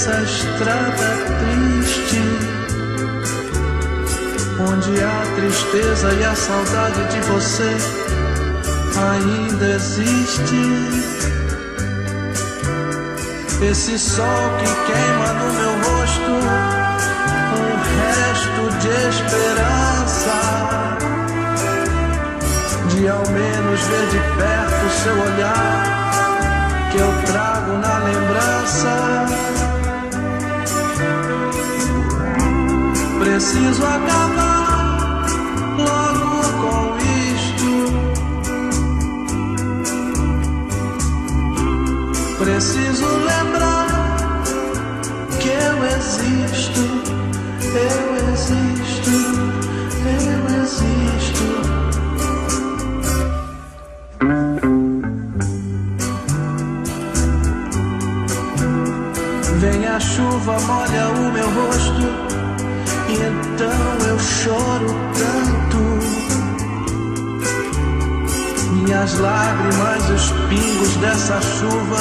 dessa 0.00 0.22
estrada 0.22 1.08
triste, 1.40 2.22
onde 4.58 5.04
a 5.04 5.22
tristeza 5.36 6.10
e 6.14 6.24
a 6.24 6.34
saudade 6.34 7.04
de 7.08 7.20
você 7.20 7.76
ainda 8.96 9.66
existe. 9.74 10.62
Esse 13.60 13.98
sol 13.98 14.56
que 14.58 14.64
queima 14.90 15.32
no 15.34 15.52
meu 15.52 15.72
rosto, 15.90 16.32
um 17.58 17.72
resto 18.00 18.62
de 18.80 18.88
esperança, 19.10 20.36
de 22.88 23.06
ao 23.06 23.28
menos 23.28 23.80
ver 23.82 24.06
de 24.06 24.20
perto 24.38 24.90
seu 25.02 25.12
olhar, 25.12 26.88
que 26.90 26.98
eu 26.98 27.12
trago 27.26 27.72
na 27.76 27.98
lembrança. 27.98 29.59
Preciso 33.40 33.82
acabar 33.86 35.24
logo 35.78 36.42
com 36.60 36.98
isto. 37.32 37.70
Preciso 42.38 43.06
lembrar 43.06 44.42
que 45.40 45.48
eu 45.48 45.76
existo, 45.86 46.84
eu 47.64 48.14
existo, 48.30 49.39
choro 64.42 64.86
tanto. 65.12 65.80
Minha 68.72 68.84
Minhas 68.84 69.18
lágrimas, 69.18 70.10
os 70.10 70.30
pingos 70.48 70.96
dessa 70.96 71.40
chuva 71.42 71.98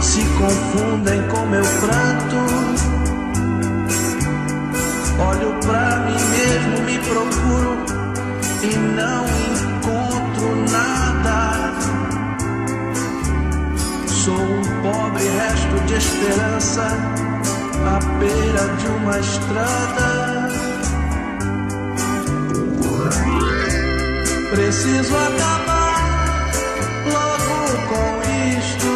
se 0.00 0.22
confundem 0.38 1.22
com 1.28 1.46
meu 1.46 1.62
pranto. 1.80 2.36
Olho 5.20 5.54
pra 5.60 5.96
mim 6.00 6.20
mesmo, 6.36 6.82
me 6.84 6.98
procuro 6.98 7.78
e 8.62 8.76
não 8.76 9.24
encontro 9.52 10.48
nada. 10.72 11.72
Sou 14.06 14.34
um 14.34 14.62
pobre 14.82 15.28
resto 15.28 15.80
de 15.86 15.94
esperança 15.94 16.86
à 17.86 17.98
beira 18.18 18.66
de 18.78 18.86
uma 18.88 19.18
estrada. 19.20 19.87
Preciso 24.50 25.14
acabar 25.14 26.50
logo 27.12 27.76
com 27.88 28.22
isto. 28.58 28.92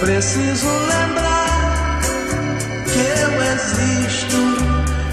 Preciso 0.00 0.66
lembrar 0.66 2.00
que 2.86 2.98
eu 2.98 3.30
existo, 3.52 4.40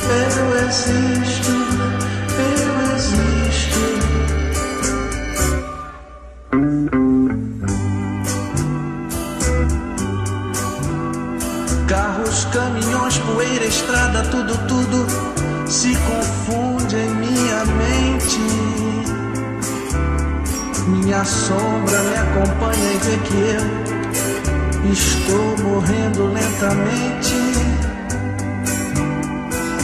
eu 0.10 0.48
existo, 0.66 1.54
eu 2.40 2.72
existo. 2.96 3.82
Carros, 11.88 12.46
caminhões, 12.46 13.18
poeira, 13.20 13.66
estrada, 13.66 14.24
tudo, 14.24 14.58
tudo 14.68 15.27
sombra 21.28 22.00
me 22.04 22.16
acompanha 22.16 22.94
e 22.94 22.98
vê 22.98 23.18
que 23.18 23.38
eu 24.86 24.92
estou 24.92 25.58
morrendo 25.66 26.28
lentamente. 26.32 27.36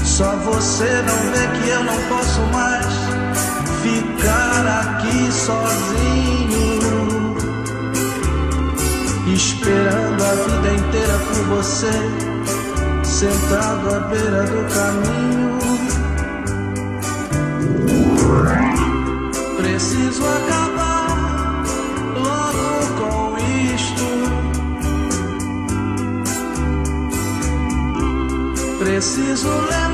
Só 0.03 0.35
você 0.37 1.01
não 1.07 1.19
vê 1.31 1.47
que 1.59 1.69
eu 1.69 1.83
não 1.83 1.97
posso 2.07 2.41
mais 2.53 2.85
ficar 3.83 4.65
aqui 4.81 5.31
sozinho 5.31 6.23
esperando 9.33 10.23
a 10.23 10.33
vida 10.35 10.73
inteira 10.73 11.17
por 11.19 11.57
você, 11.57 11.91
sentado 13.03 13.95
à 13.95 13.99
beira 14.01 14.43
do 14.43 14.61
caminho. 14.73 15.59
Preciso 19.57 20.23
acabar 20.23 20.92
Preciso 29.03 29.49
lembrar 29.69 29.92